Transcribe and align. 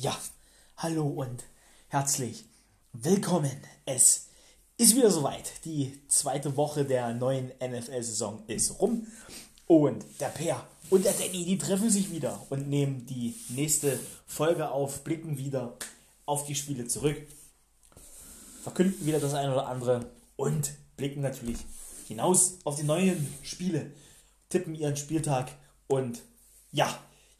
Ja, 0.00 0.16
hallo 0.76 1.08
und 1.08 1.42
herzlich 1.88 2.44
willkommen. 2.92 3.60
Es 3.84 4.28
ist 4.76 4.94
wieder 4.94 5.10
soweit. 5.10 5.50
Die 5.64 6.00
zweite 6.06 6.56
Woche 6.56 6.84
der 6.84 7.14
neuen 7.14 7.50
NFL-Saison 7.60 8.44
ist 8.46 8.80
rum. 8.80 9.08
Und 9.66 10.04
der 10.20 10.28
Peer 10.28 10.64
und 10.90 11.04
der 11.04 11.14
Danny, 11.14 11.44
die 11.44 11.58
treffen 11.58 11.90
sich 11.90 12.12
wieder 12.12 12.46
und 12.48 12.68
nehmen 12.68 13.06
die 13.06 13.34
nächste 13.48 13.98
Folge 14.24 14.70
auf, 14.70 15.02
blicken 15.02 15.36
wieder 15.36 15.76
auf 16.26 16.46
die 16.46 16.54
Spiele 16.54 16.86
zurück, 16.86 17.20
verkünden 18.62 19.04
wieder 19.04 19.18
das 19.18 19.34
eine 19.34 19.52
oder 19.52 19.66
andere 19.66 20.12
und 20.36 20.74
blicken 20.96 21.22
natürlich 21.22 21.58
hinaus 22.06 22.58
auf 22.62 22.76
die 22.76 22.84
neuen 22.84 23.26
Spiele, 23.42 23.90
tippen 24.48 24.76
ihren 24.76 24.96
Spieltag 24.96 25.50
und 25.88 26.22
ja, 26.70 26.88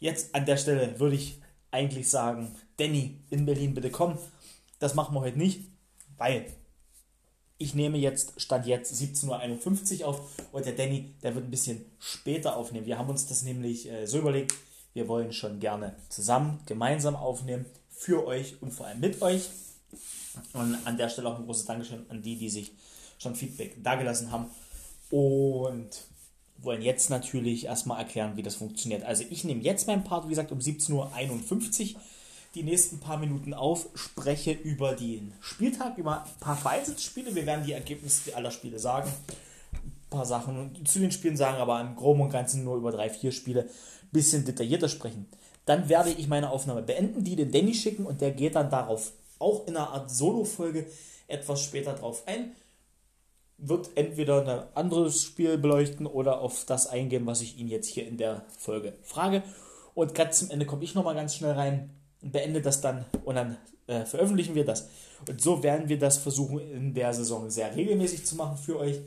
jetzt 0.01 0.35
an 0.35 0.45
der 0.45 0.57
Stelle 0.57 0.99
würde 0.99 1.15
ich 1.15 1.39
eigentlich 1.71 2.09
sagen, 2.09 2.55
Danny 2.77 3.19
in 3.31 3.47
Berlin 3.47 3.75
bitte 3.75 3.91
komm. 3.91 4.19
Das 4.79 4.95
machen 4.95 5.15
wir 5.15 5.21
heute 5.21 5.39
nicht, 5.39 5.61
weil 6.17 6.47
ich 7.59 7.75
nehme 7.75 7.99
jetzt, 7.99 8.41
Stand 8.41 8.67
jetzt 8.67 8.95
17.51 8.95 10.01
Uhr 10.01 10.07
auf 10.07 10.21
und 10.53 10.65
der 10.65 10.75
Danny, 10.75 11.15
der 11.23 11.35
wird 11.35 11.45
ein 11.45 11.51
bisschen 11.51 11.85
später 11.99 12.57
aufnehmen. 12.57 12.87
Wir 12.87 12.99
haben 12.99 13.11
uns 13.11 13.27
das 13.27 13.43
nämlich 13.43 13.91
äh, 13.91 14.07
so 14.07 14.19
überlegt, 14.19 14.55
wir 14.95 15.09
wollen 15.09 15.33
schon 15.33 15.59
gerne 15.61 15.97
zusammen, 16.09 16.61
gemeinsam 16.67 17.17
aufnehmen, 17.17 17.67
für 17.91 18.27
euch 18.27 18.63
und 18.63 18.71
vor 18.71 18.87
allem 18.87 19.01
mit 19.01 19.21
euch. 19.23 19.49
Und 20.53 20.79
an 20.85 20.97
der 20.97 21.09
Stelle 21.09 21.29
auch 21.29 21.39
ein 21.39 21.45
großes 21.45 21.65
Dankeschön 21.65 22.09
an 22.09 22.23
die, 22.23 22.37
die 22.37 22.49
sich 22.49 22.73
schon 23.19 23.35
Feedback 23.35 23.83
dagelassen 23.83 24.31
haben. 24.31 24.47
Und 25.11 25.89
wollen 26.59 26.83
jetzt 26.83 27.11
natürlich 27.11 27.67
erstmal 27.67 28.01
erklären, 28.01 28.37
wie 28.37 28.43
das 28.43 28.57
funktioniert. 28.57 29.05
Also 29.05 29.25
ich 29.31 29.45
nehme 29.45 29.63
jetzt 29.63 29.87
meinen 29.87 30.05
Part, 30.05 30.25
wie 30.27 30.31
gesagt, 30.31 30.53
um 30.53 30.59
17.51 30.59 31.95
Uhr 31.95 32.01
die 32.55 32.63
nächsten 32.63 32.99
paar 32.99 33.19
Minuten 33.19 33.55
auf, 33.55 33.89
spreche 33.95 34.53
über 34.53 34.95
den 34.95 35.33
Spieltag, 35.41 35.99
über 35.99 36.25
ein 36.25 36.41
paar 36.41 36.57
vereinzelte 36.57 37.01
Spiele. 37.01 37.35
Wir 37.35 37.47
werden 37.47 37.65
die 37.65 37.73
Ergebnisse 37.73 38.35
aller 38.35 38.51
Spiele 38.51 38.79
sagen, 38.79 39.11
ein 39.73 39.93
paar 40.11 40.27
Sachen 40.27 40.85
zu 40.85 40.99
den 40.99 41.13
Spielen 41.13 41.37
sagen, 41.37 41.59
aber 41.59 41.81
im 41.81 41.95
Groben 41.95 42.23
und 42.23 42.31
Ganzen 42.31 42.65
nur 42.65 42.77
über 42.77 42.91
drei, 42.91 43.11
vier 43.11 43.33
Spiele 43.33 43.63
ein 43.63 44.11
bisschen 44.11 44.45
detaillierter 44.45 44.89
sprechen. 44.89 45.27
Dann 45.67 45.89
werde 45.89 46.11
ich 46.11 46.29
meine 46.29 46.51
Aufnahme 46.51 46.83
beenden, 46.83 47.23
die 47.23 47.37
den 47.37 47.53
Danny 47.53 47.75
schicken 47.75 48.07
und 48.07 48.23
der 48.23 48.31
geht 48.31 48.57
dann 48.57 48.71
darauf 48.71 49.13
auch 49.39 49.67
in 49.67 49.77
einer 49.77 49.91
Art 49.91 50.11
Solo-Folge 50.11 50.87
etwas 51.29 51.63
später 51.63 51.93
drauf 51.93 52.23
ein 52.27 52.53
wird 53.59 53.91
entweder 53.97 54.47
ein 54.47 54.77
anderes 54.77 55.23
Spiel 55.23 55.59
beleuchten 55.59 56.07
oder 56.07 56.41
auf 56.41 56.65
das 56.65 56.87
eingehen, 56.87 57.27
was 57.27 57.43
ich 57.43 57.59
Ihnen 57.59 57.69
jetzt 57.69 57.89
hier 57.89 58.07
in 58.07 58.17
der 58.17 58.45
Folge 58.57 58.95
frage. 59.03 59.43
Und 59.95 60.15
ganz 60.15 60.39
zum 60.39 60.51
Ende 60.51 60.65
komme 60.65 60.85
ich 60.85 60.95
nochmal 60.95 61.17
ganz 61.17 61.35
schnell 61.35 61.53
rein, 61.53 61.91
beende 62.21 62.63
das 62.63 62.81
dann 62.81 63.05
und 63.25 63.35
dann 63.35 63.59
äh, 63.89 64.05
veröffentlichen 64.05 64.55
wir 64.55 64.65
das. 64.65 64.89
Und 65.29 65.41
so 65.41 65.63
werden 65.65 65.89
wir 65.89 65.99
das 65.99 66.19
versuchen 66.19 66.61
in 66.61 66.95
der 66.95 67.13
Saison 67.13 67.51
sehr 67.51 67.75
regelmäßig 67.75 68.25
zu 68.25 68.37
machen 68.37 68.57
für 68.57 68.79
euch, 68.79 69.01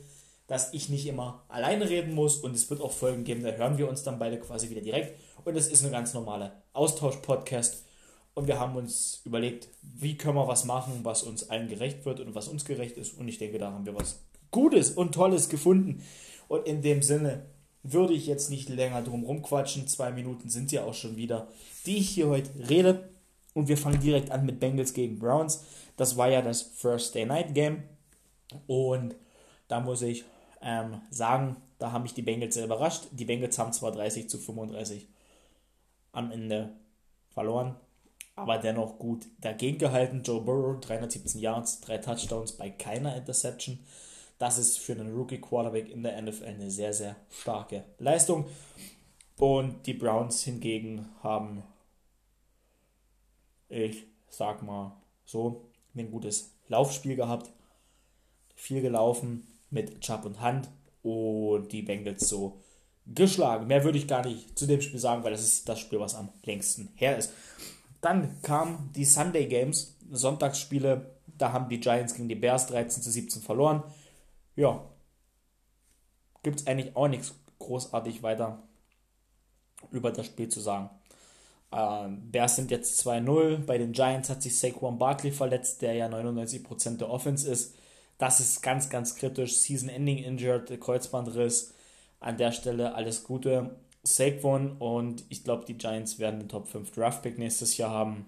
dass 0.48 0.74
ich 0.74 0.90
nicht 0.90 1.08
immer 1.08 1.46
alleine 1.48 1.90
reden 1.90 2.14
muss 2.14 2.38
und 2.38 2.54
es 2.54 2.70
wird 2.70 2.82
auch 2.82 2.92
Folgen 2.92 3.24
geben, 3.24 3.42
da 3.42 3.52
hören 3.52 3.78
wir 3.78 3.88
uns 3.88 4.04
dann 4.04 4.20
beide 4.20 4.38
quasi 4.38 4.70
wieder 4.70 4.82
direkt. 4.82 5.18
Und 5.46 5.56
es 5.56 5.70
ist 5.70 5.82
eine 5.82 5.94
ganz 5.94 6.14
normale 6.14 6.52
Austausch-Podcast. 6.74 7.86
Und 8.34 8.48
wir 8.48 8.60
haben 8.60 8.76
uns 8.76 9.22
überlegt, 9.24 9.70
wie 9.82 10.18
können 10.18 10.36
wir 10.36 10.48
was 10.48 10.66
machen, 10.66 11.02
was 11.04 11.24
uns 11.24 11.50
allen 11.50 11.70
gerecht 11.70 12.06
wird 12.06 12.20
und 12.20 12.36
was 12.36 12.48
uns 12.48 12.66
gerecht 12.66 12.98
ist. 12.98 13.18
Und 13.18 13.28
ich 13.28 13.38
denke, 13.38 13.60
da 13.60 13.72
haben 13.72 13.86
wir 13.86 13.96
was 13.96 14.20
Gutes 14.52 14.92
und 14.92 15.14
Tolles 15.14 15.50
gefunden. 15.50 16.04
Und 16.48 16.68
in 16.68 16.82
dem 16.82 17.02
Sinne 17.02 17.46
würde 17.84 18.14
ich 18.14 18.28
jetzt 18.28 18.50
nicht 18.50 18.70
länger 18.70 19.02
drum 19.02 19.24
rumquatschen. 19.24 19.88
Zwei 19.88 20.12
Minuten 20.12 20.50
sind 20.50 20.72
ja 20.72 20.84
auch 20.84 20.94
schon 20.94 21.16
wieder, 21.16 21.48
die 21.86 21.98
ich 21.98 22.10
hier 22.10 22.28
heute 22.28 22.50
rede. 22.70 23.10
Und 23.54 23.68
wir 23.68 23.78
fangen 23.78 24.00
direkt 24.00 24.32
an 24.32 24.46
mit 24.46 24.60
Bengals 24.60 24.94
gegen 24.94 25.20
Browns. 25.20 25.64
Das 25.98 26.18
war 26.18 26.30
ja 26.30 26.42
das 26.42 26.62
First 26.62 27.16
Day 27.16 27.26
Night 27.26 27.54
Game. 27.54 27.84
Und 28.68 29.16
da 29.68 29.80
muss 29.80 30.02
ich 30.02 30.26
ähm, 30.62 31.02
sagen, 31.10 31.58
da 31.80 31.92
haben 31.92 32.04
mich 32.04 32.14
die 32.14 32.22
Bengals 32.22 32.54
sehr 32.54 32.66
überrascht. 32.66 33.08
Die 33.12 33.26
Bengals 33.26 33.58
haben 33.58 33.74
zwar 33.74 33.92
30 33.92 34.30
zu 34.30 34.38
35 34.38 35.08
am 36.12 36.32
Ende 36.32 36.70
verloren, 37.30 37.76
aber 38.36 38.58
dennoch 38.58 39.00
gut 39.00 39.26
dagegen 39.40 39.78
gehalten. 39.78 40.22
Joe 40.24 40.42
Burrow 40.42 40.80
317 40.80 41.42
Yards, 41.42 41.82
drei 41.82 41.98
Touchdowns 41.98 42.54
bei 42.54 42.70
keiner 42.70 43.16
Interception. 43.16 43.80
Das 44.42 44.58
ist 44.58 44.80
für 44.80 44.94
einen 44.94 45.14
Rookie 45.14 45.40
Quarterback 45.40 45.92
in 45.92 46.02
der 46.02 46.20
NFL 46.20 46.46
eine 46.46 46.72
sehr, 46.72 46.94
sehr 46.94 47.16
starke 47.30 47.84
Leistung. 48.00 48.46
Und 49.38 49.86
die 49.86 49.94
Browns 49.94 50.42
hingegen 50.42 51.10
haben, 51.22 51.62
ich 53.70 54.08
sag 54.30 54.64
mal 54.64 55.00
so, 55.26 55.70
ein 55.96 56.10
gutes 56.10 56.56
Laufspiel 56.70 57.16
gehabt. 57.16 57.52
Viel 58.56 58.82
gelaufen 58.82 59.46
mit 59.70 60.02
Chubb 60.02 60.26
und 60.26 60.42
Hand 60.42 60.70
und 61.04 61.72
die 61.72 61.84
Bengals 61.84 62.28
so 62.28 62.64
geschlagen. 63.06 63.68
Mehr 63.68 63.84
würde 63.84 64.00
ich 64.00 64.08
gar 64.08 64.26
nicht 64.26 64.58
zu 64.58 64.66
dem 64.66 64.82
Spiel 64.82 65.00
sagen, 65.00 65.24
weil 65.24 65.34
das 65.34 65.44
ist 65.44 65.70
das 65.70 65.80
Spiel, 65.80 66.00
was 66.00 66.16
am 66.16 66.30
längsten 66.46 66.90
her 66.96 67.16
ist. 67.16 67.32
Dann 68.02 68.42
kamen 68.42 68.90
die 68.96 69.06
Sunday 69.06 69.46
Games, 69.46 69.98
Sonntagsspiele. 70.10 71.12
Da 71.38 71.54
haben 71.54 71.70
die 71.70 71.80
Giants 71.80 72.16
gegen 72.16 72.28
die 72.28 72.34
Bears 72.34 72.66
13 72.66 73.04
zu 73.04 73.12
17 73.12 73.44
verloren 73.44 73.84
ja, 74.62 74.80
gibt 76.44 76.62
es 76.62 76.68
eigentlich 76.68 76.96
auch 76.96 77.08
nichts 77.08 77.34
großartig 77.60 78.22
weiter 78.22 78.62
über 79.92 80.12
das 80.12 80.28
Spiel 80.28 80.50
zu 80.50 80.60
sagen. 80.60 80.90
Ähm, 81.72 82.32
Bears 82.32 82.58
sind 82.58 82.70
jetzt 82.70 83.02
2-0. 83.06 83.66
Bei 83.66 83.78
den 83.80 83.92
Giants 83.92 84.30
hat 84.30 84.44
sich 84.44 84.58
Saquon 84.60 85.00
Barkley 85.00 85.32
verletzt, 85.32 85.82
der 85.82 85.94
ja 85.94 86.08
99% 86.08 86.98
der 86.98 87.10
Offense 87.10 87.50
ist. 87.50 87.76
Das 88.20 88.40
ist 88.40 88.62
ganz, 88.62 88.90
ganz 88.90 89.16
kritisch. 89.16 89.58
Season-Ending 89.58 90.20
injured, 90.20 90.80
Kreuzbandriss. 90.80 91.74
An 92.20 92.38
der 92.38 92.52
Stelle 92.52 92.94
alles 92.94 93.24
Gute. 93.24 93.78
Saquon 94.04 94.78
und 94.78 95.24
ich 95.30 95.44
glaube, 95.44 95.66
die 95.66 95.78
Giants 95.78 96.20
werden 96.20 96.40
den 96.40 96.50
Top 96.50 96.68
5 96.68 96.92
Draft-Pick 96.92 97.40
nächstes 97.40 97.78
Jahr 97.78 97.92
haben. 97.92 98.28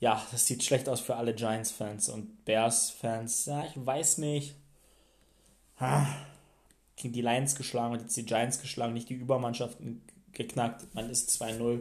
Ja, 0.00 0.24
das 0.30 0.46
sieht 0.46 0.62
schlecht 0.62 0.88
aus 0.88 1.00
für 1.00 1.16
alle 1.16 1.34
Giants-Fans 1.34 2.08
und 2.10 2.44
Bears-Fans. 2.44 3.46
Ja, 3.46 3.64
ich 3.64 3.74
weiß 3.74 4.18
nicht 4.18 4.54
gegen 6.96 7.14
die 7.14 7.22
Lions 7.22 7.54
geschlagen 7.54 7.94
und 7.94 8.00
jetzt 8.00 8.16
die 8.16 8.26
Giants 8.26 8.60
geschlagen, 8.60 8.92
nicht 8.92 9.08
die 9.08 9.14
Übermannschaften 9.14 10.02
geknackt. 10.32 10.92
Man 10.94 11.08
ist 11.08 11.30
2-0. 11.40 11.80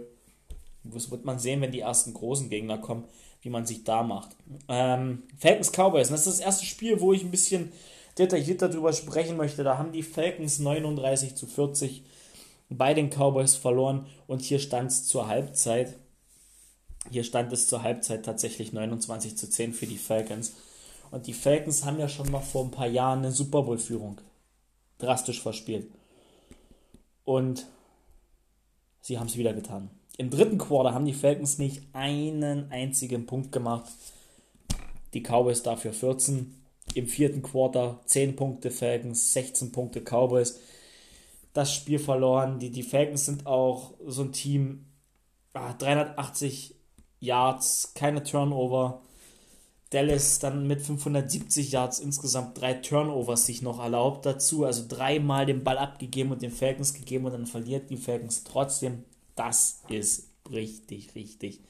Das 0.83 1.11
wird 1.11 1.25
man 1.25 1.39
sehen, 1.39 1.61
wenn 1.61 1.72
die 1.72 1.81
ersten 1.81 2.13
großen 2.13 2.50
Gegner 2.50 2.78
kommen, 2.78 3.05
wie 3.41 3.50
man 3.50 3.66
sich 3.66 3.83
da 3.83 4.03
macht. 4.03 4.29
Ähm, 4.69 5.23
Falcons 5.38 5.72
Cowboys, 5.72 6.09
das 6.09 6.25
ist 6.25 6.39
das 6.39 6.45
erste 6.45 6.66
Spiel, 6.66 7.01
wo 7.01 7.11
ich 7.13 7.23
ein 7.23 7.31
bisschen 7.31 7.72
detaillierter 8.17 8.69
darüber 8.69 8.94
sprechen 8.94 9.38
möchte. 9.38 9.63
Da 9.63 9.78
haben 9.78 9.91
die 9.91 10.03
Falcons 10.03 10.59
39 10.59 11.35
zu 11.35 11.45
40 11.45 12.03
bei 12.69 12.94
den 12.94 13.09
Cowboys 13.09 13.55
verloren 13.55 14.05
und 14.28 14.41
hier 14.41 14.59
stand 14.59 14.91
es 14.91 15.07
zur 15.07 15.28
Halbzeit. 15.28 15.95
Hier 17.12 17.23
stand 17.23 17.53
es 17.53 17.68
zur 17.68 17.84
Halbzeit 17.84 18.25
tatsächlich 18.25 18.73
29 18.73 19.38
zu 19.38 19.50
10 19.50 19.73
für 19.73 19.88
die 19.88 19.97
Falcons. 19.97 20.56
Und 21.12 21.28
die 21.28 21.34
Falcons 21.34 21.85
haben 21.85 22.00
ja 22.00 22.09
schon 22.09 22.29
mal 22.31 22.41
vor 22.41 22.66
ein 22.66 22.72
paar 22.72 22.88
Jahren 22.88 23.19
eine 23.19 23.31
Super 23.31 23.63
Bowl-Führung 23.63 24.19
drastisch 24.97 25.41
verspielt. 25.41 25.88
Und 27.23 27.67
sie 29.01 29.19
haben 29.19 29.28
es 29.28 29.38
wieder 29.38 29.53
getan. 29.53 29.90
Im 30.17 30.29
dritten 30.29 30.57
Quarter 30.57 30.94
haben 30.94 31.06
die 31.06 31.13
Falcons 31.13 31.59
nicht 31.59 31.84
einen 31.94 32.72
einzigen 32.72 33.25
Punkt 33.25 33.51
gemacht. 33.51 33.85
Die 35.13 35.22
Cowboys 35.22 35.63
dafür 35.63 35.94
14. 35.94 36.56
Im 36.96 37.07
vierten 37.07 37.41
Quarter 37.41 38.00
10 38.06 38.35
Punkte 38.35 38.72
Falcons, 38.72 39.34
16 39.34 39.72
Punkte 39.72 40.01
Cowboys. 40.01 40.59
Das 41.53 41.73
Spiel 41.73 42.00
verloren. 42.00 42.59
Die, 42.59 42.72
die 42.72 42.84
Falcons 42.84 43.25
sind 43.25 43.46
auch 43.46 43.94
so 44.06 44.23
ein 44.23 44.31
Team. 44.31 44.85
Ah, 45.53 45.73
380 45.73 46.77
Yards, 47.19 47.93
keine 47.96 48.23
Turnover. 48.23 49.02
Dallas 49.90 50.40
dann 50.40 50.67
mit 50.67 50.81
570 50.81 51.72
Yards 51.72 51.99
insgesamt 51.99 52.59
drei 52.59 52.73
Turnovers 52.73 53.46
sich 53.46 53.61
noch 53.61 53.79
erlaubt 53.79 54.25
dazu, 54.25 54.66
also 54.66 54.84
dreimal 54.87 55.46
den 55.46 55.64
Ball 55.64 55.78
abgegeben 55.78 56.31
und 56.31 56.41
den 56.41 56.52
Falcons 56.52 56.93
gegeben 56.93 57.25
und 57.25 57.31
dann 57.31 57.46
verliert 57.46 57.90
die 57.90 57.96
Falcons 57.96 58.43
trotzdem. 58.43 59.03
Das 59.35 59.81
ist 59.87 60.28
richtig, 60.52 61.16
richtig 61.16 61.61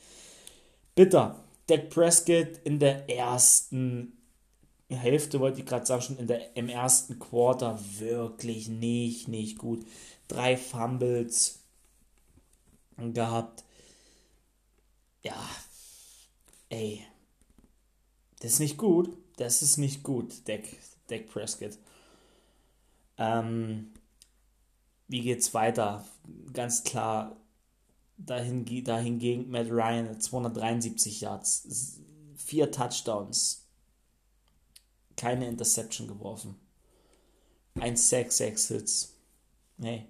bitter. 0.95 1.43
Dak 1.67 1.89
Prescott 1.89 2.59
in 2.63 2.79
der 2.79 3.09
ersten 3.09 4.13
Hälfte, 4.89 5.39
wollte 5.39 5.59
ich 5.59 5.65
gerade 5.65 5.85
sagen, 5.85 6.01
schon 6.01 6.17
in 6.17 6.27
der, 6.27 6.55
im 6.55 6.69
ersten 6.69 7.19
Quarter 7.19 7.79
wirklich 7.99 8.69
nicht, 8.69 9.27
nicht 9.27 9.57
gut. 9.57 9.85
Drei 10.27 10.57
Fumbles 10.57 11.59
gehabt. 12.97 13.63
Ja, 15.27 15.49
ey, 16.69 17.05
das 18.39 18.53
ist 18.53 18.59
nicht 18.59 18.77
gut. 18.77 19.09
Das 19.35 19.61
ist 19.61 19.75
nicht 19.75 20.01
gut, 20.01 20.47
Dak, 20.47 20.63
Dak 21.07 21.27
Prescott. 21.27 21.77
Ähm, 23.17 23.91
wie 25.09 25.19
geht's 25.19 25.53
weiter? 25.53 26.07
Ganz 26.53 26.85
klar, 26.85 27.35
dahin, 28.15 28.63
dahingegen 28.85 29.49
Matt 29.51 29.69
Ryan 29.69 30.17
273 30.17 31.19
Yards, 31.19 31.99
vier 32.37 32.71
Touchdowns, 32.71 33.65
keine 35.17 35.49
Interception 35.49 36.07
geworfen. 36.07 36.55
Ein 37.75 37.97
Sack, 37.97 38.31
sechs 38.31 38.69
Hits. 38.69 39.13
Nee. 39.75 40.05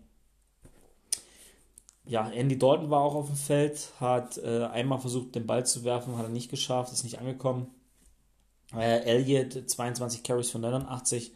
Ja, 2.07 2.30
Andy 2.30 2.57
Dalton 2.57 2.89
war 2.89 3.01
auch 3.01 3.15
auf 3.15 3.27
dem 3.27 3.36
Feld, 3.36 3.92
hat 4.00 4.38
äh, 4.38 4.63
einmal 4.65 5.00
versucht, 5.00 5.36
den 5.36 5.45
Ball 5.45 5.65
zu 5.65 5.83
werfen, 5.83 6.18
hat 6.18 6.25
er 6.25 6.30
nicht 6.30 6.50
geschafft, 6.50 6.94
ist 6.94 7.04
nicht 7.04 7.19
angekommen. 7.19 7.68
Äh, 8.74 9.01
Elliott 9.01 9.69
22 9.69 10.24
Carries 10.24 10.50
von 10.50 10.62
89 10.62 11.31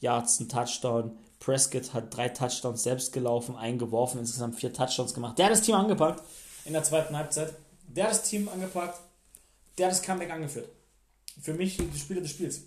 Yards, 0.00 0.40
ein 0.40 0.48
Touchdown. 0.48 1.16
Prescott 1.38 1.94
hat 1.94 2.14
drei 2.14 2.28
Touchdowns 2.28 2.82
selbst 2.82 3.12
gelaufen, 3.12 3.56
eingeworfen, 3.56 4.20
insgesamt 4.20 4.56
vier 4.56 4.72
Touchdowns 4.72 5.14
gemacht. 5.14 5.38
Der 5.38 5.46
hat 5.46 5.52
das 5.52 5.62
Team 5.62 5.74
angepackt 5.74 6.22
in 6.66 6.74
der 6.74 6.82
zweiten 6.82 7.16
Halbzeit. 7.16 7.54
Der 7.88 8.04
hat 8.04 8.10
das 8.12 8.22
Team 8.22 8.48
angepackt. 8.48 9.00
Der 9.78 9.86
hat 9.86 9.92
das 9.92 10.02
Comeback 10.02 10.30
angeführt. 10.30 10.68
Für 11.40 11.54
mich 11.54 11.78
die 11.78 11.98
Spieler 11.98 12.20
des 12.20 12.30
Spiels. 12.30 12.62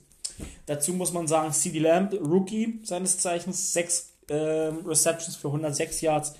Dazu 0.65 0.93
muss 0.93 1.13
man 1.13 1.27
sagen, 1.27 1.53
CD 1.53 1.79
Lamb, 1.79 2.13
Rookie 2.13 2.79
seines 2.83 3.19
Zeichens, 3.19 3.73
sechs 3.73 4.13
äh, 4.27 4.33
Receptions 4.33 5.35
für 5.35 5.49
106 5.49 6.01
Yards. 6.01 6.33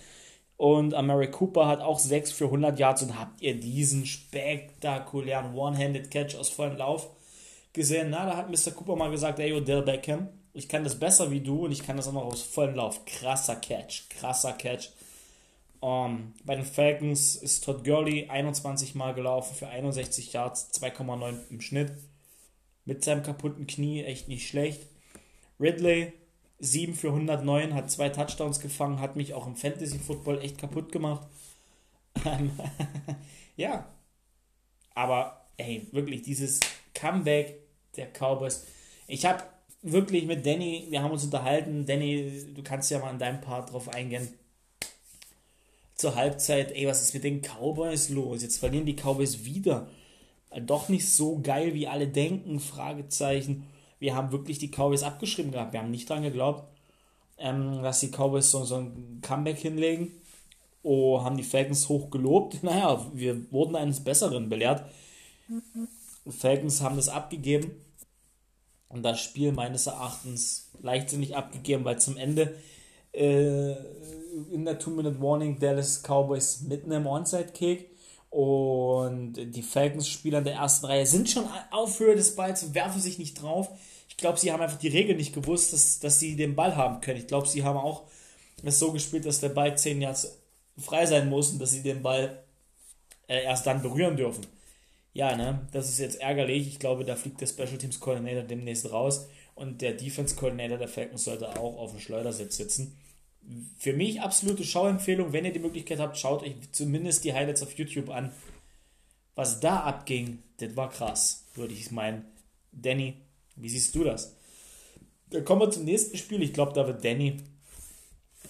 Und 0.64 0.94
Amari 0.94 1.30
Cooper 1.30 1.68
hat 1.68 1.82
auch 1.82 2.00
6 2.00 2.32
für 2.32 2.46
100 2.46 2.80
Yards. 2.80 3.04
Und 3.04 3.20
habt 3.20 3.42
ihr 3.42 3.60
diesen 3.60 4.06
spektakulären 4.06 5.54
One-Handed 5.56 6.10
Catch 6.10 6.38
aus 6.38 6.48
vollem 6.48 6.78
Lauf 6.78 7.10
gesehen? 7.74 8.12
Na, 8.12 8.26
da 8.26 8.38
hat 8.38 8.50
Mr. 8.50 8.72
Cooper 8.72 8.96
mal 8.96 9.12
gesagt, 9.12 9.40
ey, 9.40 9.52
Odell 9.52 9.82
Beckham, 9.82 10.30
ich 10.54 10.70
kann 10.70 10.86
das 10.86 10.98
besser 10.98 11.32
wie 11.32 11.42
du 11.42 11.66
und 11.66 11.74
ich 11.74 11.86
kann 11.86 11.98
das 11.98 12.08
auch 12.08 12.14
noch 12.14 12.24
aus 12.24 12.44
vollem 12.44 12.76
Lauf. 12.76 13.04
Krasser 13.04 13.58
Catch, 13.58 14.08
krasser 14.08 14.54
Catch. 14.54 14.92
Um, 15.82 15.90
ähm, 15.92 16.34
bei 16.46 16.56
den 16.56 16.64
Falcons 16.64 17.36
ist 17.36 17.66
Todd 17.66 17.84
Gurley 17.84 18.30
21 18.30 18.96
Mal 18.96 19.14
gelaufen 19.14 19.54
für 19.54 19.68
61 19.68 20.32
Yards, 20.32 20.70
2,9 20.82 21.40
im 21.50 21.60
Schnitt. 21.60 21.92
Mit 22.86 23.04
seinem 23.04 23.22
kaputten 23.22 23.68
Knie 23.68 24.06
echt 24.06 24.30
nicht 24.30 24.48
schlecht. 24.48 24.88
Ridley 25.60 26.14
7 26.64 26.96
für 26.96 27.10
109, 27.10 27.74
hat 27.74 27.92
zwei 27.92 28.10
Touchdowns 28.10 28.60
gefangen, 28.60 29.02
hat 29.02 29.16
mich 29.16 29.34
auch 29.34 29.48
im 29.48 29.56
Fantasy 29.56 30.00
Football 30.00 30.42
echt 30.42 30.58
kaputt 30.58 30.92
gemacht. 30.92 31.28
ja. 33.58 33.86
Aber 34.96 35.48
ey, 35.58 35.88
wirklich 35.92 36.22
dieses 36.22 36.60
Comeback 36.94 37.60
der 37.98 38.08
Cowboys. 38.08 38.66
Ich 39.08 39.26
habe 39.26 39.44
wirklich 39.82 40.26
mit 40.26 40.46
Danny, 40.46 40.88
wir 40.90 41.04
haben 41.04 41.12
uns 41.12 41.26
unterhalten. 41.26 41.86
Danny, 41.86 42.46
du 42.54 42.64
kannst 42.64 42.90
ja 42.92 43.00
mal 43.00 43.12
in 43.12 43.20
deinem 43.20 43.42
Part 43.42 43.72
drauf 43.72 43.90
eingehen. 43.90 44.30
Zur 45.96 46.16
Halbzeit, 46.16 46.72
ey, 46.72 46.88
was 46.88 47.02
ist 47.04 47.14
mit 47.14 47.24
den 47.24 47.42
Cowboys 47.42 48.10
los? 48.10 48.42
Jetzt 48.42 48.58
verlieren 48.58 48.86
die 48.86 48.96
Cowboys 48.96 49.46
wieder. 49.46 49.88
Doch 50.62 50.90
nicht 50.90 51.10
so 51.10 51.40
geil, 51.40 51.74
wie 51.74 51.88
alle 51.88 52.08
denken, 52.08 52.60
Fragezeichen. 52.60 53.68
Wir 54.04 54.16
haben 54.16 54.34
wirklich 54.34 54.60
die 54.60 54.68
Cowboys 54.68 55.02
abgeschrieben 55.02 55.54
gehabt. 55.54 55.72
Wir 55.72 55.80
haben 55.80 55.90
nicht 55.90 56.10
dran 56.10 56.24
geglaubt, 56.24 56.68
ähm, 57.38 57.82
dass 57.82 58.02
die 58.02 58.10
Cowboys 58.10 58.52
so, 58.52 58.66
so 58.66 58.76
ein 58.76 59.22
Comeback 59.22 59.58
hinlegen. 59.58 60.12
Oh, 60.82 61.24
haben 61.24 61.38
die 61.38 61.44
Falcons 61.44 61.88
hoch 61.88 62.10
gelobt. 62.10 62.58
Naja, 62.64 63.06
wir 63.14 63.50
wurden 63.54 63.78
eines 63.78 64.04
Besseren 64.04 64.50
belehrt. 64.50 64.84
Falcons 66.28 66.82
haben 66.82 66.98
das 66.98 67.08
abgegeben 67.08 67.72
und 68.90 69.04
das 69.04 69.22
Spiel 69.22 69.54
meines 69.54 69.88
Erachtens 69.88 70.70
leichtsinnig 70.82 71.38
abgegeben, 71.38 71.86
weil 71.86 71.98
zum 71.98 72.18
Ende 72.18 72.58
äh, 73.14 73.72
in 74.52 74.66
der 74.66 74.80
Two-Minute-Warning 74.80 75.60
Dallas 75.60 76.04
Cowboys 76.04 76.64
mitten 76.64 76.92
im 76.92 77.08
Onside-Kick 77.08 77.90
und 78.30 79.36
die 79.36 79.62
Falcons-Spieler 79.62 80.40
in 80.40 80.44
der 80.44 80.56
ersten 80.56 80.88
Reihe 80.88 81.06
sind 81.06 81.30
schon 81.30 81.46
auf 81.72 82.02
Höhe 82.02 82.18
des 82.18 82.36
Balls, 82.36 82.74
werfen 82.74 83.00
sich 83.00 83.18
nicht 83.18 83.42
drauf. 83.42 83.70
Ich 84.14 84.18
glaube, 84.18 84.40
sie 84.40 84.52
haben 84.52 84.62
einfach 84.62 84.80
die 84.80 84.88
Regel 84.88 85.16
nicht 85.16 85.34
gewusst, 85.34 85.74
dass, 85.74 86.00
dass 86.00 86.20
sie 86.20 86.36
den 86.36 86.56
Ball 86.56 86.76
haben 86.76 87.02
können. 87.02 87.20
Ich 87.20 87.28
glaube, 87.28 87.48
sie 87.48 87.64
haben 87.64 87.78
auch 87.78 88.04
es 88.64 88.80
so 88.80 88.92
gespielt, 88.92 89.26
dass 89.26 89.42
der 89.42 89.50
Ball 89.50 89.78
10 89.78 90.02
Yards 90.02 90.40
frei 90.78 91.06
sein 91.06 91.30
muss 91.30 91.52
und 91.52 91.60
dass 91.60 91.72
sie 91.72 91.84
den 91.84 92.02
Ball 92.02 92.44
äh, 93.28 93.44
erst 93.44 93.68
dann 93.68 93.82
berühren 93.82 94.16
dürfen 94.16 94.46
ja, 95.14 95.36
ne, 95.36 95.68
das 95.72 95.90
ist 95.90 96.00
jetzt 96.00 96.22
ärgerlich. 96.22 96.68
Ich 96.68 96.80
glaube, 96.80 97.06
da 97.06 97.16
fliegt 97.16 97.40
der 97.40 97.48
Special 97.48 97.78
Teams 97.78 98.00
Coordinator 98.00 98.44
demnächst 98.44 98.92
raus 98.92 99.28
und 99.56 99.82
der 99.82 99.94
Defense 99.94 100.36
Coordinator 100.36 100.78
der 100.78 100.88
Falcons 100.88 101.24
sollte 101.24 101.50
auch 101.60 101.78
auf 101.78 101.92
dem 101.92 102.00
Schleudersitz 102.00 102.58
sitzen. 102.58 102.98
Für 103.78 103.94
mich 103.94 104.22
absolute 104.22 104.64
Schauempfehlung, 104.64 105.34
wenn 105.34 105.46
ihr 105.46 105.54
die 105.54 105.60
Möglichkeit 105.60 106.00
habt, 106.00 106.18
schaut 106.18 106.44
euch 106.44 106.56
zumindest 106.72 107.24
die 107.24 107.34
Highlights 107.34 107.62
auf 107.62 107.78
YouTube 107.78 108.10
an. 108.10 108.32
Was 109.36 109.60
da 109.60 109.82
abging, 109.82 110.42
das 110.58 110.76
war 110.76 110.90
krass, 110.90 111.46
würde 111.54 111.74
ich 111.74 111.92
meinen. 111.92 112.26
Danny, 112.72 113.16
wie 113.56 113.70
siehst 113.70 113.96
du 113.96 114.04
das? 114.04 114.36
Dann 115.30 115.46
kommen 115.46 115.62
wir 115.62 115.72
zum 115.72 115.86
nächsten 115.86 116.18
Spiel. 116.18 116.42
Ich 116.42 116.54
glaube, 116.54 116.74
da 116.74 116.86
wird 116.88 117.04
Danny 117.04 117.38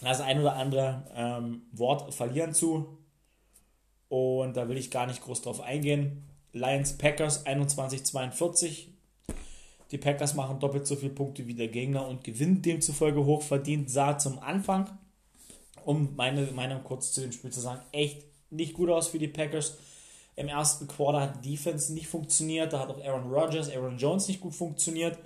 das 0.01 0.21
ein 0.21 0.39
oder 0.39 0.55
andere 0.55 1.05
ähm, 1.15 1.61
Wort 1.71 2.13
verlieren 2.13 2.53
zu. 2.53 2.97
Und 4.09 4.57
da 4.57 4.67
will 4.67 4.77
ich 4.77 4.91
gar 4.91 5.07
nicht 5.07 5.21
groß 5.21 5.41
drauf 5.41 5.61
eingehen. 5.61 6.23
Lions 6.51 6.97
Packers 6.97 7.45
21-42. 7.45 8.89
Die 9.91 9.97
Packers 9.97 10.33
machen 10.33 10.59
doppelt 10.59 10.85
so 10.85 10.95
viele 10.95 11.13
Punkte 11.13 11.47
wie 11.47 11.53
der 11.53 11.67
Gegner 11.67 12.07
und 12.07 12.23
gewinnen 12.23 12.61
demzufolge 12.61 13.25
hochverdient. 13.25 13.89
Sah 13.89 14.17
zum 14.17 14.39
Anfang, 14.39 14.97
um 15.85 16.15
meine 16.15 16.43
Meinung 16.47 16.83
kurz 16.83 17.11
zu 17.13 17.21
dem 17.21 17.31
Spiel 17.31 17.51
zu 17.51 17.61
sagen, 17.61 17.81
echt 17.91 18.23
nicht 18.49 18.73
gut 18.73 18.89
aus 18.89 19.07
für 19.07 19.19
die 19.19 19.27
Packers. 19.27 19.77
Im 20.35 20.47
ersten 20.47 20.87
Quarter 20.87 21.21
hat 21.21 21.45
die 21.45 21.51
Defense 21.51 21.93
nicht 21.93 22.07
funktioniert, 22.07 22.73
da 22.73 22.79
hat 22.79 22.89
auch 22.89 23.03
Aaron 23.03 23.31
Rodgers, 23.31 23.69
Aaron 23.69 23.97
Jones 23.97 24.27
nicht 24.27 24.41
gut 24.41 24.55
funktioniert. 24.55 25.17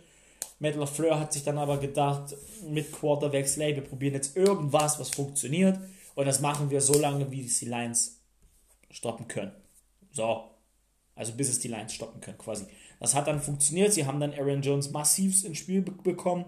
Matt 0.60 0.76
LaFleur 0.76 1.20
hat 1.20 1.34
sich 1.34 1.44
dann 1.44 1.58
aber 1.58 1.78
gedacht, 1.78 2.36
mit 2.68 2.92
Quarterwechsel, 2.92 3.62
ey, 3.62 3.76
wir 3.76 3.84
probieren 3.84 4.16
jetzt 4.16 4.36
irgendwas, 4.36 5.00
was 5.00 5.10
funktioniert. 5.10 5.80
Und 6.16 6.26
das 6.26 6.42
machen 6.42 6.70
wir 6.72 6.82
so 6.82 6.94
lange, 6.94 7.32
wie 7.32 7.46
es 7.46 7.60
die 7.60 7.66
Lions 7.66 8.20
stoppen 8.90 9.28
können. 9.28 9.52
So, 10.12 10.46
also 11.16 11.34
bis 11.34 11.50
es 11.50 11.60
die 11.60 11.68
Lions 11.68 11.94
stoppen 11.94 12.22
können 12.22 12.40
quasi. 12.40 12.66
Das 13.00 13.14
hat 13.14 13.28
dann 13.28 13.40
funktioniert. 13.40 13.94
Sie 13.94 14.06
haben 14.06 14.20
dann 14.20 14.34
Aaron 14.34 14.62
Jones 14.64 14.90
massiv 14.90 15.46
ins 15.46 15.60
Spiel 15.60 15.82
be 15.82 15.92
bekommen. 15.92 16.46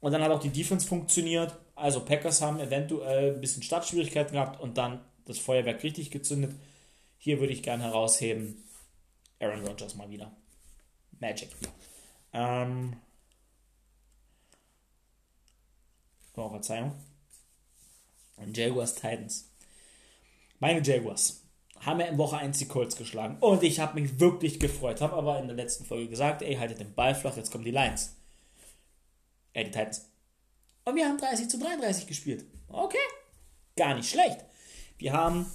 Und 0.00 0.12
dann 0.12 0.22
hat 0.22 0.30
auch 0.30 0.40
die 0.40 0.50
Defense 0.50 0.86
funktioniert. 0.86 1.56
Also 1.74 2.04
Packers 2.04 2.42
haben 2.42 2.60
eventuell 2.60 3.34
ein 3.34 3.40
bisschen 3.40 3.62
Startschwierigkeiten 3.62 4.34
gehabt 4.34 4.60
und 4.60 4.76
dann 4.76 5.00
das 5.24 5.38
Feuerwerk 5.38 5.82
richtig 5.82 6.10
gezündet. 6.10 6.52
Hier 7.24 7.38
würde 7.38 7.52
ich 7.52 7.62
gerne 7.62 7.84
herausheben 7.84 8.64
Aaron 9.38 9.64
Rodgers 9.64 9.94
mal 9.94 10.10
wieder. 10.10 10.32
Magic. 11.20 11.50
Ähm, 12.32 12.96
oh, 16.34 16.48
Verzeihung. 16.48 16.96
Jaguars 18.52 18.96
Titans. 18.96 19.48
Meine 20.58 20.82
Jaguars 20.82 21.44
haben 21.78 22.00
wir 22.00 22.08
in 22.08 22.18
Woche 22.18 22.38
1 22.38 22.58
die 22.58 22.66
Colts 22.66 22.96
geschlagen. 22.96 23.36
Und 23.38 23.62
ich 23.62 23.78
habe 23.78 24.00
mich 24.00 24.18
wirklich 24.18 24.58
gefreut. 24.58 25.00
Habe 25.00 25.14
aber 25.14 25.38
in 25.38 25.46
der 25.46 25.54
letzten 25.54 25.84
Folge 25.84 26.08
gesagt, 26.08 26.42
ey, 26.42 26.56
haltet 26.56 26.80
den 26.80 26.92
Ball 26.92 27.14
flach, 27.14 27.36
jetzt 27.36 27.52
kommen 27.52 27.62
die 27.62 27.70
Lions. 27.70 28.16
Äh, 29.52 29.66
die 29.66 29.70
Titans. 29.70 30.10
Und 30.84 30.96
wir 30.96 31.06
haben 31.06 31.18
30 31.18 31.48
zu 31.48 31.60
33 31.60 32.08
gespielt. 32.08 32.44
Okay. 32.66 32.98
Gar 33.76 33.94
nicht 33.94 34.10
schlecht. 34.10 34.44
Wir 34.98 35.12
haben, 35.12 35.46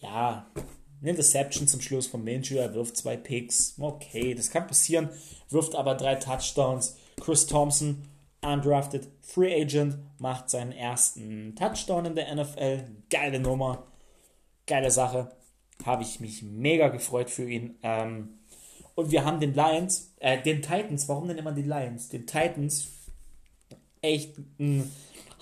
ja, 0.00 0.46
eine 1.00 1.10
Interception 1.10 1.68
zum 1.68 1.80
Schluss 1.80 2.06
von 2.06 2.24
Minshew. 2.24 2.56
Er 2.56 2.74
wirft 2.74 2.96
zwei 2.96 3.16
Picks. 3.16 3.74
Okay, 3.78 4.34
das 4.34 4.50
kann 4.50 4.66
passieren. 4.66 5.10
Wirft 5.48 5.74
aber 5.74 5.94
drei 5.94 6.16
Touchdowns. 6.16 6.96
Chris 7.20 7.46
Thompson, 7.46 8.02
undrafted 8.42 9.08
Free 9.20 9.62
Agent, 9.62 9.98
macht 10.18 10.50
seinen 10.50 10.72
ersten 10.72 11.54
Touchdown 11.56 12.06
in 12.06 12.14
der 12.16 12.34
NFL. 12.34 12.84
Geile 13.10 13.40
Nummer 13.40 13.88
geile 14.68 14.92
Sache. 14.92 15.32
Habe 15.84 16.02
ich 16.02 16.20
mich 16.20 16.42
mega 16.42 16.88
gefreut 16.88 17.30
für 17.30 17.50
ihn. 17.50 17.76
Ähm, 17.82 18.38
und 18.94 19.10
wir 19.10 19.24
haben 19.24 19.40
den 19.40 19.54
Lions, 19.54 20.12
äh, 20.20 20.40
den 20.40 20.62
Titans, 20.62 21.08
warum 21.08 21.26
denn 21.26 21.38
immer 21.38 21.52
die 21.52 21.62
Lions? 21.62 22.08
Den 22.08 22.26
Titans 22.26 22.88
echt 24.00 24.36
einen 24.58 24.92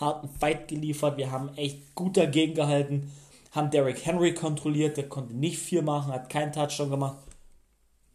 harten 0.00 0.28
Fight 0.28 0.68
geliefert. 0.68 1.18
Wir 1.18 1.30
haben 1.30 1.54
echt 1.56 1.94
gut 1.94 2.16
dagegen 2.16 2.54
gehalten. 2.54 3.10
Haben 3.56 3.70
Derrick 3.70 4.04
Henry 4.04 4.34
kontrolliert, 4.34 4.98
der 4.98 5.08
konnte 5.08 5.32
nicht 5.32 5.58
viel 5.58 5.80
machen, 5.80 6.12
hat 6.12 6.28
keinen 6.28 6.52
Touchdown 6.52 6.90
gemacht. 6.90 7.16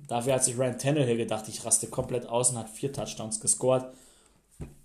Dafür 0.07 0.36
hat 0.36 0.43
sich 0.43 0.55
Ryan 0.55 0.77
Tannehill 0.77 1.17
gedacht, 1.17 1.45
ich 1.48 1.65
raste 1.65 1.88
komplett 1.88 2.27
aus 2.27 2.51
und 2.51 2.60
hat 2.60 2.69
vier 2.69 2.93
Touchdowns 2.93 3.39
gescored. 3.39 3.86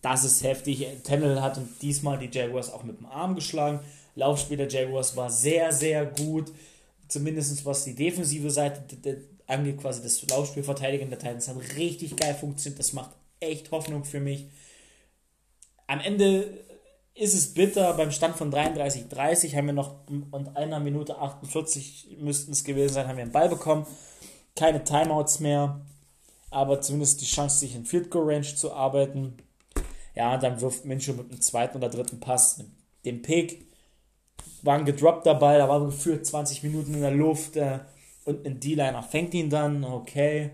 Das 0.01 0.25
ist 0.25 0.43
heftig. 0.43 0.87
Tannehill 1.05 1.43
hat 1.43 1.61
diesmal 1.83 2.19
die 2.19 2.31
Jaguars 2.33 2.73
auch 2.73 2.85
mit 2.85 2.99
dem 2.99 3.05
Arm 3.05 3.35
geschlagen. 3.35 3.81
Laufspiel 4.15 4.57
der 4.57 4.71
Jaguars 4.71 5.15
war 5.15 5.29
sehr, 5.29 5.73
sehr 5.73 6.07
gut. 6.07 6.51
Zumindest 7.07 7.67
was 7.67 7.85
die 7.85 7.95
defensive 7.95 8.51
Seite 8.51 8.83
angeht, 9.47 9.77
quasi 9.77 10.03
das 10.03 10.27
Laufspiel 10.27 10.63
verteidigen 10.63 11.11
der 11.11 11.19
Titans 11.19 11.49
hat 11.49 11.57
richtig 11.77 12.17
geil 12.17 12.35
funktioniert. 12.35 12.79
Das 12.79 12.95
macht 12.95 13.11
echt 13.41 13.71
Hoffnung 13.73 14.05
für 14.05 14.21
mich. 14.21 14.47
Am 15.87 16.01
Ende 16.01 16.65
ist 17.17 17.35
es 17.35 17.55
bitter. 17.55 17.95
Beim 17.95 18.11
Stand 18.13 18.37
von 18.37 18.53
33-30 18.53 19.57
haben 19.57 19.67
wir 19.67 19.73
noch 19.73 19.97
und 20.31 20.57
einer 20.57 20.79
Minute 20.79 21.19
48 21.19 22.19
müssten 22.21 22.53
es 22.53 22.63
gewesen 22.63 22.95
sein, 22.95 23.09
haben 23.09 23.17
wir 23.17 23.23
einen 23.23 23.33
Ball 23.33 23.49
bekommen. 23.49 23.87
Keine 24.55 24.85
Timeouts 24.85 25.41
mehr, 25.41 25.81
aber 26.51 26.81
zumindest 26.81 27.21
die 27.21 27.27
Chance, 27.27 27.59
sich 27.59 27.75
in 27.75 27.85
Field 27.85 28.11
Goal 28.11 28.33
Range 28.33 28.55
zu 28.55 28.73
arbeiten. 28.73 29.39
Ja, 30.15 30.37
dann 30.39 30.61
wirft 30.61 30.85
Minshew 30.85 31.15
mit 31.15 31.31
dem 31.31 31.41
zweiten 31.41 31.79
oder 31.79 31.89
dritten 31.89 32.21
Pass 32.21 32.63
den 33.05 33.23
Pick. 33.23 33.67
War 34.63 34.79
ein 34.79 34.85
gedroppter 34.85 35.35
Ball, 35.35 35.59
da 35.59 35.69
war 35.69 35.85
gefühlt 35.85 36.27
20 36.27 36.63
Minuten 36.63 36.95
in 36.95 37.03
der 37.03 37.11
Luft 37.11 37.57
äh, 37.57 37.81
und 38.25 38.47
ein 38.47 38.61
D-Liner 38.61 39.03
fängt 39.03 39.35
ihn 39.35 39.51
dann, 39.51 39.85
okay. 39.85 40.51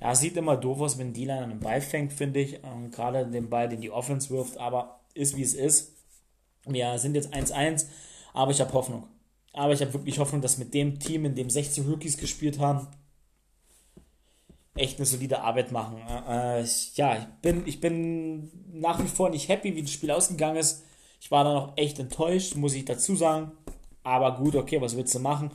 Ja, 0.00 0.14
sieht 0.14 0.36
immer 0.36 0.56
doof 0.56 0.80
aus, 0.80 0.98
wenn 0.98 1.12
D-Liner 1.12 1.42
einen 1.42 1.60
Ball 1.60 1.80
fängt, 1.80 2.12
finde 2.12 2.40
ich. 2.40 2.60
Ähm, 2.64 2.90
Gerade 2.90 3.26
den 3.26 3.50
Ball, 3.50 3.68
den 3.68 3.80
die 3.80 3.90
Offense 3.90 4.30
wirft, 4.30 4.58
aber 4.58 5.00
ist 5.14 5.36
wie 5.36 5.42
es 5.42 5.54
ist. 5.54 5.92
Wir 6.66 6.98
sind 6.98 7.14
jetzt 7.14 7.34
1-1, 7.34 7.86
aber 8.32 8.52
ich 8.52 8.60
habe 8.60 8.72
Hoffnung. 8.72 9.08
Aber 9.52 9.72
ich 9.72 9.80
habe 9.80 9.92
wirklich 9.92 10.18
Hoffnung, 10.18 10.40
dass 10.40 10.58
mit 10.58 10.72
dem 10.74 10.98
Team, 10.98 11.24
in 11.24 11.34
dem 11.34 11.50
16 11.50 11.86
Rookies 11.86 12.16
gespielt 12.16 12.58
haben, 12.58 12.88
echt 14.74 14.98
eine 14.98 15.06
solide 15.06 15.42
Arbeit 15.42 15.72
machen. 15.72 15.98
Äh, 16.28 16.62
ich, 16.62 16.96
ja, 16.96 17.16
ich 17.16 17.26
bin, 17.42 17.66
ich 17.66 17.80
bin 17.80 18.50
nach 18.72 19.02
wie 19.02 19.08
vor 19.08 19.30
nicht 19.30 19.48
happy, 19.48 19.74
wie 19.76 19.82
das 19.82 19.90
Spiel 19.90 20.10
ausgegangen 20.10 20.56
ist. 20.56 20.84
Ich 21.20 21.30
war 21.30 21.44
da 21.44 21.52
noch 21.52 21.76
echt 21.76 21.98
enttäuscht, 21.98 22.54
muss 22.56 22.74
ich 22.74 22.84
dazu 22.84 23.14
sagen. 23.14 23.52
Aber 24.02 24.36
gut, 24.36 24.56
okay, 24.56 24.80
was 24.80 24.96
willst 24.96 25.14
du 25.14 25.20
machen? 25.20 25.50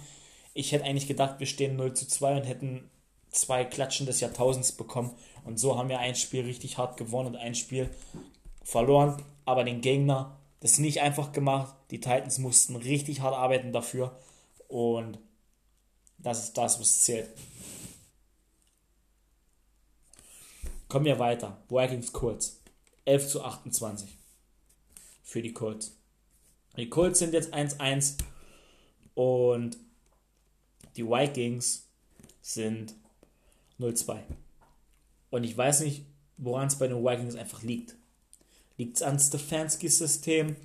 Ich 0.53 0.71
hätte 0.71 0.85
eigentlich 0.85 1.07
gedacht, 1.07 1.39
wir 1.39 1.47
stehen 1.47 1.75
0 1.75 1.93
zu 1.93 2.07
2 2.07 2.37
und 2.37 2.43
hätten 2.43 2.89
zwei 3.31 3.65
Klatschen 3.65 4.05
des 4.05 4.19
Jahrtausends 4.19 4.71
bekommen. 4.71 5.11
Und 5.43 5.59
so 5.59 5.77
haben 5.77 5.89
wir 5.89 5.99
ein 5.99 6.15
Spiel 6.15 6.43
richtig 6.43 6.77
hart 6.77 6.97
gewonnen 6.97 7.29
und 7.29 7.35
ein 7.35 7.55
Spiel 7.55 7.89
verloren. 8.63 9.23
Aber 9.45 9.63
den 9.63 9.81
Gegner 9.81 10.37
das 10.59 10.79
nicht 10.79 11.01
einfach 11.01 11.31
gemacht. 11.31 11.75
Die 11.91 11.99
Titans 11.99 12.39
mussten 12.39 12.75
richtig 12.75 13.21
hart 13.21 13.35
arbeiten 13.35 13.71
dafür. 13.71 14.17
Und 14.67 15.19
das 16.17 16.43
ist 16.43 16.57
das, 16.57 16.79
was 16.79 17.01
zählt. 17.01 17.29
Kommen 20.89 21.05
wir 21.05 21.19
weiter. 21.19 21.57
Vikings 21.69 22.11
Colts. 22.13 22.61
11 23.05 23.27
zu 23.29 23.43
28 23.43 24.17
für 25.23 25.41
die 25.41 25.53
Colts. 25.53 25.95
Die 26.75 26.89
Colts 26.89 27.19
sind 27.19 27.33
jetzt 27.33 27.53
1-1 27.53 28.17
und 29.15 29.77
die 30.95 31.05
Vikings 31.05 31.87
sind 32.41 32.95
0-2. 33.79 34.19
Und 35.29 35.43
ich 35.43 35.57
weiß 35.57 35.81
nicht, 35.81 36.05
woran 36.37 36.67
es 36.67 36.75
bei 36.75 36.87
den 36.87 37.03
Vikings 37.03 37.35
einfach 37.35 37.63
liegt. 37.63 37.95
Liegt 38.77 38.97
es 38.97 39.03
an 39.03 39.19
Stefanskis 39.19 39.97
System? 39.97 40.55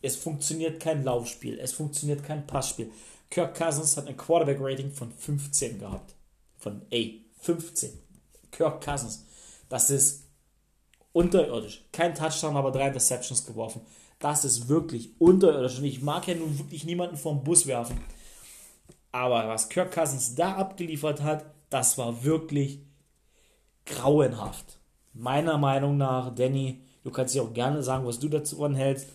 Es 0.00 0.16
funktioniert 0.16 0.80
kein 0.80 1.02
Laufspiel, 1.02 1.58
es 1.58 1.72
funktioniert 1.72 2.22
kein 2.22 2.46
Passspiel. 2.46 2.92
Kirk 3.30 3.56
Cousins 3.56 3.96
hat 3.96 4.06
ein 4.06 4.16
Quarterback-Rating 4.16 4.92
von 4.92 5.12
15 5.12 5.80
gehabt. 5.80 6.14
Von 6.56 6.82
A, 6.92 7.02
15. 7.40 7.90
Kirk 8.50 8.82
Cousins. 8.82 9.24
Das 9.68 9.90
ist 9.90 10.24
unterirdisch. 11.12 11.84
Kein 11.92 12.14
Touchdown, 12.14 12.56
aber 12.56 12.70
drei 12.70 12.88
Interceptions 12.88 13.44
geworfen. 13.44 13.82
Das 14.18 14.44
ist 14.44 14.68
wirklich 14.68 15.10
unterirdisch. 15.18 15.78
Und 15.78 15.84
ich 15.84 16.00
mag 16.00 16.26
ja 16.26 16.34
nun 16.34 16.58
wirklich 16.58 16.84
niemanden 16.84 17.16
vom 17.16 17.44
Bus 17.44 17.66
werfen. 17.66 18.00
Aber 19.12 19.48
was 19.48 19.68
Kirk 19.68 19.92
Cousins 19.92 20.34
da 20.34 20.56
abgeliefert 20.56 21.22
hat, 21.22 21.44
das 21.70 21.98
war 21.98 22.24
wirklich 22.24 22.80
grauenhaft. 23.86 24.78
Meiner 25.12 25.58
Meinung 25.58 25.96
nach, 25.96 26.34
Danny, 26.34 26.80
du 27.04 27.10
kannst 27.10 27.34
ja 27.34 27.42
auch 27.42 27.52
gerne 27.52 27.82
sagen, 27.82 28.06
was 28.06 28.18
du 28.18 28.28
dazu 28.28 28.62
anhältst. 28.64 29.08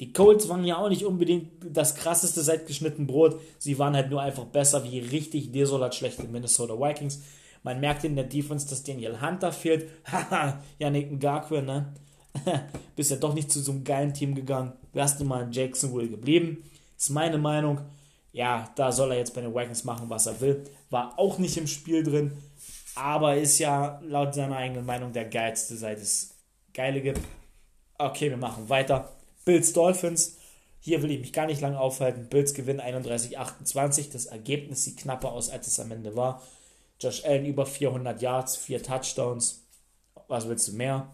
Die 0.00 0.12
Colts 0.12 0.48
waren 0.48 0.64
ja 0.64 0.78
auch 0.78 0.88
nicht 0.88 1.04
unbedingt 1.04 1.52
das 1.64 1.94
krasseste 1.94 2.42
seit 2.42 2.66
geschnitten 2.66 3.06
Brot. 3.06 3.40
Sie 3.58 3.78
waren 3.78 3.94
halt 3.94 4.10
nur 4.10 4.20
einfach 4.20 4.44
besser 4.46 4.82
wie 4.84 4.98
richtig 4.98 5.52
desolat 5.52 5.94
schlechte 5.94 6.24
Minnesota 6.24 6.74
Vikings. 6.74 7.22
Man 7.62 7.78
merkt 7.78 8.02
in 8.02 8.16
der 8.16 8.24
Defense, 8.24 8.68
dass 8.68 8.82
Daniel 8.82 9.20
Hunter 9.20 9.52
fehlt. 9.52 9.88
Haha, 10.10 10.60
Yannick 10.78 11.12
Ngakwe, 11.12 11.62
ne? 11.62 11.92
Bist 12.96 13.10
ja 13.10 13.16
doch 13.16 13.34
nicht 13.34 13.52
zu 13.52 13.60
so 13.60 13.72
einem 13.72 13.84
geilen 13.84 14.14
Team 14.14 14.34
gegangen. 14.34 14.72
Wärst 14.92 15.20
du 15.20 15.24
mal 15.24 15.44
in 15.44 15.52
Jacksonville 15.52 16.08
geblieben. 16.08 16.64
Ist 16.96 17.10
meine 17.10 17.38
Meinung. 17.38 17.80
Ja, 18.32 18.70
da 18.76 18.92
soll 18.92 19.12
er 19.12 19.18
jetzt 19.18 19.34
bei 19.34 19.42
den 19.42 19.54
Wagons 19.54 19.84
machen, 19.84 20.08
was 20.08 20.26
er 20.26 20.40
will. 20.40 20.64
War 20.90 21.18
auch 21.18 21.38
nicht 21.38 21.56
im 21.56 21.66
Spiel 21.66 22.02
drin. 22.02 22.32
Aber 22.94 23.36
ist 23.36 23.58
ja 23.58 24.00
laut 24.02 24.34
seiner 24.34 24.56
eigenen 24.56 24.86
Meinung 24.86 25.12
der 25.12 25.26
geilste, 25.26 25.76
seit 25.76 25.98
es 25.98 26.34
Geile 26.74 27.00
gibt. 27.00 27.20
Okay, 27.98 28.30
wir 28.30 28.36
machen 28.36 28.68
weiter. 28.68 29.12
Bills 29.44 29.72
Dolphins. 29.72 30.38
Hier 30.80 31.02
will 31.02 31.10
ich 31.10 31.20
mich 31.20 31.32
gar 31.32 31.46
nicht 31.46 31.60
lange 31.60 31.78
aufhalten. 31.78 32.28
Bills 32.28 32.54
gewinnen 32.54 32.80
31-28. 32.80 34.12
Das 34.12 34.26
Ergebnis 34.26 34.84
sieht 34.84 34.96
knapper 34.98 35.32
aus, 35.32 35.50
als 35.50 35.66
es 35.66 35.78
am 35.78 35.92
Ende 35.92 36.16
war. 36.16 36.42
Josh 37.00 37.24
Allen 37.24 37.46
über 37.46 37.66
400 37.66 38.20
Yards, 38.22 38.56
4 38.56 38.82
Touchdowns. 38.82 39.64
Was 40.28 40.48
willst 40.48 40.68
du 40.68 40.72
mehr? 40.72 41.08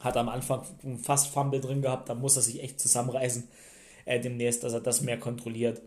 Hat 0.00 0.16
am 0.16 0.28
Anfang 0.28 0.64
fast 1.02 1.28
Fumble 1.28 1.60
drin 1.60 1.82
gehabt, 1.82 2.08
da 2.08 2.14
muss 2.14 2.36
er 2.36 2.42
sich 2.42 2.62
echt 2.62 2.80
zusammenreißen 2.80 3.48
äh, 4.04 4.20
demnächst, 4.20 4.64
dass 4.64 4.72
er 4.72 4.80
das 4.80 5.00
mehr 5.00 5.18
kontrolliert. 5.18 5.80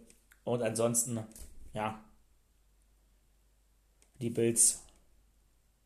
Und 0.47 0.63
ansonsten, 0.63 1.19
ja, 1.73 2.01
die 4.21 4.29
Bills 4.29 4.81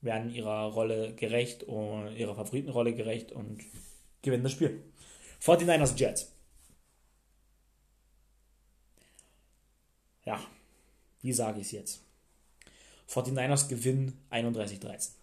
werden 0.01 0.30
ihrer 0.30 0.65
Rolle 0.68 1.15
gerecht 1.15 1.63
und 1.63 2.15
ihrer 2.15 2.36
Favoritenrolle 2.36 2.94
gerecht 2.94 3.32
und 3.32 3.63
gewinnen 4.22 4.44
das 4.44 4.51
Spiel. 4.51 4.84
49ers 5.41 5.98
Jets. 5.98 6.32
Ja, 10.25 10.39
wie 11.24 11.34
sage 11.34 11.62
ich 11.62 11.65
es 11.65 11.72
jetzt? 11.72 12.03
49ers 13.10 13.68
gewinnen 13.68 14.24
31-13. 14.30 15.13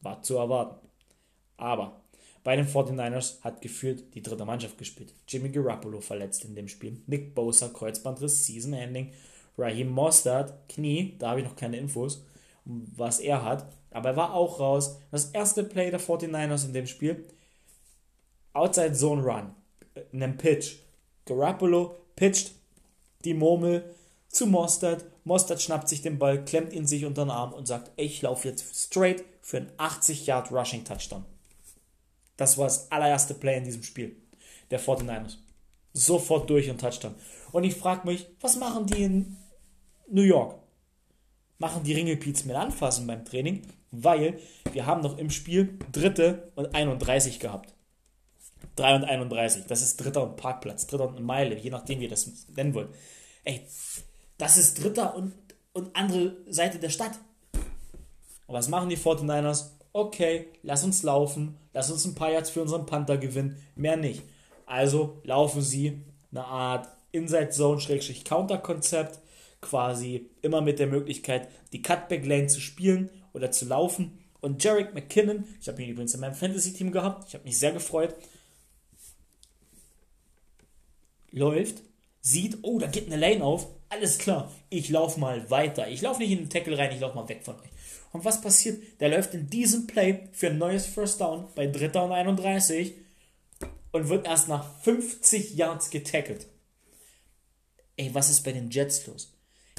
War 0.00 0.22
zu 0.22 0.36
erwarten. 0.36 0.86
Aber 1.56 2.03
bei 2.44 2.56
den 2.56 2.68
49ers 2.68 3.40
hat 3.40 3.62
geführt 3.62 4.04
die 4.12 4.22
dritte 4.22 4.44
Mannschaft 4.44 4.76
gespielt. 4.76 5.14
Jimmy 5.26 5.48
Garoppolo 5.48 6.00
verletzt 6.00 6.44
in 6.44 6.54
dem 6.54 6.68
Spiel. 6.68 7.02
Nick 7.06 7.34
Bosa, 7.34 7.68
Kreuzbandriss, 7.68 8.44
Season 8.44 8.74
Ending. 8.74 9.12
Raheem 9.56 9.88
Mostert, 9.88 10.52
Knie, 10.68 11.16
da 11.18 11.30
habe 11.30 11.40
ich 11.40 11.46
noch 11.46 11.56
keine 11.56 11.78
Infos, 11.78 12.24
was 12.64 13.20
er 13.20 13.42
hat. 13.42 13.66
Aber 13.90 14.10
er 14.10 14.16
war 14.16 14.34
auch 14.34 14.60
raus. 14.60 14.98
Das 15.10 15.26
erste 15.26 15.64
Play 15.64 15.90
der 15.90 16.00
49ers 16.00 16.66
in 16.66 16.74
dem 16.74 16.86
Spiel. 16.86 17.24
Outside 18.52 18.92
Zone 18.92 19.22
Run. 19.22 19.54
In 20.12 20.22
einem 20.22 20.36
Pitch. 20.36 20.76
Garoppolo 21.24 21.96
pitcht 22.14 22.52
die 23.24 23.34
Murmel 23.34 23.94
zu 24.28 24.46
Mostert. 24.46 25.04
Mostert 25.24 25.62
schnappt 25.62 25.88
sich 25.88 26.02
den 26.02 26.18
Ball, 26.18 26.44
klemmt 26.44 26.74
ihn 26.74 26.86
sich 26.86 27.06
unter 27.06 27.24
den 27.24 27.30
Arm 27.30 27.54
und 27.54 27.66
sagt, 27.66 27.92
ich 27.96 28.20
laufe 28.20 28.48
jetzt 28.48 28.76
straight 28.76 29.24
für 29.40 29.58
einen 29.58 29.72
80 29.78 30.26
Yard 30.26 30.52
Rushing 30.52 30.84
Touchdown. 30.84 31.24
Das 32.36 32.58
war 32.58 32.64
das 32.64 32.90
allererste 32.90 33.34
Play 33.34 33.58
in 33.58 33.64
diesem 33.64 33.82
Spiel 33.82 34.16
der 34.70 34.80
49ers. 34.80 35.36
Sofort 35.92 36.50
durch 36.50 36.68
und 36.68 36.80
Touchdown. 36.80 37.14
Und 37.52 37.64
ich 37.64 37.76
frage 37.76 38.06
mich, 38.06 38.26
was 38.40 38.56
machen 38.56 38.86
die 38.86 39.04
in 39.04 39.36
New 40.08 40.22
York? 40.22 40.58
Machen 41.58 41.84
die 41.84 41.92
Ringelpiez 41.94 42.44
mit 42.44 42.56
anfassen 42.56 43.06
beim 43.06 43.24
Training? 43.24 43.62
Weil 43.92 44.40
wir 44.72 44.86
haben 44.86 45.02
noch 45.02 45.18
im 45.18 45.30
Spiel 45.30 45.78
dritte 45.92 46.50
und 46.56 46.74
31 46.74 47.38
gehabt. 47.38 47.74
3 48.76 48.96
und 48.96 49.04
31. 49.04 49.66
Das 49.66 49.82
ist 49.82 49.98
dritter 49.98 50.24
und 50.24 50.36
Parkplatz, 50.36 50.86
dritter 50.86 51.08
und 51.08 51.16
eine 51.16 51.24
Meile, 51.24 51.56
je 51.56 51.70
nachdem, 51.70 52.00
wie 52.00 52.04
ihr 52.04 52.10
das 52.10 52.48
nennen 52.56 52.74
wollt. 52.74 52.88
Ey, 53.44 53.64
das 54.36 54.56
ist 54.56 54.82
dritter 54.82 55.14
und, 55.14 55.32
und 55.72 55.94
andere 55.94 56.36
Seite 56.48 56.78
der 56.78 56.90
Stadt. 56.90 57.12
Und 58.46 58.54
was 58.54 58.68
machen 58.68 58.88
die 58.88 58.96
49ers? 58.96 59.70
Okay, 59.92 60.48
lass 60.62 60.82
uns 60.82 61.04
laufen, 61.04 61.56
lass 61.74 61.90
uns 61.90 62.06
ein 62.06 62.14
paar 62.14 62.30
Yards 62.30 62.50
für 62.50 62.62
unseren 62.62 62.86
Panther 62.86 63.18
gewinnen, 63.18 63.58
mehr 63.76 63.98
nicht. 63.98 64.22
Also 64.64 65.20
laufen 65.24 65.60
sie 65.60 66.00
eine 66.30 66.44
Art 66.44 66.88
Inside 67.12 67.50
Zone 67.50 67.80
Counter 68.24 68.58
Konzept, 68.58 69.20
quasi 69.60 70.30
immer 70.42 70.60
mit 70.60 70.78
der 70.78 70.86
Möglichkeit, 70.86 71.48
die 71.72 71.82
Cutback 71.82 72.24
Lane 72.24 72.46
zu 72.46 72.60
spielen 72.60 73.10
oder 73.32 73.50
zu 73.50 73.66
laufen. 73.66 74.18
Und 74.40 74.62
Jarek 74.62 74.94
McKinnon, 74.94 75.44
ich 75.60 75.68
habe 75.68 75.82
ihn 75.82 75.90
übrigens 75.90 76.14
in 76.14 76.20
meinem 76.20 76.34
Fantasy 76.34 76.72
Team 76.72 76.92
gehabt, 76.92 77.28
ich 77.28 77.34
habe 77.34 77.44
mich 77.44 77.58
sehr 77.58 77.72
gefreut, 77.72 78.14
läuft, 81.30 81.82
sieht, 82.24 82.58
oh, 82.62 82.78
da 82.78 82.86
geht 82.86 83.06
eine 83.06 83.16
Lane 83.16 83.44
auf, 83.44 83.68
alles 83.90 84.18
klar, 84.18 84.50
ich 84.70 84.88
laufe 84.88 85.20
mal 85.20 85.48
weiter. 85.50 85.88
Ich 85.88 86.00
laufe 86.00 86.20
nicht 86.20 86.32
in 86.32 86.38
den 86.38 86.50
Tackle 86.50 86.76
rein, 86.76 86.90
ich 86.90 87.00
laufe 87.00 87.14
mal 87.14 87.28
weg 87.28 87.44
von 87.44 87.54
euch. 87.54 87.68
Und 88.12 88.24
was 88.24 88.40
passiert? 88.40 88.82
Der 89.00 89.10
läuft 89.10 89.34
in 89.34 89.50
diesem 89.50 89.86
Play 89.86 90.28
für 90.32 90.48
ein 90.48 90.58
neues 90.58 90.86
First 90.86 91.20
Down 91.20 91.46
bei 91.54 91.66
3. 91.66 92.00
und 92.00 92.12
31 92.12 92.94
und 93.92 94.08
wird 94.08 94.26
erst 94.26 94.48
nach 94.48 94.64
50 94.80 95.54
Yards 95.54 95.90
getackelt. 95.90 96.46
Ey, 97.96 98.12
was 98.14 98.30
ist 98.30 98.42
bei 98.42 98.52
den 98.52 98.70
Jets 98.70 99.06
los? 99.06 99.32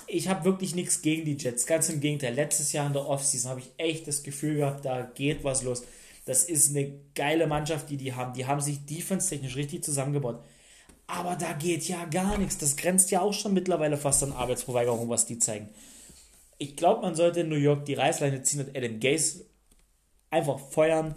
Ich 0.08 0.28
habe 0.28 0.46
wirklich 0.46 0.76
nichts 0.76 1.02
gegen 1.02 1.26
die 1.26 1.38
Jets. 1.38 1.66
Ganz 1.66 1.90
im 1.90 2.00
Gegenteil. 2.00 2.36
Letztes 2.36 2.72
Jahr 2.74 2.86
in 2.86 2.94
der 2.94 3.08
Offseason 3.08 3.50
habe 3.50 3.62
ich 3.62 3.72
echt 3.78 4.08
das 4.08 4.22
Gefühl 4.22 4.58
gehabt, 4.58 4.86
da 4.86 5.02
geht 5.02 5.44
was 5.44 5.64
los. 5.64 5.84
Das 6.26 6.44
ist 6.44 6.70
eine 6.70 6.94
geile 7.16 7.48
Mannschaft, 7.48 7.90
die 7.90 7.98
die 7.98 8.14
haben. 8.14 8.34
Die 8.34 8.46
haben 8.46 8.62
sich 8.62 8.86
defense-technisch 8.86 9.56
richtig 9.56 9.84
zusammengebaut. 9.84 10.42
Aber 11.08 11.36
da 11.36 11.54
geht 11.54 11.88
ja 11.88 12.06
gar 12.06 12.38
nichts. 12.38 12.58
Das 12.58 12.76
grenzt 12.76 13.12
ja 13.12 13.22
auch 13.22 13.34
schon 13.34 13.54
mittlerweile 13.54 13.98
fast 13.98 14.24
an 14.24 14.32
Arbeitsverweigerung, 14.32 15.10
was 15.10 15.26
die 15.26 15.40
zeigen. 15.40 15.70
Ich 16.58 16.76
glaube, 16.76 17.02
man 17.02 17.16
sollte 17.16 17.42
in 17.42 17.50
New 17.50 17.56
York 17.56 17.86
die 17.86 17.94
Reißleine 17.94 18.42
ziehen 18.44 18.62
und 18.62 18.76
Adam 18.76 19.00
Gaze 19.00 19.46
einfach 20.30 20.60
feuern. 20.60 21.16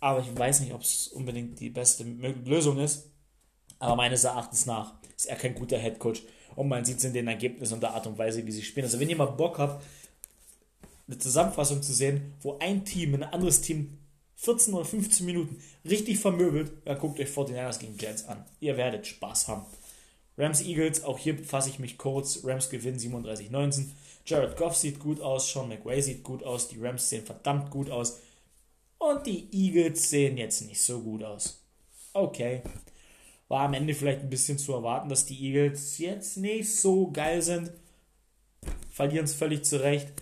Aber 0.00 0.20
ich 0.20 0.36
weiß 0.36 0.60
nicht, 0.60 0.74
ob 0.74 0.82
es 0.82 1.08
unbedingt 1.08 1.58
die 1.60 1.70
beste 1.70 2.04
Lösung 2.04 2.78
ist. 2.78 3.10
Aber 3.78 3.96
meines 3.96 4.24
Erachtens 4.24 4.66
nach 4.66 4.94
ist 5.16 5.26
er 5.26 5.36
kein 5.36 5.54
guter 5.54 5.78
Headcoach. 5.78 6.22
Und 6.56 6.68
man 6.68 6.84
sieht 6.84 6.98
es 6.98 7.04
in 7.04 7.12
den 7.12 7.28
Ergebnissen 7.28 7.74
und 7.74 7.82
der 7.82 7.94
Art 7.94 8.06
und 8.06 8.18
Weise, 8.18 8.44
wie 8.44 8.52
sie 8.52 8.62
spielen. 8.62 8.86
Also 8.86 9.00
wenn 9.00 9.08
ihr 9.08 9.16
mal 9.16 9.26
Bock 9.26 9.58
habt, 9.58 9.84
eine 11.06 11.18
Zusammenfassung 11.18 11.82
zu 11.82 11.92
sehen, 11.92 12.34
wo 12.42 12.58
ein 12.58 12.84
Team 12.84 13.14
ein 13.14 13.22
anderes 13.22 13.60
Team 13.60 13.97
14 14.40 14.72
oder 14.72 14.84
15 14.84 15.26
Minuten 15.26 15.60
richtig 15.84 16.18
vermöbelt, 16.18 16.70
ja, 16.84 16.94
guckt 16.94 17.18
euch 17.18 17.28
49ers 17.28 17.80
gegen 17.80 17.98
Jets 17.98 18.24
an. 18.26 18.44
Ihr 18.60 18.76
werdet 18.76 19.06
Spaß 19.06 19.48
haben. 19.48 19.66
Rams 20.36 20.62
Eagles, 20.62 21.02
auch 21.02 21.18
hier 21.18 21.36
fasse 21.44 21.68
ich 21.68 21.80
mich 21.80 21.98
kurz. 21.98 22.44
Rams 22.44 22.70
gewinnen 22.70 22.98
37-19. 22.98 23.86
Jared 24.24 24.56
Goff 24.56 24.76
sieht 24.76 25.00
gut 25.00 25.20
aus, 25.20 25.50
Sean 25.50 25.68
McWay 25.68 26.00
sieht 26.00 26.22
gut 26.22 26.44
aus, 26.44 26.68
die 26.68 26.78
Rams 26.78 27.08
sehen 27.08 27.26
verdammt 27.26 27.70
gut 27.70 27.90
aus. 27.90 28.20
Und 28.98 29.26
die 29.26 29.48
Eagles 29.52 30.08
sehen 30.08 30.36
jetzt 30.36 30.60
nicht 30.62 30.82
so 30.82 31.00
gut 31.00 31.24
aus. 31.24 31.60
Okay. 32.12 32.62
War 33.48 33.62
am 33.62 33.74
Ende 33.74 33.94
vielleicht 33.94 34.20
ein 34.20 34.30
bisschen 34.30 34.58
zu 34.58 34.72
erwarten, 34.72 35.08
dass 35.08 35.26
die 35.26 35.40
Eagles 35.40 35.98
jetzt 35.98 36.36
nicht 36.36 36.72
so 36.72 37.10
geil 37.10 37.42
sind. 37.42 37.72
Verlieren 38.90 39.24
es 39.24 39.34
völlig 39.34 39.64
zurecht. 39.64 40.12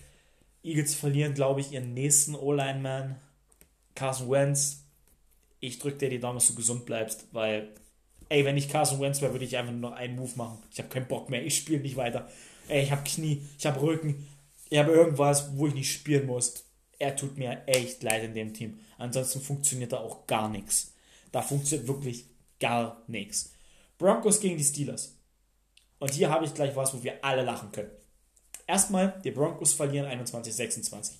Eagles 0.63 0.95
verlieren, 0.95 1.35
glaube 1.35 1.61
ich, 1.61 1.73
ihren 1.73 1.93
nächsten 1.93 2.33
O-Line-Man. 2.33 3.17
Carson 3.97 4.29
Wentz. 4.29 4.83
Ich 5.59 5.79
drücke 5.79 5.97
dir 5.97 6.09
die 6.09 6.19
Daumen, 6.19 6.37
dass 6.37 6.47
du 6.47 6.55
gesund 6.55 6.85
bleibst, 6.85 7.25
weil, 7.31 7.69
ey, 8.29 8.45
wenn 8.45 8.55
ich 8.55 8.69
Carson 8.69 8.99
Wentz 9.01 9.21
wäre, 9.21 9.33
würde 9.33 9.45
ich 9.45 9.57
einfach 9.57 9.73
nur 9.73 9.95
einen 9.95 10.15
Move 10.15 10.31
machen. 10.35 10.59
Ich 10.71 10.77
habe 10.77 10.89
keinen 10.89 11.07
Bock 11.07 11.29
mehr, 11.29 11.43
ich 11.43 11.57
spiele 11.57 11.81
nicht 11.81 11.97
weiter. 11.97 12.29
Ey, 12.67 12.83
ich 12.83 12.91
habe 12.91 13.03
Knie, 13.03 13.41
ich 13.57 13.65
habe 13.65 13.81
Rücken, 13.81 14.27
ich 14.69 14.77
habe 14.77 14.91
irgendwas, 14.91 15.57
wo 15.57 15.67
ich 15.67 15.73
nicht 15.73 15.91
spielen 15.91 16.27
muss. 16.27 16.63
Er 16.99 17.15
tut 17.15 17.37
mir 17.37 17.63
echt 17.65 18.03
leid 18.03 18.23
in 18.23 18.35
dem 18.35 18.53
Team. 18.53 18.79
Ansonsten 18.99 19.41
funktioniert 19.41 19.93
da 19.93 19.97
auch 19.97 20.27
gar 20.27 20.47
nichts. 20.47 20.93
Da 21.31 21.41
funktioniert 21.41 21.87
wirklich 21.87 22.25
gar 22.59 23.01
nichts. 23.07 23.53
Broncos 23.97 24.39
gegen 24.39 24.57
die 24.57 24.63
Steelers. 24.63 25.15
Und 25.99 26.13
hier 26.13 26.29
habe 26.29 26.45
ich 26.45 26.53
gleich 26.53 26.75
was, 26.75 26.93
wo 26.93 27.03
wir 27.03 27.23
alle 27.23 27.43
lachen 27.43 27.71
können. 27.71 27.91
Erstmal, 28.67 29.19
die 29.23 29.31
Broncos 29.31 29.73
verlieren 29.73 30.07
21-26. 30.07 31.13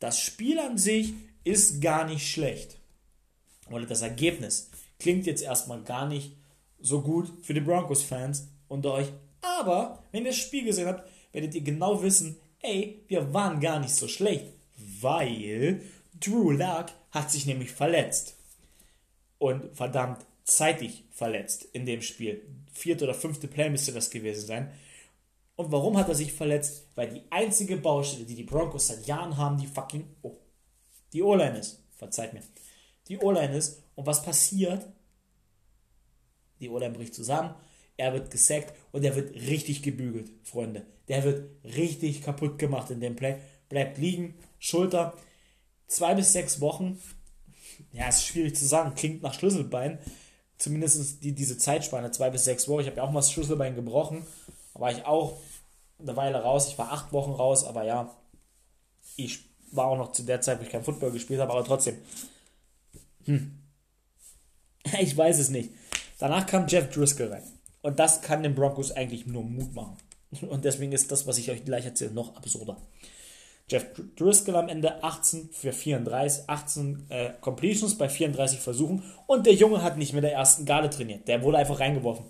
Das 0.00 0.20
Spiel 0.20 0.58
an 0.58 0.76
sich 0.76 1.14
ist 1.44 1.80
gar 1.80 2.06
nicht 2.06 2.30
schlecht. 2.30 2.78
Oder 3.70 3.86
das 3.86 4.02
Ergebnis 4.02 4.70
klingt 4.98 5.26
jetzt 5.26 5.42
erstmal 5.42 5.82
gar 5.82 6.06
nicht 6.06 6.36
so 6.80 7.02
gut 7.02 7.30
für 7.42 7.54
die 7.54 7.60
Broncos-Fans 7.60 8.48
unter 8.68 8.94
euch. 8.94 9.12
Aber 9.42 10.02
wenn 10.12 10.24
ihr 10.24 10.30
das 10.30 10.38
Spiel 10.38 10.64
gesehen 10.64 10.88
habt, 10.88 11.08
werdet 11.32 11.54
ihr 11.54 11.62
genau 11.62 12.02
wissen, 12.02 12.36
ey, 12.60 13.02
wir 13.08 13.32
waren 13.32 13.60
gar 13.60 13.78
nicht 13.80 13.94
so 13.94 14.08
schlecht. 14.08 14.46
Weil 15.00 15.82
Drew 16.18 16.50
Luck 16.50 16.86
hat 17.10 17.30
sich 17.30 17.46
nämlich 17.46 17.70
verletzt. 17.70 18.36
Und 19.38 19.74
verdammt 19.74 20.26
zeitig 20.44 21.04
verletzt 21.10 21.64
in 21.72 21.86
dem 21.86 22.02
Spiel. 22.02 22.42
Vierte 22.72 23.04
oder 23.04 23.14
fünfte 23.14 23.48
Play 23.48 23.70
müsste 23.70 23.92
das 23.92 24.10
gewesen 24.10 24.46
sein. 24.46 24.70
Und 25.56 25.72
warum 25.72 25.96
hat 25.96 26.08
er 26.08 26.14
sich 26.14 26.32
verletzt? 26.32 26.86
Weil 26.94 27.10
die 27.10 27.22
einzige 27.30 27.76
Baustelle, 27.76 28.24
die 28.24 28.34
die 28.34 28.44
Broncos 28.44 28.88
seit 28.88 29.06
Jahren 29.06 29.36
haben, 29.36 29.58
die 29.58 29.66
fucking 29.66 30.06
die 31.12 31.22
O-Line 31.22 31.58
ist. 31.58 31.82
Verzeiht 31.96 32.32
mir. 32.32 32.42
Die 33.08 33.18
O-Line 33.18 33.56
ist. 33.56 33.82
Und 33.94 34.06
was 34.06 34.22
passiert? 34.22 34.86
Die 36.60 36.68
O-Line 36.68 36.94
bricht 36.94 37.14
zusammen. 37.14 37.54
Er 37.96 38.14
wird 38.14 38.30
gesackt 38.30 38.72
und 38.92 39.04
er 39.04 39.14
wird 39.14 39.34
richtig 39.34 39.82
gebügelt, 39.82 40.30
Freunde. 40.42 40.86
Der 41.08 41.22
wird 41.24 41.50
richtig 41.64 42.22
kaputt 42.22 42.58
gemacht 42.58 42.90
in 42.90 43.00
dem 43.00 43.16
Play. 43.16 43.38
Bleibt 43.68 43.98
liegen, 43.98 44.34
Schulter. 44.58 45.14
Zwei 45.86 46.14
bis 46.14 46.32
sechs 46.32 46.60
Wochen. 46.60 46.98
Ja, 47.92 48.08
ist 48.08 48.24
schwierig 48.24 48.56
zu 48.56 48.64
sagen. 48.64 48.94
Klingt 48.94 49.22
nach 49.22 49.34
Schlüsselbein. 49.34 49.98
Zumindest 50.56 51.22
die, 51.24 51.34
diese 51.34 51.58
Zeitspanne, 51.58 52.10
zwei 52.10 52.30
bis 52.30 52.44
sechs 52.44 52.68
Wochen. 52.68 52.80
Ich 52.80 52.86
habe 52.86 52.98
ja 52.98 53.02
auch 53.02 53.10
mal 53.10 53.20
das 53.20 53.32
Schlüsselbein 53.32 53.74
gebrochen. 53.74 54.24
Da 54.72 54.80
war 54.80 54.92
ich 54.92 55.04
auch 55.04 55.38
eine 55.98 56.16
Weile 56.16 56.42
raus. 56.42 56.68
Ich 56.68 56.78
war 56.78 56.92
acht 56.92 57.12
Wochen 57.12 57.32
raus, 57.32 57.64
aber 57.64 57.84
ja, 57.84 58.16
ich 59.16 59.49
war 59.72 59.86
auch 59.86 59.96
noch 59.96 60.12
zu 60.12 60.22
der 60.22 60.40
Zeit, 60.40 60.58
wo 60.58 60.64
ich 60.64 60.70
kein 60.70 60.84
Football 60.84 61.12
gespielt 61.12 61.40
habe, 61.40 61.52
aber 61.52 61.64
trotzdem. 61.64 61.96
Hm. 63.24 63.56
Ich 65.00 65.14
weiß 65.14 65.38
es 65.38 65.50
nicht. 65.50 65.70
Danach 66.18 66.46
kam 66.46 66.66
Jeff 66.66 66.90
Driscoll 66.90 67.28
rein. 67.28 67.42
Und 67.82 67.98
das 67.98 68.22
kann 68.22 68.42
den 68.42 68.54
Broncos 68.54 68.92
eigentlich 68.92 69.26
nur 69.26 69.42
Mut 69.42 69.74
machen. 69.74 69.96
Und 70.48 70.64
deswegen 70.64 70.92
ist 70.92 71.12
das, 71.12 71.26
was 71.26 71.38
ich 71.38 71.50
euch 71.50 71.64
gleich 71.64 71.84
erzähle, 71.84 72.12
noch 72.12 72.34
absurder. 72.36 72.76
Jeff 73.70 73.86
Driscoll 74.16 74.56
am 74.56 74.68
Ende 74.68 75.02
18 75.04 75.50
für 75.52 75.72
34, 75.72 76.48
18 76.48 77.06
äh, 77.08 77.30
Completions 77.40 77.96
bei 77.96 78.08
34 78.08 78.58
Versuchen 78.58 79.04
und 79.28 79.46
der 79.46 79.54
Junge 79.54 79.82
hat 79.82 79.96
nicht 79.96 80.12
mit 80.12 80.24
der 80.24 80.32
ersten 80.32 80.64
Garde 80.64 80.90
trainiert. 80.90 81.28
Der 81.28 81.42
wurde 81.42 81.58
einfach 81.58 81.78
reingeworfen. 81.78 82.24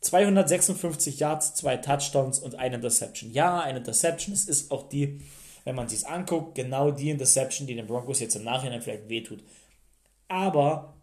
256 0.00 1.20
Yards, 1.20 1.54
zwei 1.54 1.76
Touchdowns 1.76 2.38
und 2.38 2.56
eine 2.56 2.76
Interception. 2.76 3.30
Ja, 3.32 3.60
eine 3.60 3.78
Interception. 3.78 4.34
Es 4.34 4.46
ist 4.46 4.70
auch 4.72 4.88
die, 4.88 5.20
wenn 5.64 5.74
man 5.74 5.88
sich 5.88 6.06
anguckt, 6.06 6.54
genau 6.54 6.90
die 6.90 7.10
Interception, 7.10 7.66
die 7.66 7.74
den 7.74 7.86
Broncos 7.86 8.20
jetzt 8.20 8.36
im 8.36 8.44
Nachhinein 8.44 8.82
vielleicht 8.82 9.08
wehtut. 9.08 9.42
Aber 10.28 10.94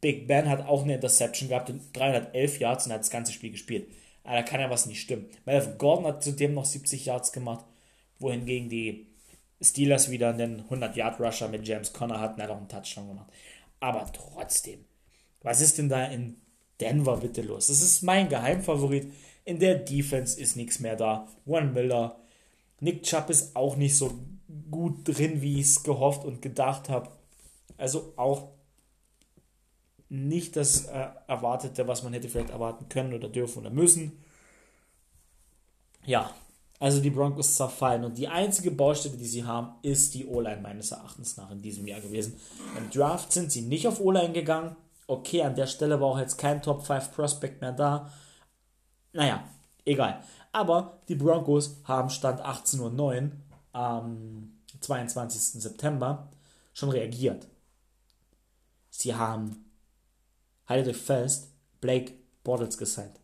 Big 0.00 0.26
Ben 0.26 0.48
hat 0.48 0.66
auch 0.66 0.82
eine 0.82 0.96
Interception 0.96 1.48
gehabt 1.48 1.70
und 1.70 1.96
311 1.96 2.58
Yards 2.58 2.86
und 2.86 2.92
hat 2.92 3.00
das 3.00 3.10
ganze 3.10 3.32
Spiel 3.32 3.52
gespielt. 3.52 3.88
Aber 4.24 4.36
da 4.36 4.42
kann 4.42 4.60
ja 4.60 4.70
was 4.70 4.86
nicht 4.86 5.00
stimmen. 5.00 5.28
Melvin 5.46 5.78
Gordon 5.78 6.06
hat 6.06 6.22
zudem 6.22 6.54
noch 6.54 6.64
70 6.64 7.06
Yards 7.06 7.32
gemacht, 7.32 7.64
wohingegen 8.18 8.68
die 8.68 9.06
Steelers 9.60 10.10
wieder 10.10 10.30
einen 10.30 10.64
100-Yard-Rusher 10.68 11.48
mit 11.48 11.66
James 11.66 11.92
Conner 11.92 12.20
hatten, 12.20 12.42
hat 12.42 12.50
auch 12.50 12.56
einen 12.56 12.68
Touchdown 12.68 13.08
gemacht. 13.08 13.30
Aber 13.80 14.10
trotzdem, 14.12 14.84
was 15.40 15.60
ist 15.60 15.78
denn 15.78 15.88
da 15.88 16.06
in 16.06 16.36
Denver 16.80 17.18
bitte 17.18 17.42
los? 17.42 17.68
Das 17.68 17.82
ist 17.82 18.02
mein 18.02 18.28
Geheimfavorit. 18.28 19.12
In 19.44 19.58
der 19.58 19.76
Defense 19.76 20.40
ist 20.40 20.56
nichts 20.56 20.80
mehr 20.80 20.96
da. 20.96 21.28
One 21.46 21.72
Miller. 21.72 22.16
Nick 22.82 23.04
Chubb 23.04 23.30
ist 23.30 23.54
auch 23.54 23.76
nicht 23.76 23.96
so 23.96 24.12
gut 24.70 25.06
drin, 25.06 25.40
wie 25.40 25.60
ich 25.60 25.66
es 25.66 25.82
gehofft 25.84 26.24
und 26.24 26.42
gedacht 26.42 26.88
habe. 26.88 27.10
Also 27.78 28.12
auch 28.16 28.48
nicht 30.08 30.56
das 30.56 30.86
äh, 30.86 31.08
Erwartete, 31.28 31.86
was 31.86 32.02
man 32.02 32.12
hätte 32.12 32.28
vielleicht 32.28 32.50
erwarten 32.50 32.88
können 32.88 33.14
oder 33.14 33.28
dürfen 33.28 33.60
oder 33.60 33.70
müssen. 33.70 34.20
Ja, 36.04 36.34
also 36.80 37.00
die 37.00 37.10
Broncos 37.10 37.54
zerfallen 37.54 38.04
und 38.04 38.18
die 38.18 38.26
einzige 38.26 38.72
Baustelle, 38.72 39.16
die 39.16 39.26
sie 39.26 39.44
haben, 39.44 39.76
ist 39.82 40.14
die 40.14 40.26
O-Line 40.26 40.60
meines 40.60 40.90
Erachtens 40.90 41.36
nach 41.36 41.52
in 41.52 41.62
diesem 41.62 41.86
Jahr 41.86 42.00
gewesen. 42.00 42.40
Im 42.76 42.90
Draft 42.90 43.32
sind 43.32 43.52
sie 43.52 43.62
nicht 43.62 43.86
auf 43.86 44.00
O-Line 44.00 44.32
gegangen, 44.32 44.74
okay, 45.06 45.42
an 45.42 45.54
der 45.54 45.68
Stelle 45.68 46.00
war 46.00 46.08
auch 46.08 46.18
jetzt 46.18 46.36
kein 46.36 46.60
Top 46.62 46.84
5 46.84 47.14
Prospect 47.14 47.60
mehr 47.60 47.72
da. 47.72 48.12
Naja, 49.12 49.44
egal. 49.84 50.24
Aber 50.52 51.00
die 51.08 51.14
Broncos 51.14 51.76
haben 51.84 52.10
Stand 52.10 52.40
18.09 52.40 52.80
Uhr 52.80 53.30
am 53.72 54.52
22. 54.80 55.62
September 55.62 56.30
schon 56.74 56.90
reagiert. 56.90 57.48
Sie 58.90 59.14
haben, 59.14 59.64
haltet 60.66 60.94
euch 60.94 61.02
fest, 61.02 61.48
Blake 61.80 62.12
Bortles 62.44 62.76
gesigned. 62.76 63.18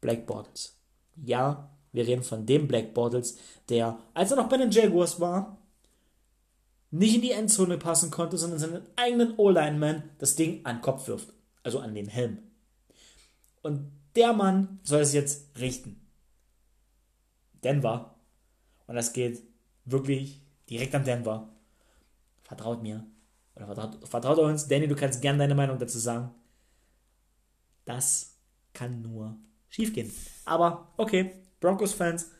Blake 0.00 0.22
Bortles. 0.22 0.76
Ja, 1.16 1.70
wir 1.92 2.06
reden 2.06 2.22
von 2.22 2.46
dem 2.46 2.68
Blake 2.68 2.92
Bortles, 2.92 3.38
der, 3.68 3.98
als 4.14 4.30
er 4.30 4.36
noch 4.36 4.48
bei 4.48 4.56
den 4.56 4.70
Jaguars 4.70 5.20
war, 5.20 5.58
nicht 6.90 7.16
in 7.16 7.22
die 7.22 7.32
Endzone 7.32 7.78
passen 7.78 8.10
konnte, 8.10 8.38
sondern 8.38 8.60
seinen 8.60 8.86
eigenen 8.94 9.34
O-Line-Man 9.36 10.10
das 10.18 10.36
Ding 10.36 10.64
an 10.64 10.76
den 10.76 10.82
Kopf 10.82 11.08
wirft. 11.08 11.28
Also 11.64 11.80
an 11.80 11.94
den 11.94 12.08
Helm. 12.08 12.38
Und 13.62 13.90
der 14.16 14.32
Mann 14.32 14.80
soll 14.82 15.00
es 15.00 15.12
jetzt 15.12 15.58
richten. 15.58 16.00
Denver. 17.62 18.14
Und 18.86 18.94
das 18.94 19.12
geht 19.12 19.42
wirklich 19.84 20.42
direkt 20.68 20.94
an 20.94 21.04
Denver. 21.04 21.48
Vertraut 22.42 22.82
mir. 22.82 23.04
Oder 23.56 23.66
vertraut, 23.66 24.08
vertraut 24.08 24.38
uns. 24.38 24.68
Danny, 24.68 24.88
du 24.88 24.96
kannst 24.96 25.22
gerne 25.22 25.38
deine 25.38 25.54
Meinung 25.54 25.78
dazu 25.78 25.98
sagen. 25.98 26.30
Das 27.84 28.36
kann 28.72 29.02
nur 29.02 29.36
schiefgehen. 29.68 30.12
Aber 30.44 30.92
okay, 30.96 31.32
Broncos-Fans, 31.60 32.30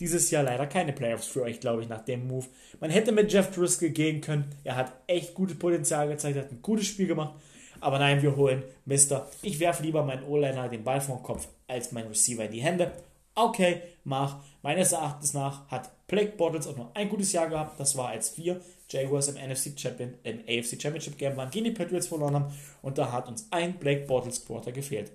dieses 0.00 0.30
Jahr 0.30 0.42
leider 0.42 0.66
keine 0.66 0.92
Playoffs 0.92 1.26
für 1.26 1.42
euch, 1.42 1.60
glaube 1.60 1.82
ich, 1.82 1.88
nach 1.88 2.04
dem 2.04 2.26
Move. 2.26 2.46
Man 2.80 2.90
hätte 2.90 3.12
mit 3.12 3.32
Jeff 3.32 3.54
Driscoll 3.54 3.90
gehen 3.90 4.20
können. 4.20 4.50
Er 4.64 4.76
hat 4.76 4.92
echt 5.06 5.34
gutes 5.34 5.58
Potenzial 5.58 6.08
gezeigt, 6.08 6.36
hat 6.36 6.50
ein 6.50 6.62
gutes 6.62 6.86
Spiel 6.86 7.06
gemacht. 7.06 7.40
Aber 7.84 7.98
nein, 7.98 8.22
wir 8.22 8.34
holen 8.34 8.62
Mister. 8.86 9.28
Ich 9.42 9.60
werfe 9.60 9.82
lieber 9.82 10.02
meinen 10.02 10.24
O-Liner 10.24 10.70
den 10.70 10.84
Ball 10.84 11.02
vom 11.02 11.22
Kopf 11.22 11.48
als 11.68 11.92
mein 11.92 12.06
Receiver 12.06 12.46
in 12.46 12.52
die 12.52 12.62
Hände. 12.62 12.90
Okay, 13.34 13.82
mach. 14.04 14.38
Meines 14.62 14.92
Erachtens 14.92 15.34
nach 15.34 15.68
hat 15.70 15.90
Blake 16.06 16.32
Bortles 16.38 16.66
auch 16.66 16.78
nur 16.78 16.90
ein 16.94 17.10
gutes 17.10 17.32
Jahr 17.32 17.46
gehabt. 17.46 17.78
Das 17.78 17.94
war, 17.94 18.08
als 18.08 18.38
wir 18.38 18.58
Jaguars 18.88 19.28
im, 19.28 19.34
NFC 19.34 19.78
Champion, 19.78 20.14
im 20.22 20.40
AFC 20.48 20.80
Championship 20.80 21.18
Game 21.18 21.36
waren, 21.36 21.50
gegen 21.50 21.66
die 21.66 21.72
Patriots 21.72 22.06
verloren 22.06 22.34
haben. 22.36 22.54
Und 22.80 22.96
da 22.96 23.12
hat 23.12 23.28
uns 23.28 23.48
ein 23.50 23.74
Blake 23.74 24.06
Bortles 24.06 24.46
Quarter 24.46 24.72
gefehlt. 24.72 25.12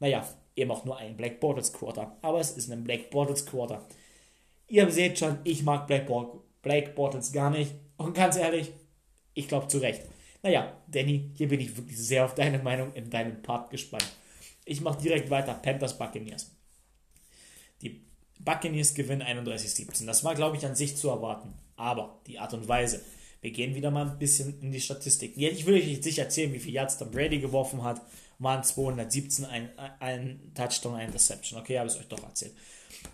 Naja, 0.00 0.26
eben 0.56 0.70
auch 0.70 0.86
nur 0.86 0.96
ein 0.96 1.14
Black 1.14 1.40
Bortles 1.40 1.74
Quarter. 1.74 2.16
Aber 2.22 2.40
es 2.40 2.52
ist 2.52 2.72
ein 2.72 2.84
Black 2.84 3.10
Bortles 3.10 3.44
Quarter. 3.44 3.84
Ihr 4.66 4.90
seht 4.90 5.18
schon, 5.18 5.40
ich 5.44 5.62
mag 5.62 5.86
Black, 5.86 6.06
Bo 6.06 6.42
Black 6.62 6.94
Bortles 6.94 7.32
gar 7.32 7.50
nicht. 7.50 7.74
Und 7.98 8.14
ganz 8.14 8.36
ehrlich, 8.36 8.72
ich 9.34 9.46
glaube 9.46 9.68
zu 9.68 9.76
Recht. 9.76 10.04
Naja, 10.42 10.76
Danny, 10.88 11.30
hier 11.34 11.48
bin 11.48 11.60
ich 11.60 11.76
wirklich 11.76 11.96
sehr 11.96 12.24
auf 12.24 12.34
deine 12.34 12.58
Meinung 12.58 12.92
in 12.94 13.10
deinem 13.10 13.42
Part 13.42 13.70
gespannt. 13.70 14.06
Ich 14.64 14.80
mache 14.80 15.00
direkt 15.00 15.30
weiter. 15.30 15.54
Panthers 15.54 15.96
Buccaneers. 15.96 16.50
Die 17.80 18.04
Buccaneers 18.40 18.94
gewinnen 18.94 19.22
31-17. 19.22 20.06
Das 20.06 20.24
war, 20.24 20.34
glaube 20.34 20.56
ich, 20.56 20.66
an 20.66 20.74
sich 20.74 20.96
zu 20.96 21.08
erwarten. 21.08 21.54
Aber 21.76 22.20
die 22.26 22.38
Art 22.38 22.54
und 22.54 22.66
Weise. 22.68 23.02
Wir 23.40 23.50
gehen 23.50 23.74
wieder 23.74 23.90
mal 23.90 24.08
ein 24.08 24.18
bisschen 24.18 24.60
in 24.60 24.70
die 24.70 24.80
Statistik. 24.80 25.36
Ich 25.36 25.66
will 25.66 25.74
euch 25.74 25.86
nicht 25.86 26.04
sicher 26.04 26.22
erzählen, 26.22 26.52
wie 26.52 26.60
viel 26.60 26.74
Yards 26.74 26.98
Tom 26.98 27.10
Brady 27.10 27.40
geworfen 27.40 27.82
hat. 27.82 28.00
Waren 28.38 28.62
217, 28.62 29.44
ein, 29.44 29.70
ein 30.00 30.52
Touchdown, 30.54 30.94
ein 30.94 31.06
Interception. 31.06 31.60
Okay, 31.60 31.78
habe 31.78 31.88
ich 31.88 31.94
es 31.94 32.00
euch 32.00 32.08
doch 32.08 32.22
erzählt. 32.22 32.52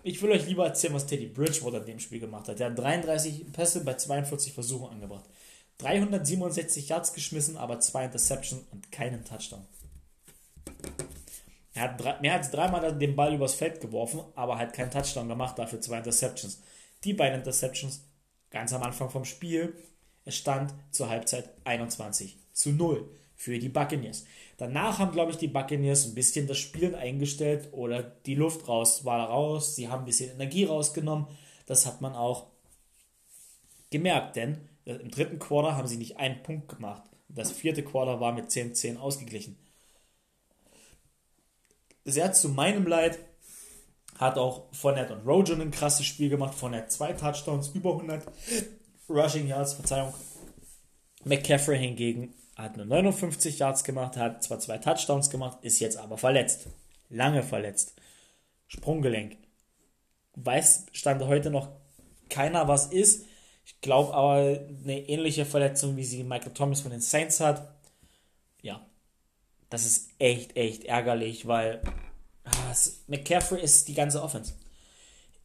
Ich 0.03 0.21
will 0.21 0.31
euch 0.31 0.47
lieber 0.47 0.67
erzählen, 0.67 0.95
was 0.95 1.07
Teddy 1.07 1.27
Bridgewater 1.27 1.81
in 1.81 1.87
dem 1.87 2.01
Spiel 2.01 2.21
gemacht 2.21 2.49
hat. 2.49 2.59
Der 2.59 2.71
hat 2.71 2.79
33 2.79 3.53
Pässe 3.53 3.85
bei 3.85 3.95
42 3.95 4.53
Versuchen 4.53 4.91
angebracht. 4.91 5.25
367 5.79 6.89
Yards 6.89 7.13
geschmissen, 7.13 7.57
aber 7.57 7.81
zwei 7.81 8.05
Interceptions 8.05 8.65
und 8.73 8.91
keinen 8.91 9.25
Touchdown. 9.25 9.65
Er 11.75 11.83
hat 11.83 12.01
drei, 12.01 12.19
mehr 12.21 12.35
als 12.35 12.51
dreimal 12.51 12.97
den 12.99 13.15
Ball 13.15 13.35
übers 13.35 13.55
Feld 13.55 13.81
geworfen, 13.81 14.21
aber 14.35 14.59
hat 14.59 14.73
keinen 14.73 14.91
Touchdown 14.91 15.29
gemacht, 15.29 15.59
dafür 15.59 15.81
zwei 15.81 15.99
Interceptions. 15.99 16.61
Die 17.05 17.15
beiden 17.15 17.39
Interceptions 17.39 18.05
ganz 18.51 18.73
am 18.73 18.83
Anfang 18.83 19.11
vom 19.11 19.25
Spiel. 19.25 19.75
Es 20.25 20.37
stand 20.37 20.75
zur 20.91 21.09
Halbzeit 21.09 21.51
21 21.65 22.37
zu 22.53 22.71
0 22.71 23.09
für 23.37 23.59
die 23.61 23.69
Buccaneers. 23.69 24.25
Danach 24.57 24.99
haben, 24.99 25.13
glaube 25.13 25.31
ich, 25.31 25.39
die 25.39 25.47
Buccaneers 25.47 26.07
ein 26.07 26.15
bisschen 26.17 26.49
das 26.49 26.59
Spielen 26.59 26.97
eingestellt 26.97 27.69
oder 27.71 28.03
die 28.03 28.35
Luft 28.35 28.67
raus 28.67 29.05
war 29.05 29.29
raus. 29.29 29.77
Sie 29.77 29.89
haben 29.89 30.01
ein 30.01 30.07
bisschen 30.07 30.33
Energie 30.33 30.65
rausgenommen. 30.65 31.29
Das 31.67 31.87
hat 31.87 32.01
man 32.01 32.17
auch 32.17 32.49
gemerkt, 33.91 34.35
denn 34.35 34.68
im 34.97 35.11
dritten 35.11 35.39
Quarter 35.39 35.77
haben 35.77 35.89
sie 35.89 35.99
nicht 35.99 36.17
einen 36.17 36.43
Punkt 36.43 36.69
gemacht. 36.69 37.03
Das 37.29 37.53
vierte 37.53 37.83
Quarter 37.83 38.21
war 38.21 38.33
mit 38.33 38.47
10-10 38.47 38.97
ausgeglichen. 38.97 39.59
Sehr 42.05 42.33
zu 42.33 42.49
meinem 42.49 42.87
Leid 42.87 43.19
hat 44.19 44.39
auch 44.39 44.73
Fournette 44.73 45.15
und 45.15 45.27
Rojo 45.27 45.55
ein 45.55 45.71
krasses 45.71 46.07
Spiel 46.07 46.31
gemacht. 46.31 46.55
Fournette 46.55 46.89
zwei 46.89 47.13
Touchdowns, 47.13 47.69
über 47.69 47.93
100 47.93 48.27
Rushing 49.09 49.47
Yards, 49.47 49.75
Verzeihung. 49.75 50.15
McCaffrey 51.25 51.79
hingegen 51.79 52.35
hat 52.57 52.77
nur 52.77 52.87
59 52.87 53.59
Yards 53.59 53.85
gemacht, 53.85 54.17
hat 54.17 54.43
zwar 54.43 54.59
zwei 54.59 54.79
Touchdowns 54.79 55.31
gemacht, 55.31 55.59
ist 55.63 55.81
jetzt 55.81 55.99
aber 55.99 56.17
verletzt. 56.17 56.67
Lange 57.11 57.43
verletzt. 57.43 57.95
Sprunggelenk. 58.67 59.37
Weiß 60.35 60.87
Stand 60.93 61.23
heute 61.23 61.51
noch 61.51 61.69
keiner, 62.29 62.69
was 62.69 62.87
ist. 62.87 63.27
Ich 63.69 63.81
glaube 63.81 64.15
aber 64.15 64.35
eine 64.35 65.09
ähnliche 65.09 65.45
Verletzung, 65.45 65.97
wie 65.97 66.05
sie 66.05 66.25
Michael 66.25 66.55
Thomas 66.55 66.81
von 66.81 66.91
den 66.91 67.01
Saints 67.01 67.39
hat. 67.41 67.71
Ja, 68.63 68.85
das 69.69 69.85
ist 69.85 70.11
echt, 70.19 70.57
echt 70.57 70.85
ärgerlich, 70.85 71.47
weil 71.47 71.83
ah, 72.45 72.75
McCaffrey 73.07 73.63
ist 73.63 73.87
die 73.87 73.95
ganze 73.95 74.23
Offense. 74.23 74.55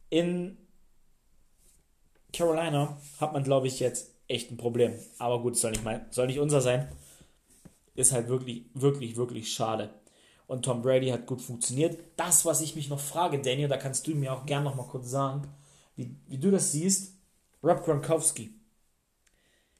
In 0.08 0.56
Carolina 2.32 2.98
hat 3.20 3.32
man, 3.34 3.44
glaube 3.44 3.68
ich, 3.68 3.78
jetzt 3.78 4.14
echt 4.26 4.50
ein 4.50 4.56
Problem. 4.56 4.94
Aber 5.18 5.42
gut, 5.42 5.56
soll 5.56 5.72
nicht, 5.72 5.84
mein, 5.84 6.06
soll 6.10 6.26
nicht 6.26 6.40
unser 6.40 6.60
sein 6.60 6.88
ist 7.94 8.12
halt 8.12 8.28
wirklich, 8.28 8.64
wirklich, 8.74 9.16
wirklich 9.16 9.52
schade. 9.52 9.90
Und 10.46 10.64
Tom 10.64 10.82
Brady 10.82 11.08
hat 11.08 11.26
gut 11.26 11.40
funktioniert. 11.40 11.98
Das, 12.16 12.44
was 12.44 12.60
ich 12.60 12.76
mich 12.76 12.88
noch 12.88 13.00
frage, 13.00 13.40
Daniel, 13.40 13.68
da 13.68 13.76
kannst 13.76 14.06
du 14.06 14.14
mir 14.14 14.32
auch 14.32 14.44
gerne 14.46 14.64
noch 14.64 14.74
mal 14.74 14.86
kurz 14.86 15.10
sagen, 15.10 15.48
wie, 15.96 16.14
wie 16.26 16.38
du 16.38 16.50
das 16.50 16.72
siehst, 16.72 17.14
Rob 17.64 17.84
Gronkowski. 17.84 18.54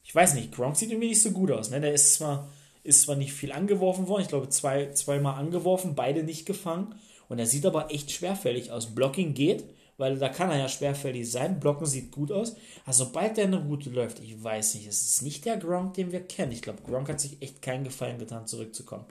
Ich 0.02 0.14
weiß 0.14 0.34
nicht, 0.34 0.52
Gronk 0.52 0.76
sieht 0.76 0.90
irgendwie 0.90 1.08
nicht 1.08 1.22
so 1.22 1.30
gut 1.30 1.50
aus. 1.50 1.70
Ne? 1.70 1.80
Der 1.80 1.92
ist 1.92 2.14
zwar, 2.14 2.50
ist 2.82 3.02
zwar 3.02 3.16
nicht 3.16 3.32
viel 3.32 3.52
angeworfen 3.52 4.08
worden, 4.08 4.22
ich 4.22 4.28
glaube 4.28 4.48
zwei, 4.48 4.90
zweimal 4.92 5.34
angeworfen, 5.34 5.94
beide 5.94 6.22
nicht 6.22 6.46
gefangen. 6.46 6.94
Und 7.28 7.38
er 7.38 7.46
sieht 7.46 7.66
aber 7.66 7.90
echt 7.90 8.10
schwerfällig 8.10 8.70
aus. 8.70 8.94
Blocking 8.94 9.34
geht, 9.34 9.64
weil 9.96 10.18
da 10.18 10.28
kann 10.28 10.50
er 10.50 10.58
ja 10.58 10.68
schwerfällig 10.68 11.30
sein. 11.30 11.58
Blocken 11.58 11.86
sieht 11.86 12.12
gut 12.12 12.30
aus. 12.30 12.56
Also 12.84 13.04
sobald 13.04 13.36
der 13.36 13.44
eine 13.44 13.64
Route 13.64 13.90
läuft, 13.90 14.20
ich 14.20 14.42
weiß 14.42 14.74
nicht, 14.74 14.86
es 14.86 15.06
ist 15.06 15.22
nicht 15.22 15.44
der 15.44 15.56
Gronk, 15.56 15.94
den 15.94 16.12
wir 16.12 16.20
kennen. 16.20 16.52
Ich 16.52 16.62
glaube, 16.62 16.82
Gronk 16.82 17.08
hat 17.08 17.20
sich 17.20 17.40
echt 17.40 17.62
keinen 17.62 17.84
Gefallen 17.84 18.18
getan, 18.18 18.46
zurückzukommen. 18.46 19.06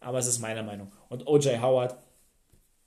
Aber 0.00 0.18
es 0.18 0.26
ist 0.26 0.40
meine 0.40 0.62
Meinung. 0.62 0.92
Und 1.08 1.26
OJ 1.26 1.60
Howard 1.60 1.96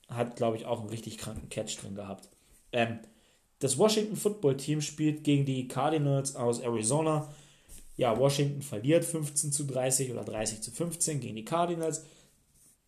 hat, 0.10 0.36
glaube 0.36 0.58
ich, 0.58 0.66
auch 0.66 0.82
einen 0.82 0.90
richtig 0.90 1.18
kranken 1.18 1.50
Catch 1.50 1.82
drin 1.82 1.96
gehabt. 1.96 2.30
Ähm, 2.72 3.00
das 3.60 3.78
Washington 3.78 4.16
Football 4.16 4.58
Team 4.58 4.82
spielt 4.82 5.24
gegen 5.24 5.46
die 5.46 5.68
Cardinals 5.68 6.36
aus 6.36 6.60
Arizona. 6.60 7.34
Ja, 7.98 8.18
Washington 8.18 8.62
verliert 8.62 9.04
15 9.04 9.52
zu 9.52 9.66
30 9.66 10.12
oder 10.12 10.24
30 10.24 10.62
zu 10.62 10.72
15 10.72 11.20
gegen 11.20 11.36
die 11.36 11.46
Cardinals. 11.46 12.06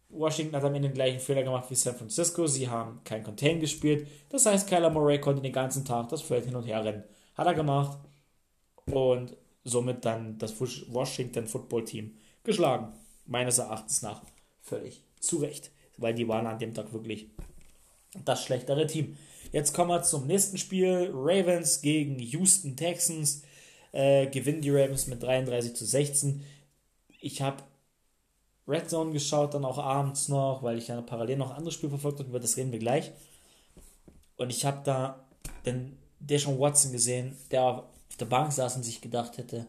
Washington 0.10 0.56
hat 0.56 0.64
am 0.64 0.76
Ende 0.76 0.90
den 0.90 0.94
gleichen 0.94 1.20
Fehler 1.20 1.44
gemacht 1.44 1.70
wie 1.70 1.76
San 1.76 1.96
Francisco. 1.96 2.48
Sie 2.48 2.70
haben 2.70 3.02
kein 3.04 3.24
Contain 3.24 3.60
gespielt. 3.60 4.08
Das 4.30 4.46
heißt, 4.46 4.68
Kyler 4.68 4.90
Murray 4.90 5.20
konnte 5.20 5.42
den 5.42 5.54
ganzen 5.54 5.86
Tag 5.86 6.10
das 6.10 6.22
Feld 6.22 6.46
hin 6.46 6.56
und 6.56 6.66
her 6.66 6.84
rennen. 6.84 7.04
Hat 7.36 7.48
er 7.48 7.54
gemacht. 7.54 7.98
Und 8.86 9.36
somit 9.64 10.04
dann 10.06 10.38
das 10.38 10.60
Washington 10.60 11.48
Football 11.48 11.86
Team 11.86 12.18
geschlagen. 12.44 12.94
Meines 13.26 13.58
Erachtens 13.58 14.02
nach 14.02 14.22
völlig 14.62 15.02
zu 15.20 15.38
Recht. 15.38 15.72
Weil 15.98 16.14
die 16.14 16.28
waren 16.28 16.48
an 16.48 16.60
dem 16.60 16.74
Tag 16.74 16.92
wirklich 16.94 17.28
das 18.26 18.44
schlechtere 18.44 18.88
Team. 18.88 19.18
Jetzt 19.52 19.74
kommen 19.74 19.90
wir 19.90 20.04
zum 20.04 20.28
nächsten 20.28 20.58
Spiel. 20.58 21.12
Ravens 21.14 21.82
gegen 21.82 22.20
Houston 22.20 22.76
Texans. 22.76 23.44
Äh, 23.92 24.28
gewinnen 24.28 24.62
die 24.62 24.70
Ravens 24.70 25.08
mit 25.08 25.22
33 25.22 25.76
zu 25.76 25.86
16. 25.86 26.44
Ich 27.20 27.42
habe 27.42 27.64
Red 28.68 28.90
Zone 28.90 29.12
geschaut, 29.12 29.54
dann 29.54 29.66
auch 29.66 29.78
abends 29.78 30.30
noch, 30.30 30.64
weil 30.64 30.78
ich 30.78 30.88
ja 30.88 31.02
parallel 31.02 31.38
noch 31.38 31.52
andere 31.52 31.74
Spiele 31.74 31.90
verfolgt 31.90 32.20
habe, 32.20 32.30
über 32.30 32.40
das 32.40 32.56
reden 32.56 32.72
wir 32.72 32.80
gleich. 32.80 33.12
Und 34.38 34.50
ich 34.50 34.64
habe 34.64 34.82
da 34.86 35.28
den 35.66 35.98
Deshaun 36.20 36.60
Watson 36.60 36.92
gesehen, 36.94 37.38
der 37.52 37.64
auf 37.64 37.84
der 38.20 38.26
Bank 38.26 38.54
saß 38.54 38.78
und 38.78 38.84
sich 38.84 39.02
gedacht 39.02 39.38
hätte, 39.38 39.68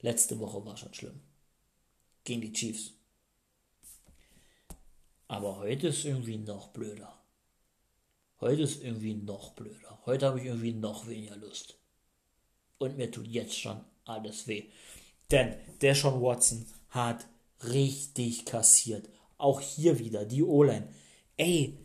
letzte 0.00 0.38
Woche 0.40 0.64
war 0.64 0.76
schon 0.76 0.94
schlimm. 0.94 1.20
Gegen 2.24 2.40
die 2.40 2.52
Chiefs. 2.52 2.92
Aber 5.28 5.58
heute 5.58 5.88
ist 5.88 6.04
irgendwie 6.04 6.38
noch 6.38 6.68
blöder. 6.68 7.21
Heute 8.42 8.62
ist 8.62 8.82
irgendwie 8.82 9.14
noch 9.14 9.52
blöder. 9.52 10.00
Heute 10.04 10.26
habe 10.26 10.40
ich 10.40 10.46
irgendwie 10.46 10.72
noch 10.72 11.06
weniger 11.06 11.36
Lust. 11.36 11.78
Und 12.78 12.96
mir 12.98 13.08
tut 13.08 13.28
jetzt 13.28 13.56
schon 13.56 13.80
alles 14.04 14.48
weh. 14.48 14.64
Denn 15.30 15.50
der 15.80 15.94
Deshaun 15.94 16.20
Watson 16.20 16.66
hat 16.88 17.24
richtig 17.62 18.44
kassiert. 18.44 19.08
Auch 19.38 19.60
hier 19.60 20.00
wieder 20.00 20.24
die 20.24 20.42
O-Line. 20.42 20.88
Ey, 21.36 21.78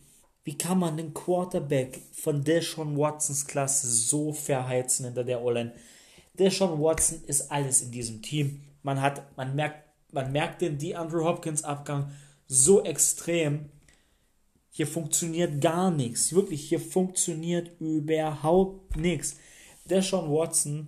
wie 0.45 0.57
kann 0.57 0.79
man 0.79 0.97
den 0.97 1.13
Quarterback 1.13 2.01
von 2.11 2.43
Deshaun 2.43 2.97
Watsons 2.97 3.45
Klasse 3.45 3.87
so 3.87 4.33
verheizen 4.33 5.05
hinter 5.05 5.23
der 5.23 5.43
O-Line? 5.43 5.75
Deshaun 6.39 6.81
Watson 6.81 7.21
ist 7.27 7.51
alles 7.51 7.83
in 7.83 7.91
diesem 7.91 8.23
Team. 8.23 8.63
Man 8.81 8.99
hat, 8.99 9.37
man 9.37 9.55
merkt, 9.55 9.83
man 10.11 10.31
merkt 10.31 10.63
den 10.63 10.79
DeAndre 10.79 11.23
Hopkins 11.23 11.63
Abgang 11.63 12.11
so 12.47 12.83
extrem. 12.83 13.69
Hier 14.77 14.85
funktioniert 14.85 15.59
gar 15.59 15.89
nichts. 15.89 16.33
Wirklich, 16.33 16.69
hier 16.69 16.79
funktioniert 16.79 17.71
überhaupt 17.81 18.95
nichts. 18.95 19.37
Deshaun 19.85 20.29
Watson 20.29 20.87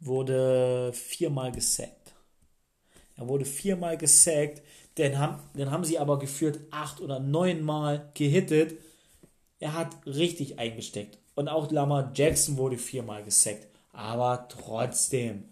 wurde 0.00 0.92
viermal 0.92 1.50
gesackt. 1.50 2.12
Er 3.16 3.26
wurde 3.26 3.46
viermal 3.46 3.96
gesackt. 3.96 4.60
Den 4.98 5.18
haben, 5.18 5.42
den 5.56 5.70
haben 5.70 5.84
sie 5.84 5.98
aber 5.98 6.18
geführt 6.18 6.60
acht 6.70 7.00
oder 7.00 7.20
neunmal 7.20 8.10
gehittet. 8.12 8.78
Er 9.60 9.72
hat 9.72 9.96
richtig 10.04 10.58
eingesteckt. 10.58 11.16
Und 11.36 11.48
auch 11.48 11.70
Lamar 11.70 12.12
Jackson 12.14 12.58
wurde 12.58 12.76
viermal 12.76 13.24
gesackt. 13.24 13.66
Aber 13.94 14.46
trotzdem, 14.46 15.44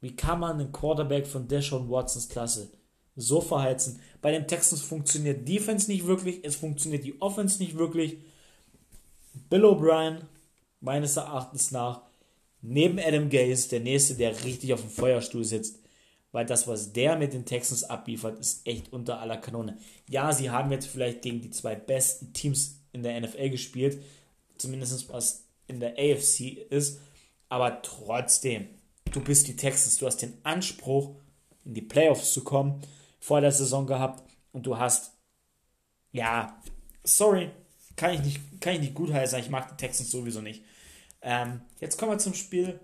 wie 0.00 0.16
kann 0.16 0.40
man 0.40 0.58
einen 0.58 0.72
Quarterback 0.72 1.28
von 1.28 1.46
Deshaun 1.46 1.88
Watsons 1.88 2.28
Klasse 2.28 2.72
so 3.20 3.40
verheizen? 3.40 4.00
Bei 4.22 4.30
den 4.32 4.48
Texans 4.48 4.80
funktioniert 4.80 5.46
Defense 5.46 5.90
nicht 5.90 6.06
wirklich, 6.06 6.40
es 6.42 6.56
funktioniert 6.56 7.04
die 7.04 7.20
Offense 7.20 7.62
nicht 7.62 7.76
wirklich. 7.76 8.18
Bill 9.50 9.64
O'Brien, 9.64 10.22
meines 10.80 11.16
Erachtens 11.16 11.70
nach, 11.70 12.02
neben 12.62 12.98
Adam 12.98 13.28
Gaze, 13.28 13.68
der 13.68 13.80
nächste, 13.80 14.14
der 14.14 14.44
richtig 14.44 14.72
auf 14.72 14.80
dem 14.80 14.90
Feuerstuhl 14.90 15.44
sitzt 15.44 15.78
weil 16.32 16.46
das, 16.46 16.68
was 16.68 16.92
der 16.92 17.16
mit 17.16 17.32
den 17.32 17.44
Texans 17.44 17.84
abliefert, 17.84 18.38
ist 18.38 18.66
echt 18.66 18.92
unter 18.92 19.20
aller 19.20 19.38
Kanone. 19.38 19.78
Ja, 20.08 20.32
sie 20.32 20.50
haben 20.50 20.70
jetzt 20.70 20.86
vielleicht 20.86 21.22
gegen 21.22 21.40
die 21.40 21.50
zwei 21.50 21.74
besten 21.74 22.32
Teams 22.32 22.80
in 22.92 23.02
der 23.02 23.18
NFL 23.20 23.50
gespielt, 23.50 24.02
zumindest 24.56 25.08
was 25.12 25.44
in 25.66 25.80
der 25.80 25.94
AFC 25.98 26.58
ist, 26.70 27.00
aber 27.48 27.82
trotzdem, 27.82 28.68
du 29.10 29.20
bist 29.20 29.48
die 29.48 29.56
Texans, 29.56 29.98
du 29.98 30.06
hast 30.06 30.18
den 30.18 30.34
Anspruch, 30.42 31.14
in 31.64 31.74
die 31.74 31.82
Playoffs 31.82 32.32
zu 32.32 32.44
kommen, 32.44 32.80
vor 33.18 33.40
der 33.40 33.52
Saison 33.52 33.86
gehabt 33.86 34.22
und 34.52 34.66
du 34.66 34.78
hast, 34.78 35.12
ja, 36.12 36.60
sorry, 37.04 37.50
kann 37.96 38.14
ich 38.14 38.20
nicht, 38.20 38.60
kann 38.60 38.74
ich 38.74 38.80
nicht 38.80 38.94
gutheißen, 38.94 39.38
ich 39.38 39.50
mag 39.50 39.68
die 39.68 39.76
Texans 39.76 40.10
sowieso 40.10 40.40
nicht. 40.40 40.64
Ähm, 41.20 41.62
jetzt 41.80 41.98
kommen 41.98 42.12
wir 42.12 42.18
zum 42.18 42.34
Spiel 42.34 42.80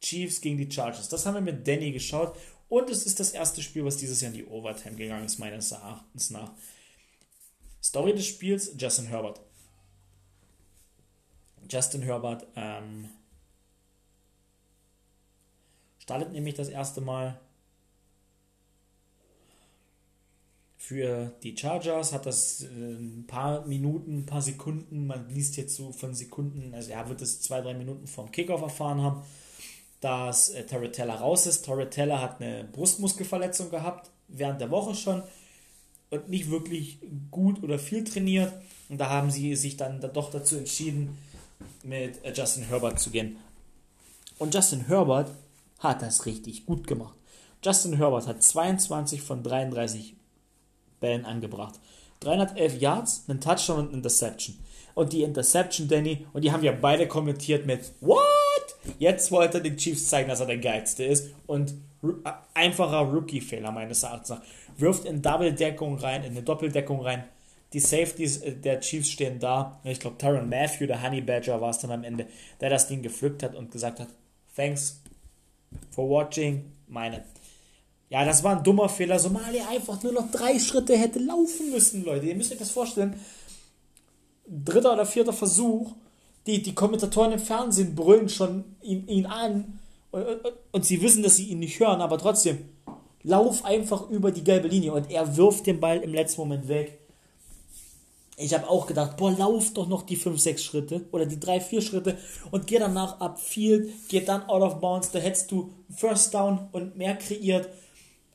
Chiefs 0.00 0.40
gegen 0.40 0.58
die 0.58 0.70
Chargers. 0.70 1.08
Das 1.08 1.24
haben 1.24 1.34
wir 1.34 1.40
mit 1.40 1.66
Danny 1.66 1.92
geschaut 1.92 2.36
und 2.68 2.90
es 2.90 3.06
ist 3.06 3.20
das 3.20 3.30
erste 3.30 3.62
Spiel, 3.62 3.84
was 3.84 3.96
dieses 3.96 4.20
Jahr 4.20 4.32
in 4.32 4.38
die 4.38 4.46
Overtime 4.46 4.96
gegangen 4.96 5.24
ist, 5.24 5.38
meines 5.38 5.72
Erachtens 5.72 6.30
nach. 6.30 6.52
Story 7.82 8.14
des 8.14 8.26
Spiels: 8.26 8.74
Justin 8.76 9.06
Herbert. 9.06 9.40
Justin 11.70 12.02
Herbert 12.02 12.46
ähm, 12.56 13.08
startet 15.98 16.32
nämlich 16.32 16.54
das 16.54 16.68
erste 16.68 17.00
Mal 17.00 17.40
für 20.86 21.32
die 21.42 21.56
Chargers, 21.56 22.12
hat 22.12 22.26
das 22.26 22.62
äh, 22.62 22.66
ein 22.66 23.24
paar 23.26 23.66
Minuten, 23.66 24.18
ein 24.18 24.26
paar 24.26 24.42
Sekunden, 24.42 25.06
man 25.06 25.30
liest 25.30 25.56
jetzt 25.56 25.76
so 25.76 25.92
von 25.92 26.14
Sekunden, 26.14 26.74
also 26.74 26.90
er 26.90 27.08
wird 27.08 27.22
es 27.22 27.40
zwei, 27.40 27.62
drei 27.62 27.72
Minuten 27.72 28.06
vom 28.06 28.30
Kickoff 28.30 28.60
erfahren 28.60 29.00
haben, 29.00 29.22
dass 30.00 30.50
äh, 30.50 30.66
Torretella 30.66 31.14
raus 31.14 31.46
ist. 31.46 31.64
Torretella 31.64 32.20
hat 32.20 32.42
eine 32.42 32.64
Brustmuskelverletzung 32.64 33.70
gehabt, 33.70 34.10
während 34.28 34.60
der 34.60 34.70
Woche 34.70 34.94
schon 34.94 35.22
und 36.10 36.28
nicht 36.28 36.50
wirklich 36.50 36.98
gut 37.30 37.62
oder 37.62 37.78
viel 37.78 38.04
trainiert. 38.04 38.52
Und 38.90 38.98
da 38.98 39.08
haben 39.08 39.30
sie 39.30 39.56
sich 39.56 39.78
dann 39.78 40.02
doch 40.12 40.30
dazu 40.30 40.58
entschieden, 40.58 41.16
mit 41.82 42.22
äh, 42.22 42.34
Justin 42.34 42.64
Herbert 42.64 43.00
zu 43.00 43.08
gehen. 43.08 43.38
Und 44.36 44.54
Justin 44.54 44.86
Herbert 44.86 45.30
hat 45.78 46.02
das 46.02 46.26
richtig 46.26 46.66
gut 46.66 46.86
gemacht. 46.86 47.16
Justin 47.64 47.96
Herbert 47.96 48.26
hat 48.26 48.42
22 48.42 49.22
von 49.22 49.42
33 49.42 50.14
Bällen 51.00 51.24
angebracht. 51.24 51.80
311 52.20 52.80
Yards, 52.80 53.24
einen 53.28 53.40
Touchdown 53.40 53.78
und 53.78 53.88
eine 53.88 53.96
Interception. 53.96 54.56
Und 54.94 55.12
die 55.12 55.22
Interception, 55.22 55.88
Danny, 55.88 56.26
und 56.32 56.44
die 56.44 56.52
haben 56.52 56.62
ja 56.62 56.72
beide 56.72 57.08
kommentiert 57.08 57.66
mit 57.66 57.92
What? 58.00 58.18
Jetzt 58.98 59.32
wollte 59.32 59.58
er 59.58 59.62
den 59.62 59.76
Chiefs 59.76 60.08
zeigen, 60.08 60.28
dass 60.28 60.40
er 60.40 60.46
der 60.46 60.58
Geilste 60.58 61.04
ist. 61.04 61.30
Und 61.46 61.74
äh, 62.02 62.30
einfacher 62.54 63.00
Rookie-Fehler 63.00 63.72
meines 63.72 64.02
Erachtens 64.02 64.28
nach. 64.30 64.42
Wirft 64.76 65.04
in 65.04 65.22
Double-Deckung 65.22 65.98
rein, 65.98 66.22
in 66.22 66.32
eine 66.32 66.42
Doppeldeckung 66.42 67.00
rein. 67.00 67.24
Die 67.72 67.80
Safeties 67.80 68.38
äh, 68.38 68.52
der 68.54 68.80
Chiefs 68.80 69.10
stehen 69.10 69.40
da. 69.40 69.80
Ich 69.84 70.00
glaube, 70.00 70.18
Tyron 70.18 70.48
Matthew, 70.48 70.86
der 70.86 71.02
Honey 71.02 71.20
Badger, 71.20 71.60
war 71.60 71.70
es 71.70 71.78
dann 71.78 71.90
am 71.90 72.04
Ende, 72.04 72.26
der 72.60 72.70
das 72.70 72.86
Ding 72.86 73.02
gepflückt 73.02 73.42
hat 73.42 73.54
und 73.54 73.72
gesagt 73.72 74.00
hat: 74.00 74.08
Thanks 74.54 75.02
for 75.90 76.08
watching. 76.08 76.72
Meine 76.86 77.24
ja, 78.14 78.24
das 78.24 78.44
war 78.44 78.56
ein 78.56 78.62
dummer 78.62 78.88
Fehler. 78.88 79.18
Somalia 79.18 79.66
einfach 79.68 80.00
nur 80.04 80.12
noch 80.12 80.30
drei 80.30 80.56
Schritte 80.60 80.96
hätte 80.96 81.18
laufen 81.18 81.72
müssen, 81.72 82.04
Leute. 82.04 82.26
Ihr 82.26 82.36
müsst 82.36 82.52
euch 82.52 82.58
das 82.58 82.70
vorstellen. 82.70 83.18
Dritter 84.46 84.92
oder 84.92 85.04
vierter 85.04 85.32
Versuch. 85.32 85.90
Die, 86.46 86.62
die 86.62 86.76
Kommentatoren 86.76 87.32
im 87.32 87.40
Fernsehen 87.40 87.96
brüllen 87.96 88.28
schon 88.28 88.76
ihn, 88.82 89.08
ihn 89.08 89.26
an. 89.26 89.80
Und, 90.12 90.26
und, 90.28 90.40
und 90.70 90.86
sie 90.86 91.02
wissen, 91.02 91.24
dass 91.24 91.34
sie 91.34 91.48
ihn 91.48 91.58
nicht 91.58 91.80
hören, 91.80 92.00
aber 92.00 92.16
trotzdem. 92.16 92.68
Lauf 93.24 93.64
einfach 93.64 94.08
über 94.10 94.30
die 94.30 94.44
gelbe 94.44 94.68
Linie. 94.68 94.92
Und 94.92 95.10
er 95.10 95.36
wirft 95.36 95.66
den 95.66 95.80
Ball 95.80 95.98
im 95.98 96.14
letzten 96.14 96.42
Moment 96.42 96.68
weg. 96.68 97.00
Ich 98.36 98.54
habe 98.54 98.70
auch 98.70 98.86
gedacht, 98.86 99.16
boah, 99.16 99.32
lauf 99.32 99.74
doch 99.74 99.88
noch 99.88 100.02
die 100.02 100.14
5, 100.14 100.38
6 100.40 100.62
Schritte 100.62 101.04
oder 101.10 101.26
die 101.26 101.40
3, 101.40 101.60
4 101.60 101.82
Schritte 101.82 102.16
und 102.52 102.68
geh 102.68 102.78
danach 102.78 103.20
upfield, 103.20 103.90
geh 104.08 104.20
dann 104.20 104.48
out 104.48 104.62
of 104.62 104.80
bounds, 104.80 105.10
da 105.10 105.20
hättest 105.20 105.50
du 105.50 105.72
First 105.96 106.34
Down 106.34 106.68
und 106.72 106.96
mehr 106.96 107.16
kreiert 107.16 107.68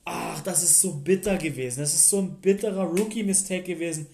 ach, 0.09 0.41
das 0.41 0.63
ist 0.63 0.81
so 0.81 0.93
bitter 0.93 1.37
gewesen. 1.37 1.79
Das 1.79 1.93
ist 1.93 2.09
so 2.09 2.19
ein 2.19 2.31
bitterer 2.41 2.83
Rookie-Mistake 2.83 3.63
gewesen. 3.63 4.07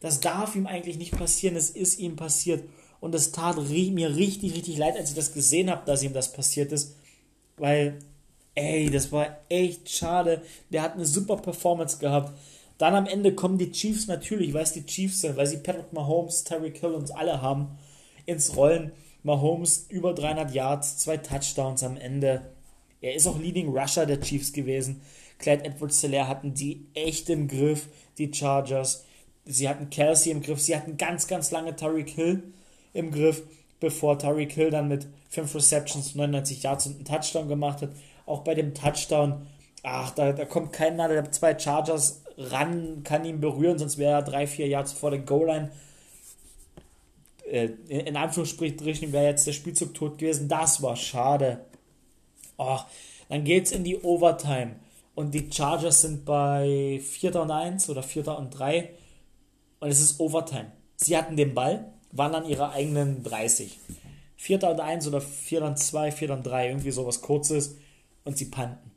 Das 0.00 0.20
darf 0.20 0.56
ihm 0.56 0.66
eigentlich 0.66 0.98
nicht 0.98 1.16
passieren. 1.16 1.56
Es 1.56 1.70
ist 1.70 1.98
ihm 1.98 2.16
passiert. 2.16 2.64
Und 3.00 3.14
es 3.14 3.32
tat 3.32 3.56
mir 3.56 4.16
richtig, 4.16 4.54
richtig 4.54 4.78
leid, 4.78 4.96
als 4.96 5.10
ich 5.10 5.16
das 5.16 5.34
gesehen 5.34 5.70
habe, 5.70 5.84
dass 5.84 6.02
ihm 6.02 6.14
das 6.14 6.32
passiert 6.32 6.72
ist. 6.72 6.96
Weil, 7.58 7.98
ey, 8.54 8.90
das 8.90 9.12
war 9.12 9.38
echt 9.48 9.90
schade. 9.90 10.42
Der 10.70 10.82
hat 10.82 10.94
eine 10.94 11.06
super 11.06 11.36
Performance 11.36 11.98
gehabt. 11.98 12.32
Dann 12.78 12.94
am 12.94 13.06
Ende 13.06 13.34
kommen 13.34 13.58
die 13.58 13.70
Chiefs 13.70 14.06
natürlich, 14.06 14.52
weil 14.54 14.64
es 14.64 14.72
die 14.72 14.86
Chiefs 14.86 15.20
sind, 15.20 15.36
weil 15.36 15.46
sie 15.46 15.58
Patrick 15.58 15.92
Mahomes, 15.92 16.44
Terry 16.44 16.72
Hill 16.72 16.92
und 16.92 17.14
alle 17.14 17.40
haben, 17.40 17.78
ins 18.26 18.56
Rollen. 18.56 18.92
Mahomes 19.22 19.86
über 19.88 20.12
300 20.12 20.52
Yards, 20.52 20.98
zwei 20.98 21.16
Touchdowns 21.16 21.82
am 21.82 21.96
Ende. 21.96 22.53
Er 23.04 23.14
ist 23.14 23.26
auch 23.26 23.38
Leading 23.38 23.68
Rusher 23.68 24.06
der 24.06 24.18
Chiefs 24.18 24.50
gewesen. 24.50 25.02
Clyde 25.38 25.66
Edwards 25.66 26.00
Hilaire 26.00 26.26
hatten 26.26 26.54
die 26.54 26.86
echt 26.94 27.28
im 27.28 27.48
Griff, 27.48 27.88
die 28.16 28.32
Chargers. 28.32 29.04
Sie 29.44 29.68
hatten 29.68 29.90
Kelsey 29.90 30.32
im 30.32 30.40
Griff. 30.40 30.62
Sie 30.62 30.74
hatten 30.74 30.96
ganz, 30.96 31.26
ganz 31.26 31.50
lange 31.50 31.76
Tyreek 31.76 32.08
Hill 32.08 32.42
im 32.94 33.10
Griff, 33.10 33.42
bevor 33.78 34.18
Tyreek 34.18 34.52
Hill 34.52 34.70
dann 34.70 34.88
mit 34.88 35.06
5 35.28 35.54
Receptions, 35.54 36.14
99 36.14 36.62
Yards 36.62 36.86
und 36.86 36.94
einen 36.96 37.04
Touchdown 37.04 37.46
gemacht 37.46 37.82
hat. 37.82 37.90
Auch 38.24 38.40
bei 38.40 38.54
dem 38.54 38.72
Touchdown, 38.72 39.46
ach, 39.82 40.12
da, 40.12 40.32
da 40.32 40.46
kommt 40.46 40.72
keiner 40.72 41.06
der 41.08 41.30
zwei 41.30 41.58
Chargers 41.58 42.22
ran, 42.38 43.02
kann 43.04 43.26
ihn 43.26 43.38
berühren, 43.38 43.78
sonst 43.78 43.98
wäre 43.98 44.14
er 44.14 44.22
3, 44.22 44.46
4 44.46 44.68
Yards 44.68 44.92
vor 44.92 45.10
der 45.10 45.20
Goal-Line. 45.20 45.70
Äh, 47.50 47.68
in 47.88 48.16
Anführungsstrichen 48.16 49.12
wäre 49.12 49.26
jetzt 49.26 49.46
der 49.46 49.52
Spielzug 49.52 49.92
tot 49.92 50.16
gewesen. 50.16 50.48
Das 50.48 50.80
war 50.80 50.96
schade. 50.96 51.66
Oh, 52.56 52.78
dann 53.28 53.46
es 53.46 53.72
in 53.72 53.84
die 53.84 54.00
Overtime. 54.00 54.76
Und 55.14 55.32
die 55.32 55.50
Chargers 55.50 56.02
sind 56.02 56.24
bei 56.24 57.00
4. 57.02 57.40
und 57.40 57.50
1 57.50 57.88
oder 57.88 58.02
4. 58.02 58.36
und 58.36 58.50
3. 58.50 58.90
Und 59.80 59.88
es 59.88 60.00
ist 60.00 60.18
Overtime. 60.20 60.72
Sie 60.96 61.16
hatten 61.16 61.36
den 61.36 61.54
Ball, 61.54 61.92
waren 62.12 62.34
an 62.34 62.46
ihrer 62.46 62.72
eigenen 62.72 63.22
30. 63.22 63.78
4. 64.36 64.62
und 64.70 64.80
1 64.80 65.06
oder 65.06 65.20
4. 65.20 65.62
und 65.62 65.78
2, 65.78 66.12
4. 66.12 66.30
und 66.32 66.42
3, 66.44 66.68
irgendwie 66.68 66.90
sowas 66.90 67.22
kurzes. 67.22 67.76
Und 68.24 68.38
sie 68.38 68.46
panten. 68.46 68.90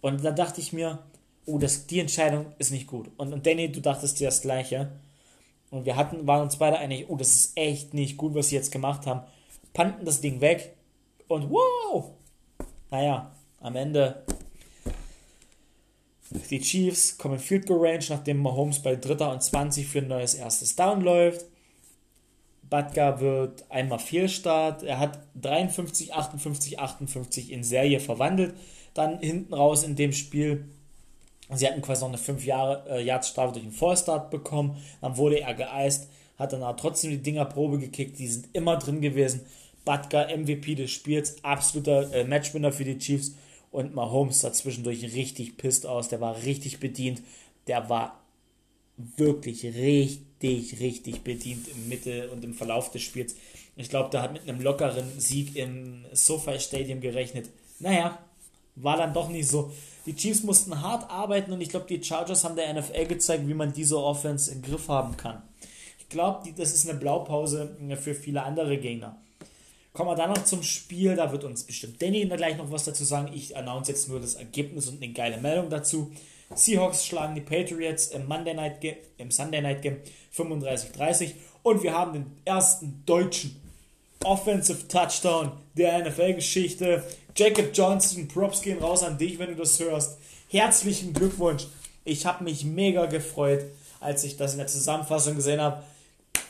Und 0.00 0.24
dann 0.24 0.36
dachte 0.36 0.60
ich 0.60 0.72
mir, 0.72 0.98
oh, 1.46 1.58
das, 1.58 1.86
die 1.86 2.00
Entscheidung 2.00 2.46
ist 2.58 2.70
nicht 2.70 2.86
gut. 2.86 3.10
Und, 3.16 3.32
und 3.32 3.46
Danny, 3.46 3.70
du 3.70 3.80
dachtest 3.80 4.20
dir 4.20 4.28
das 4.28 4.42
Gleiche. 4.42 4.90
Und 5.70 5.84
wir 5.84 5.96
hatten, 5.96 6.26
waren 6.26 6.42
uns 6.42 6.56
beide 6.56 6.78
einig, 6.78 7.06
oh, 7.08 7.16
das 7.16 7.34
ist 7.34 7.56
echt 7.56 7.94
nicht 7.94 8.16
gut, 8.16 8.34
was 8.34 8.48
sie 8.48 8.56
jetzt 8.56 8.72
gemacht 8.72 9.06
haben. 9.06 9.22
Panten 9.72 10.04
das 10.04 10.20
Ding 10.20 10.40
weg, 10.40 10.74
und 11.30 11.50
wow! 11.50 12.12
Naja, 12.90 13.32
am 13.60 13.76
Ende 13.76 14.24
die 16.50 16.60
Chiefs 16.60 17.18
kommen 17.18 17.34
in 17.34 17.40
Field 17.40 17.66
Goal 17.66 17.86
Range, 17.86 18.04
nachdem 18.08 18.38
Mahomes 18.38 18.80
bei 18.80 18.96
Dritter 18.96 19.32
und 19.32 19.42
20 19.42 19.86
für 19.86 19.98
ein 19.98 20.08
neues 20.08 20.34
erstes 20.34 20.76
Down 20.76 21.00
läuft. 21.00 21.46
Batka 22.68 23.20
wird 23.20 23.64
einmal 23.68 23.98
Fehlstart. 23.98 24.84
Er 24.84 25.00
hat 25.00 25.18
53, 25.40 26.14
58, 26.14 26.78
58 26.78 27.50
in 27.50 27.64
Serie 27.64 27.98
verwandelt. 27.98 28.54
Dann 28.94 29.18
hinten 29.18 29.52
raus 29.52 29.82
in 29.82 29.96
dem 29.96 30.12
Spiel, 30.12 30.68
sie 31.52 31.66
hatten 31.66 31.82
quasi 31.82 32.02
noch 32.02 32.10
eine 32.10 32.18
5 32.18 32.44
Jahre 32.44 32.84
äh, 32.88 33.04
Yards-Strafe 33.04 33.52
durch 33.52 33.64
einen 33.64 33.74
Vollstart 33.74 34.30
bekommen. 34.30 34.76
Dann 35.00 35.16
wurde 35.16 35.40
er 35.40 35.54
geeist, 35.54 36.08
hat 36.38 36.52
dann 36.52 36.62
aber 36.62 36.76
trotzdem 36.76 37.10
die 37.10 37.22
Dinger 37.22 37.44
Probe 37.44 37.78
gekickt. 37.78 38.18
Die 38.18 38.28
sind 38.28 38.48
immer 38.52 38.76
drin 38.76 39.00
gewesen. 39.00 39.46
Butker 39.84 40.28
MVP 40.36 40.74
des 40.74 40.90
Spiels, 40.90 41.42
absoluter 41.42 42.12
äh, 42.12 42.24
Matchwinner 42.24 42.72
für 42.72 42.84
die 42.84 42.98
Chiefs 42.98 43.34
und 43.70 43.94
Mahomes 43.94 44.40
sah 44.40 44.52
zwischendurch 44.52 45.02
richtig 45.02 45.56
pisst 45.56 45.86
aus, 45.86 46.08
der 46.08 46.20
war 46.20 46.42
richtig 46.42 46.80
bedient, 46.80 47.22
der 47.66 47.88
war 47.88 48.20
wirklich 49.16 49.64
richtig, 49.64 50.80
richtig 50.80 51.22
bedient 51.22 51.68
im 51.68 51.88
Mitte 51.88 52.30
und 52.30 52.44
im 52.44 52.54
Verlauf 52.54 52.90
des 52.90 53.02
Spiels. 53.02 53.36
Ich 53.76 53.88
glaube, 53.88 54.10
der 54.10 54.22
hat 54.22 54.32
mit 54.32 54.48
einem 54.48 54.60
lockeren 54.60 55.18
Sieg 55.18 55.56
im 55.56 56.04
SoFi 56.12 56.58
Stadium 56.58 57.00
gerechnet. 57.00 57.48
Naja, 57.78 58.18
war 58.76 58.96
dann 58.96 59.14
doch 59.14 59.28
nicht 59.28 59.48
so. 59.48 59.72
Die 60.06 60.14
Chiefs 60.14 60.42
mussten 60.42 60.80
hart 60.82 61.10
arbeiten 61.10 61.52
und 61.52 61.60
ich 61.60 61.68
glaube, 61.68 61.86
die 61.86 62.02
Chargers 62.02 62.44
haben 62.44 62.56
der 62.56 62.72
NFL 62.74 63.06
gezeigt, 63.06 63.46
wie 63.46 63.54
man 63.54 63.72
diese 63.72 63.98
Offense 63.98 64.50
im 64.50 64.62
Griff 64.62 64.88
haben 64.88 65.16
kann. 65.16 65.42
Ich 65.98 66.08
glaube, 66.08 66.50
das 66.56 66.74
ist 66.74 66.88
eine 66.88 66.98
Blaupause 66.98 67.76
für 68.00 68.14
viele 68.14 68.42
andere 68.42 68.78
Gegner. 68.78 69.16
Kommen 69.92 70.10
wir 70.10 70.16
dann 70.16 70.30
noch 70.30 70.44
zum 70.44 70.62
Spiel, 70.62 71.16
da 71.16 71.32
wird 71.32 71.44
uns 71.44 71.64
bestimmt 71.64 72.00
Danny 72.00 72.24
gleich 72.26 72.56
noch 72.56 72.70
was 72.70 72.84
dazu 72.84 73.04
sagen. 73.04 73.32
Ich 73.34 73.56
announce 73.56 73.90
jetzt 73.90 74.08
nur 74.08 74.20
das 74.20 74.36
Ergebnis 74.36 74.88
und 74.88 75.02
eine 75.02 75.12
geile 75.12 75.38
Meldung 75.38 75.68
dazu. 75.68 76.12
Seahawks 76.54 77.06
schlagen 77.06 77.34
die 77.34 77.40
Patriots 77.40 78.08
im, 78.08 78.26
Monday 78.26 78.54
Night 78.54 78.80
Game, 78.80 78.96
im 79.18 79.30
Sunday 79.30 79.60
Night 79.60 79.82
Game 79.82 79.98
35-30 80.36 81.32
und 81.62 81.82
wir 81.82 81.92
haben 81.92 82.12
den 82.12 82.26
ersten 82.44 83.02
deutschen 83.06 83.60
Offensive 84.24 84.86
Touchdown 84.88 85.52
der 85.74 86.04
NFL-Geschichte. 86.04 87.04
Jacob 87.36 87.70
Johnson, 87.72 88.28
Props 88.28 88.62
gehen 88.62 88.78
raus 88.78 89.02
an 89.02 89.16
dich, 89.16 89.38
wenn 89.38 89.50
du 89.50 89.56
das 89.56 89.78
hörst. 89.80 90.18
Herzlichen 90.48 91.14
Glückwunsch. 91.14 91.66
Ich 92.04 92.26
habe 92.26 92.44
mich 92.44 92.64
mega 92.64 93.06
gefreut. 93.06 93.64
als 94.00 94.24
ich 94.24 94.36
das 94.36 94.52
in 94.52 94.58
der 94.58 94.66
Zusammenfassung 94.66 95.36
gesehen 95.36 95.60
habe. 95.60 95.82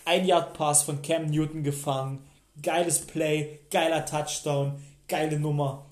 Ein 0.05 0.24
Yard 0.24 0.55
Pass 0.55 0.85
von 0.85 1.03
Cam 1.03 1.26
Newton 1.26 1.62
gefangen, 1.64 2.24
geiles 2.63 3.01
Play, 3.01 3.61
geiler 3.71 4.05
Touchdown, 4.05 4.83
geile 5.09 5.39
Nummer. 5.39 5.87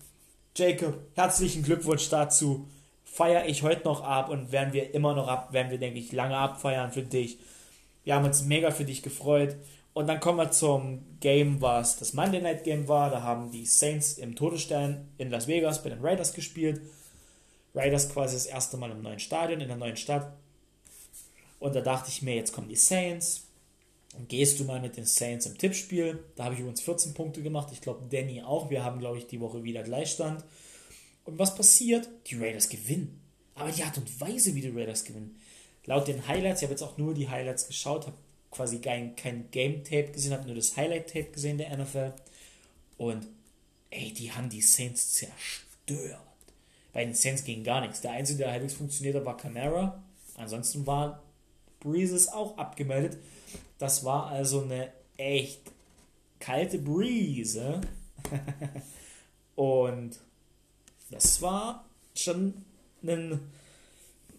Jacob, 0.56 0.98
herzlichen 1.14 1.62
Glückwunsch 1.62 2.08
dazu. 2.08 2.68
Feiere 3.04 3.46
ich 3.46 3.62
heute 3.62 3.84
noch 3.84 4.02
ab 4.02 4.28
und 4.28 4.52
werden 4.52 4.72
wir 4.72 4.94
immer 4.94 5.14
noch 5.14 5.28
ab, 5.28 5.52
werden 5.52 5.70
wir, 5.70 5.78
denke 5.78 5.98
ich, 5.98 6.12
lange 6.12 6.36
abfeiern 6.36 6.92
für 6.92 7.02
dich. 7.02 7.38
Wir 8.04 8.14
haben 8.14 8.24
uns 8.24 8.44
mega 8.44 8.70
für 8.70 8.84
dich 8.84 9.02
gefreut. 9.02 9.56
Und 9.92 10.06
dann 10.06 10.20
kommen 10.20 10.38
wir 10.38 10.52
zum 10.52 11.04
Game, 11.18 11.60
was 11.60 11.98
das 11.98 12.12
Monday 12.12 12.40
Night 12.40 12.62
Game 12.62 12.86
war. 12.86 13.10
Da 13.10 13.22
haben 13.22 13.50
die 13.50 13.66
Saints 13.66 14.18
im 14.18 14.36
Todesstern 14.36 15.08
in 15.18 15.30
Las 15.30 15.48
Vegas 15.48 15.82
bei 15.82 15.90
den 15.90 16.00
Raiders 16.00 16.34
gespielt. 16.34 16.80
Raiders 17.74 18.08
quasi 18.08 18.36
das 18.36 18.46
erste 18.46 18.76
Mal 18.76 18.92
im 18.92 19.02
neuen 19.02 19.18
Stadion, 19.18 19.60
in 19.60 19.68
der 19.68 19.76
neuen 19.76 19.96
Stadt. 19.96 20.32
Und 21.58 21.74
da 21.74 21.80
dachte 21.80 22.10
ich 22.10 22.22
mir, 22.22 22.36
jetzt 22.36 22.52
kommen 22.52 22.68
die 22.68 22.76
Saints. 22.76 23.47
Gehst 24.26 24.58
du 24.58 24.64
mal 24.64 24.80
mit 24.80 24.96
den 24.96 25.04
Saints 25.04 25.46
im 25.46 25.56
Tippspiel. 25.56 26.24
Da 26.34 26.44
habe 26.44 26.54
ich 26.54 26.60
übrigens 26.60 26.80
14 26.80 27.14
Punkte 27.14 27.42
gemacht. 27.42 27.68
Ich 27.72 27.80
glaube, 27.80 28.06
Danny 28.10 28.42
auch. 28.42 28.70
Wir 28.70 28.84
haben, 28.84 28.98
glaube 28.98 29.18
ich, 29.18 29.26
die 29.26 29.40
Woche 29.40 29.62
wieder 29.62 29.82
Gleichstand. 29.82 30.44
Und 31.24 31.38
was 31.38 31.54
passiert? 31.54 32.08
Die 32.26 32.36
Raiders 32.36 32.68
gewinnen. 32.68 33.20
Aber 33.54 33.70
die 33.70 33.82
Art 33.82 33.98
und 33.98 34.20
Weise, 34.20 34.54
wie 34.54 34.62
die 34.62 34.70
Raiders 34.70 35.04
gewinnen. 35.04 35.38
Laut 35.84 36.08
den 36.08 36.26
Highlights, 36.26 36.60
ich 36.60 36.66
habe 36.66 36.72
jetzt 36.72 36.82
auch 36.82 36.98
nur 36.98 37.14
die 37.14 37.28
Highlights 37.28 37.66
geschaut, 37.66 38.06
habe 38.06 38.16
quasi 38.50 38.78
kein, 38.78 39.16
kein 39.16 39.50
Game-Tape 39.50 40.12
gesehen, 40.12 40.32
habe 40.32 40.46
nur 40.46 40.54
das 40.54 40.76
Highlight-Tape 40.76 41.30
gesehen 41.32 41.58
der 41.58 41.76
NFL. 41.76 42.12
Und 42.96 43.26
ey, 43.90 44.12
die 44.12 44.32
haben 44.32 44.48
die 44.48 44.60
Saints 44.60 45.12
zerstört. 45.12 46.18
Bei 46.92 47.04
den 47.04 47.14
Saints 47.14 47.44
ging 47.44 47.64
gar 47.64 47.80
nichts. 47.80 48.00
Der 48.00 48.12
Einzige, 48.12 48.38
der 48.38 48.52
halbwegs 48.52 48.74
funktioniert 48.74 49.16
hat, 49.16 49.24
war 49.24 49.36
Camara. 49.36 50.02
Ansonsten 50.36 50.86
war 50.86 51.22
Breezes 51.80 52.28
auch 52.28 52.56
abgemeldet. 52.58 53.18
Das 53.78 54.04
war 54.04 54.26
also 54.26 54.62
eine 54.62 54.92
echt 55.16 55.72
kalte 56.38 56.78
Breeze. 56.78 57.80
Und 59.56 60.18
das 61.10 61.40
war 61.42 61.84
schon 62.14 62.54
ein, 63.02 63.40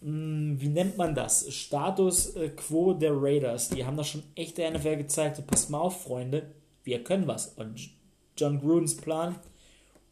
hm, 0.02 0.58
wie 0.60 0.70
nennt 0.70 0.98
man 0.98 1.16
das? 1.16 1.54
Status 1.54 2.36
äh, 2.36 2.50
quo 2.50 2.94
der 2.94 3.14
Raiders. 3.14 3.70
Die 3.70 3.86
haben 3.86 3.98
da 3.98 4.04
schon 4.04 4.24
echt 4.36 4.58
der 4.58 4.72
NFL 4.72 4.98
gezeigt, 4.98 5.38
so, 5.38 5.42
passt 5.44 5.70
mal 5.70 5.80
auf, 5.80 6.04
Freunde, 6.04 6.52
wir 6.84 7.04
können 7.04 7.28
was. 7.28 7.48
Und 7.56 7.90
John 8.38 8.60
Grudens 8.60 8.96
Plan, 8.96 9.36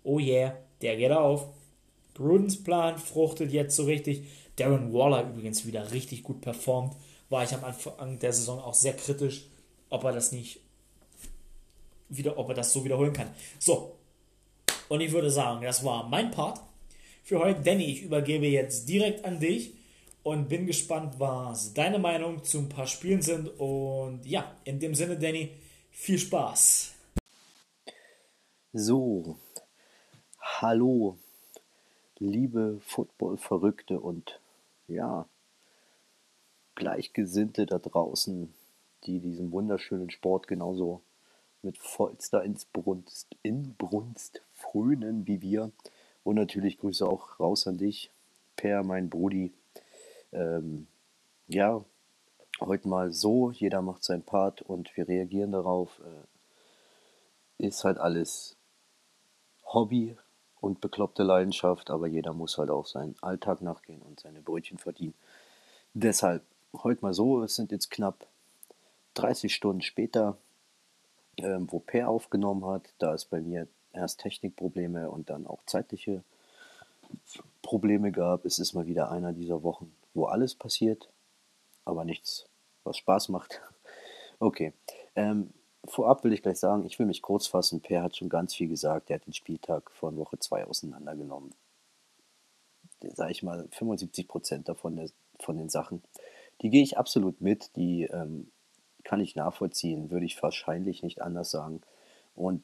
oh 0.03 0.19
yeah, 0.19 0.57
der 0.81 0.97
geht 0.97 1.11
auf. 1.11 1.47
Grudens 2.13 2.61
Plan 2.63 2.97
fruchtet 2.97 3.51
jetzt 3.51 3.75
so 3.75 3.83
richtig. 3.83 4.23
Darren 4.55 4.91
Waller 4.91 5.29
übrigens 5.29 5.67
wieder 5.67 5.91
richtig 5.91 6.23
gut 6.23 6.41
performt. 6.41 6.95
War 7.29 7.43
ich 7.43 7.53
am 7.53 7.63
Anfang 7.63 8.19
der 8.19 8.33
Saison 8.33 8.59
auch 8.59 8.73
sehr 8.73 8.95
kritisch, 8.95 9.45
ob 9.89 10.03
er 10.03 10.13
das 10.13 10.31
nicht 10.31 10.61
wieder, 12.09 12.37
ob 12.37 12.49
er 12.49 12.55
das 12.55 12.71
so 12.71 12.83
wiederholen 12.85 13.13
kann. 13.13 13.29
So. 13.59 13.97
Und 14.89 15.01
ich 15.01 15.11
würde 15.11 15.29
sagen, 15.29 15.61
das 15.61 15.83
war 15.83 16.07
mein 16.07 16.31
Part 16.31 16.61
für 17.23 17.39
heute. 17.39 17.61
Danny, 17.61 17.85
ich 17.85 18.03
übergebe 18.03 18.47
jetzt 18.47 18.87
direkt 18.87 19.25
an 19.25 19.39
dich 19.39 19.73
und 20.23 20.47
bin 20.47 20.65
gespannt, 20.65 21.15
was 21.19 21.73
deine 21.73 21.99
Meinung 21.99 22.43
zu 22.43 22.59
ein 22.59 22.69
paar 22.69 22.87
Spielen 22.87 23.21
sind. 23.21 23.47
Und 23.59 24.25
ja, 24.25 24.55
in 24.63 24.79
dem 24.79 24.95
Sinne, 24.95 25.17
Danny, 25.17 25.51
viel 25.89 26.19
Spaß. 26.19 26.93
So, 28.73 29.37
hallo, 30.39 31.17
liebe 32.19 32.79
Football-Verrückte 32.81 33.99
und 33.99 34.39
ja, 34.87 35.27
Gleichgesinnte 36.77 37.65
da 37.65 37.79
draußen, 37.79 38.53
die 39.03 39.19
diesen 39.19 39.51
wunderschönen 39.51 40.11
Sport 40.11 40.47
genauso 40.47 41.01
mit 41.63 41.77
vollster 41.79 42.43
Inbrunst, 42.43 43.35
Inbrunst 43.41 44.43
frönen 44.53 45.27
wie 45.27 45.41
wir. 45.41 45.71
Und 46.23 46.35
natürlich 46.35 46.77
Grüße 46.77 47.05
auch 47.05 47.39
raus 47.39 47.67
an 47.67 47.77
dich, 47.77 48.11
Per, 48.55 48.83
mein 48.83 49.09
Brudi. 49.09 49.51
Ähm, 50.31 50.87
ja, 51.47 51.83
heute 52.59 52.87
mal 52.87 53.11
so, 53.11 53.49
jeder 53.49 53.81
macht 53.81 54.03
seinen 54.03 54.23
Part 54.23 54.61
und 54.61 54.95
wir 54.95 55.07
reagieren 55.07 55.53
darauf. 55.53 55.99
Äh, 55.99 57.65
ist 57.65 57.83
halt 57.83 57.97
alles 57.97 58.55
Hobby 59.65 60.15
und 60.61 60.79
bekloppte 60.79 61.23
Leidenschaft, 61.23 61.89
aber 61.89 62.05
jeder 62.05 62.33
muss 62.33 62.59
halt 62.59 62.69
auch 62.69 62.85
seinen 62.85 63.15
Alltag 63.21 63.61
nachgehen 63.61 64.03
und 64.03 64.19
seine 64.19 64.41
Brötchen 64.41 64.77
verdienen. 64.77 65.15
Deshalb 65.95 66.43
heute 66.83 67.01
mal 67.01 67.13
so, 67.13 67.43
es 67.43 67.55
sind 67.55 67.71
jetzt 67.71 67.91
knapp 67.91 68.27
30 69.15 69.53
Stunden 69.53 69.81
später, 69.81 70.37
ähm, 71.37 71.67
wo 71.71 71.79
Per 71.79 72.09
aufgenommen 72.09 72.65
hat. 72.65 72.93
Da 72.99 73.13
ist 73.13 73.25
bei 73.25 73.41
mir 73.41 73.67
erst 73.93 74.19
Technikprobleme 74.19 75.09
und 75.09 75.29
dann 75.29 75.47
auch 75.47 75.63
zeitliche 75.65 76.23
Probleme 77.61 78.11
gab. 78.11 78.45
Es 78.45 78.59
ist 78.59 78.73
mal 78.73 78.87
wieder 78.87 79.11
einer 79.11 79.33
dieser 79.33 79.63
Wochen, 79.63 79.93
wo 80.13 80.25
alles 80.25 80.55
passiert, 80.55 81.09
aber 81.85 82.05
nichts, 82.05 82.47
was 82.83 82.97
Spaß 82.97 83.29
macht. 83.29 83.61
Okay. 84.39 84.71
Ähm, 85.15 85.51
vorab 85.83 86.23
will 86.23 86.31
ich 86.31 86.43
gleich 86.43 86.59
sagen, 86.59 86.85
ich 86.85 86.99
will 86.99 87.07
mich 87.07 87.23
kurz 87.23 87.47
fassen. 87.47 87.81
Per 87.81 88.03
hat 88.03 88.15
schon 88.15 88.29
ganz 88.29 88.53
viel 88.53 88.67
gesagt. 88.67 89.09
Er 89.09 89.15
hat 89.15 89.25
den 89.25 89.33
Spieltag 89.33 89.89
von 89.89 90.15
Woche 90.15 90.37
2 90.37 90.65
auseinandergenommen. 90.65 91.55
Sage 93.01 93.31
ich 93.31 93.41
mal, 93.41 93.67
75 93.71 94.27
Prozent 94.27 94.69
davon 94.69 94.95
der, 94.95 95.09
von 95.39 95.57
den 95.57 95.69
Sachen. 95.69 96.03
Die 96.61 96.69
gehe 96.69 96.83
ich 96.83 96.97
absolut 96.97 97.41
mit. 97.41 97.75
Die 97.75 98.03
ähm, 98.03 98.51
kann 99.03 99.19
ich 99.19 99.35
nachvollziehen. 99.35 100.09
Würde 100.09 100.25
ich 100.25 100.41
wahrscheinlich 100.41 101.03
nicht 101.03 101.21
anders 101.21 101.51
sagen. 101.51 101.81
Und 102.35 102.63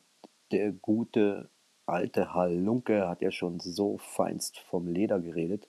der 0.51 0.71
gute 0.71 1.49
alte 1.86 2.34
Halunke 2.34 3.08
hat 3.08 3.21
ja 3.21 3.32
schon 3.32 3.60
so 3.60 3.97
feinst 3.97 4.60
vom 4.60 4.88
Leder 4.88 5.19
geredet, 5.19 5.67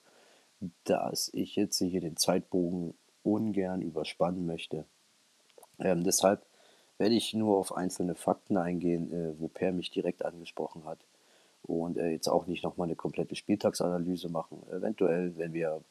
dass 0.85 1.31
ich 1.33 1.57
jetzt 1.57 1.79
hier 1.79 2.01
den 2.01 2.17
Zeitbogen 2.17 2.95
ungern 3.23 3.83
überspannen 3.83 4.47
möchte. 4.47 4.85
Ähm, 5.79 6.05
deshalb 6.05 6.47
werde 6.99 7.15
ich 7.15 7.35
nur 7.35 7.59
auf 7.59 7.77
einzelne 7.77 8.15
Fakten 8.15 8.57
eingehen, 8.57 9.13
äh, 9.13 9.41
wo 9.41 9.49
Per 9.49 9.73
mich 9.73 9.91
direkt 9.91 10.25
angesprochen 10.25 10.85
hat. 10.85 10.99
Und 11.63 11.97
äh, 11.97 12.11
jetzt 12.11 12.29
auch 12.29 12.47
nicht 12.47 12.63
nochmal 12.63 12.87
eine 12.87 12.97
komplette 12.97 13.35
Spieltagsanalyse 13.35 14.29
machen. 14.29 14.63
Eventuell, 14.71 15.37
wenn 15.37 15.53
wir 15.53 15.83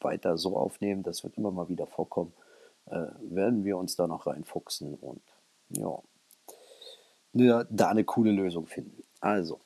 weiter 0.00 0.36
so 0.38 0.56
aufnehmen, 0.56 1.02
das 1.02 1.24
wird 1.24 1.36
immer 1.36 1.50
mal 1.50 1.68
wieder 1.68 1.86
vorkommen, 1.86 2.32
äh, 2.86 3.06
werden 3.20 3.64
wir 3.64 3.76
uns 3.76 3.96
da 3.96 4.06
noch 4.06 4.26
reinfuchsen 4.26 4.94
und 4.94 5.20
ja, 5.70 5.98
da 7.70 7.88
eine 7.88 8.04
coole 8.04 8.32
Lösung 8.32 8.66
finden. 8.66 9.02
Also, 9.20 9.60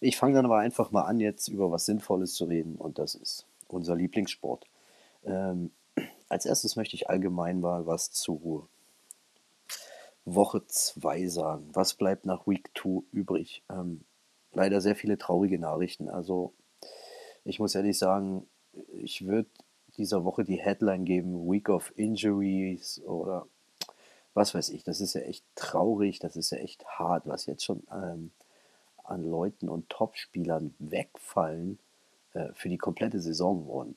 ich 0.00 0.16
fange 0.16 0.34
dann 0.34 0.46
aber 0.46 0.58
einfach 0.58 0.90
mal 0.90 1.02
an, 1.02 1.20
jetzt 1.20 1.48
über 1.48 1.70
was 1.70 1.86
Sinnvolles 1.86 2.34
zu 2.34 2.46
reden 2.46 2.76
und 2.76 2.98
das 2.98 3.14
ist 3.14 3.46
unser 3.68 3.94
Lieblingssport. 3.94 4.66
Ähm, 5.24 5.70
als 6.28 6.46
erstes 6.46 6.76
möchte 6.76 6.96
ich 6.96 7.08
allgemein 7.08 7.60
mal 7.60 7.86
was 7.86 8.10
zu 8.10 8.68
Woche 10.24 10.66
2 10.66 11.26
sagen. 11.28 11.68
Was 11.72 11.94
bleibt 11.94 12.26
nach 12.26 12.46
Week 12.46 12.70
2 12.76 13.02
übrig? 13.12 13.62
Ähm, 13.70 14.04
leider 14.52 14.80
sehr 14.80 14.96
viele 14.96 15.18
traurige 15.18 15.58
Nachrichten. 15.58 16.08
Also 16.08 16.54
ich 17.44 17.58
muss 17.60 17.74
ehrlich 17.74 17.98
sagen, 17.98 18.46
ich 18.92 19.26
würde 19.26 19.48
dieser 19.96 20.24
Woche 20.24 20.44
die 20.44 20.60
Headline 20.60 21.04
geben, 21.04 21.50
Week 21.50 21.68
of 21.68 21.92
Injuries 21.96 23.00
oder 23.04 23.46
was 24.34 24.54
weiß 24.54 24.70
ich, 24.70 24.82
das 24.82 25.00
ist 25.00 25.14
ja 25.14 25.20
echt 25.20 25.44
traurig, 25.54 26.18
das 26.18 26.36
ist 26.36 26.50
ja 26.50 26.58
echt 26.58 26.84
hart, 26.86 27.26
was 27.26 27.46
jetzt 27.46 27.64
schon 27.64 27.84
ähm, 27.92 28.32
an 29.04 29.22
Leuten 29.22 29.68
und 29.68 29.88
Topspielern 29.88 30.74
wegfallen 30.78 31.78
äh, 32.32 32.48
für 32.54 32.68
die 32.68 32.78
komplette 32.78 33.20
Saison. 33.20 33.66
Und 33.68 33.96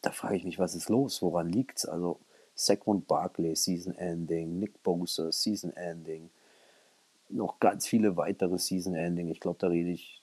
da 0.00 0.12
frage 0.12 0.36
ich 0.36 0.44
mich, 0.44 0.58
was 0.58 0.74
ist 0.74 0.88
los? 0.88 1.20
Woran 1.22 1.48
liegt 1.48 1.78
es? 1.78 1.86
Also 1.86 2.20
Saquon 2.54 3.04
Barkley, 3.04 3.56
Season 3.56 3.94
Ending, 3.94 4.58
Nick 4.58 4.82
Bosa, 4.82 5.32
Season 5.32 5.72
Ending, 5.72 6.30
noch 7.28 7.58
ganz 7.58 7.86
viele 7.86 8.16
weitere 8.16 8.58
Season 8.58 8.94
Ending. 8.94 9.28
Ich 9.28 9.40
glaube, 9.40 9.58
da 9.58 9.68
rede 9.68 9.90
ich 9.90 10.22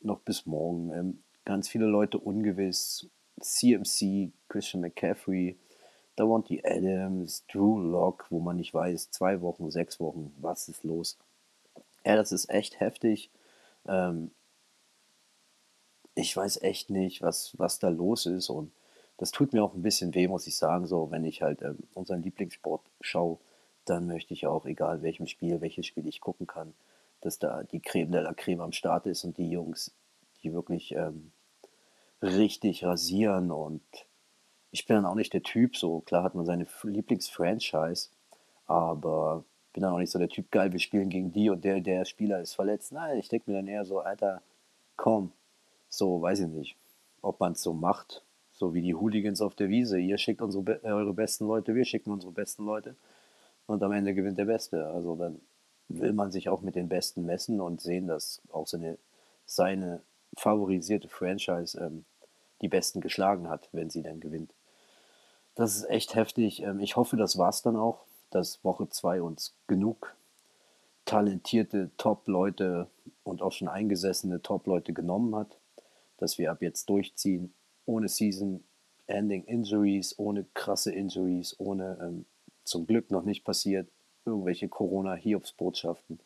noch 0.00 0.20
bis 0.20 0.46
morgen. 0.46 0.92
Ähm, 0.92 1.22
ganz 1.44 1.68
viele 1.68 1.86
Leute 1.86 2.18
ungewiss. 2.18 3.08
CMC, 3.40 4.32
Christian 4.48 4.80
McCaffrey, 4.80 5.56
Davante 6.16 6.60
Adams, 6.64 7.44
Drew 7.46 7.78
Lock, 7.80 8.26
wo 8.30 8.38
man 8.40 8.56
nicht 8.56 8.72
weiß, 8.72 9.10
zwei 9.10 9.40
Wochen, 9.40 9.70
sechs 9.70 9.98
Wochen, 9.98 10.32
was 10.40 10.68
ist 10.68 10.84
los? 10.84 11.18
Ja, 12.04 12.16
das 12.16 12.32
ist 12.32 12.50
echt 12.50 12.78
heftig. 12.80 13.30
Ähm, 13.86 14.30
ich 16.14 16.36
weiß 16.36 16.62
echt 16.62 16.90
nicht, 16.90 17.22
was, 17.22 17.58
was 17.58 17.78
da 17.80 17.88
los 17.88 18.26
ist 18.26 18.48
und 18.48 18.72
das 19.16 19.30
tut 19.30 19.52
mir 19.52 19.62
auch 19.62 19.74
ein 19.74 19.82
bisschen 19.82 20.14
weh, 20.14 20.28
muss 20.28 20.46
ich 20.46 20.56
sagen. 20.56 20.86
So, 20.86 21.10
wenn 21.10 21.24
ich 21.24 21.42
halt 21.42 21.62
ähm, 21.62 21.78
unseren 21.94 22.22
Lieblingssport 22.22 22.82
schaue, 23.00 23.38
dann 23.84 24.06
möchte 24.06 24.34
ich 24.34 24.46
auch, 24.46 24.66
egal 24.66 25.02
welchem 25.02 25.26
Spiel, 25.26 25.60
welches 25.60 25.86
Spiel 25.86 26.06
ich 26.06 26.20
gucken 26.20 26.46
kann, 26.46 26.74
dass 27.20 27.38
da 27.38 27.62
die 27.64 27.80
Creme 27.80 28.12
de 28.12 28.22
la 28.22 28.34
Creme 28.34 28.60
am 28.60 28.72
Start 28.72 29.06
ist 29.06 29.24
und 29.24 29.38
die 29.38 29.50
Jungs, 29.50 29.94
die 30.42 30.52
wirklich 30.52 30.92
ähm, 30.92 31.32
richtig 32.24 32.84
rasieren 32.84 33.50
und 33.50 33.82
ich 34.70 34.86
bin 34.86 34.96
dann 34.96 35.06
auch 35.06 35.14
nicht 35.14 35.32
der 35.32 35.42
Typ, 35.42 35.76
so 35.76 36.00
klar 36.00 36.24
hat 36.24 36.34
man 36.34 36.46
seine 36.46 36.66
Lieblingsfranchise, 36.82 38.08
aber 38.66 39.44
bin 39.72 39.82
dann 39.82 39.92
auch 39.92 39.98
nicht 39.98 40.10
so 40.10 40.18
der 40.18 40.28
Typ, 40.28 40.50
geil, 40.50 40.72
wir 40.72 40.80
spielen 40.80 41.10
gegen 41.10 41.32
die 41.32 41.50
und 41.50 41.64
der, 41.64 41.80
der 41.80 42.04
Spieler 42.04 42.40
ist 42.40 42.54
verletzt. 42.54 42.92
Nein, 42.92 43.18
ich 43.18 43.28
denke 43.28 43.50
mir 43.50 43.58
dann 43.58 43.68
eher 43.68 43.84
so, 43.84 44.00
Alter, 44.00 44.42
komm, 44.96 45.32
so, 45.88 46.22
weiß 46.22 46.40
ich 46.40 46.48
nicht, 46.48 46.76
ob 47.22 47.40
man 47.40 47.52
es 47.52 47.62
so 47.62 47.72
macht, 47.72 48.24
so 48.52 48.74
wie 48.74 48.82
die 48.82 48.94
Hooligans 48.94 49.40
auf 49.40 49.54
der 49.54 49.68
Wiese. 49.68 49.98
Ihr 49.98 50.18
schickt 50.18 50.42
unsere, 50.42 50.82
eure 50.82 51.12
besten 51.12 51.46
Leute, 51.46 51.74
wir 51.74 51.84
schicken 51.84 52.10
unsere 52.10 52.32
besten 52.32 52.64
Leute 52.64 52.96
und 53.66 53.82
am 53.82 53.92
Ende 53.92 54.14
gewinnt 54.14 54.38
der 54.38 54.46
Beste. 54.46 54.86
Also 54.86 55.16
dann 55.16 55.40
will 55.88 56.12
man 56.12 56.30
sich 56.30 56.48
auch 56.48 56.62
mit 56.62 56.74
den 56.74 56.88
Besten 56.88 57.24
messen 57.24 57.60
und 57.60 57.80
sehen, 57.80 58.06
dass 58.06 58.40
auch 58.50 58.66
seine, 58.66 58.98
seine 59.46 60.02
favorisierte 60.36 61.08
Franchise 61.08 61.78
ähm, 61.80 62.04
die 62.62 62.68
Besten 62.68 63.00
geschlagen 63.00 63.48
hat, 63.48 63.68
wenn 63.72 63.90
sie 63.90 64.02
dann 64.02 64.20
gewinnt. 64.20 64.52
Das 65.54 65.76
ist 65.76 65.90
echt 65.90 66.14
heftig. 66.14 66.62
Ähm, 66.62 66.80
ich 66.80 66.96
hoffe, 66.96 67.16
das 67.16 67.38
war 67.38 67.48
es 67.48 67.62
dann 67.62 67.76
auch, 67.76 68.04
dass 68.30 68.64
Woche 68.64 68.88
2 68.88 69.22
uns 69.22 69.54
genug 69.66 70.14
talentierte 71.04 71.90
Top-Leute 71.96 72.88
und 73.22 73.42
auch 73.42 73.52
schon 73.52 73.68
eingesessene 73.68 74.42
Top-Leute 74.42 74.92
genommen 74.92 75.36
hat, 75.36 75.56
dass 76.18 76.38
wir 76.38 76.50
ab 76.50 76.62
jetzt 76.62 76.88
durchziehen, 76.88 77.52
ohne 77.86 78.08
Season-Ending-Injuries, 78.08 80.18
ohne 80.18 80.46
krasse 80.54 80.92
Injuries, 80.92 81.54
ohne 81.58 81.98
ähm, 82.00 82.24
zum 82.64 82.86
Glück 82.86 83.10
noch 83.10 83.24
nicht 83.24 83.44
passiert, 83.44 83.88
irgendwelche 84.24 84.68
Corona-Hiobsbotschaften. 84.68 86.18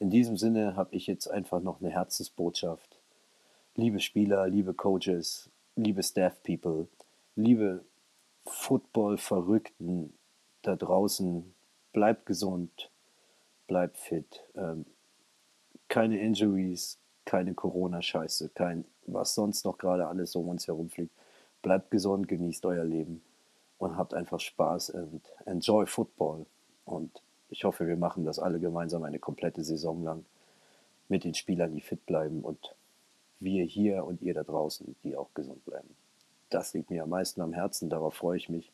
In 0.00 0.10
diesem 0.10 0.36
Sinne 0.36 0.76
habe 0.76 0.96
ich 0.96 1.06
jetzt 1.06 1.28
einfach 1.28 1.60
noch 1.60 1.80
eine 1.80 1.90
Herzensbotschaft. 1.90 2.99
Liebe 3.76 4.00
Spieler, 4.00 4.48
liebe 4.48 4.74
Coaches, 4.74 5.48
liebe 5.76 6.02
Staff-People, 6.02 6.88
liebe 7.36 7.84
Football-Verrückten 8.44 10.12
da 10.62 10.74
draußen, 10.74 11.54
bleibt 11.92 12.26
gesund, 12.26 12.90
bleibt 13.68 13.96
fit. 13.96 14.42
Ähm, 14.56 14.86
keine 15.86 16.18
Injuries, 16.18 16.98
keine 17.24 17.54
Corona-Scheiße, 17.54 18.48
kein 18.50 18.84
was 19.06 19.34
sonst 19.34 19.64
noch 19.64 19.78
gerade 19.78 20.08
alles 20.08 20.34
um 20.34 20.48
uns 20.48 20.66
herum 20.66 20.90
fliegt. 20.90 21.14
Bleibt 21.62 21.92
gesund, 21.92 22.26
genießt 22.26 22.66
euer 22.66 22.84
Leben 22.84 23.22
und 23.78 23.96
habt 23.96 24.14
einfach 24.14 24.40
Spaß 24.40 24.90
und 24.90 25.22
enjoy 25.46 25.86
Football. 25.86 26.44
Und 26.84 27.22
ich 27.50 27.62
hoffe, 27.62 27.86
wir 27.86 27.96
machen 27.96 28.24
das 28.24 28.40
alle 28.40 28.58
gemeinsam 28.58 29.04
eine 29.04 29.20
komplette 29.20 29.62
Saison 29.62 30.02
lang 30.02 30.24
mit 31.08 31.22
den 31.22 31.34
Spielern, 31.34 31.72
die 31.72 31.80
fit 31.80 32.04
bleiben 32.06 32.40
und 32.42 32.74
wir 33.40 33.64
hier 33.64 34.04
und 34.04 34.22
ihr 34.22 34.34
da 34.34 34.42
draußen, 34.42 34.96
die 35.02 35.16
auch 35.16 35.32
gesund 35.34 35.64
bleiben. 35.64 35.96
Das 36.50 36.74
liegt 36.74 36.90
mir 36.90 37.04
am 37.04 37.10
meisten 37.10 37.40
am 37.40 37.52
Herzen, 37.52 37.90
darauf 37.90 38.14
freue 38.14 38.36
ich 38.36 38.48
mich. 38.48 38.72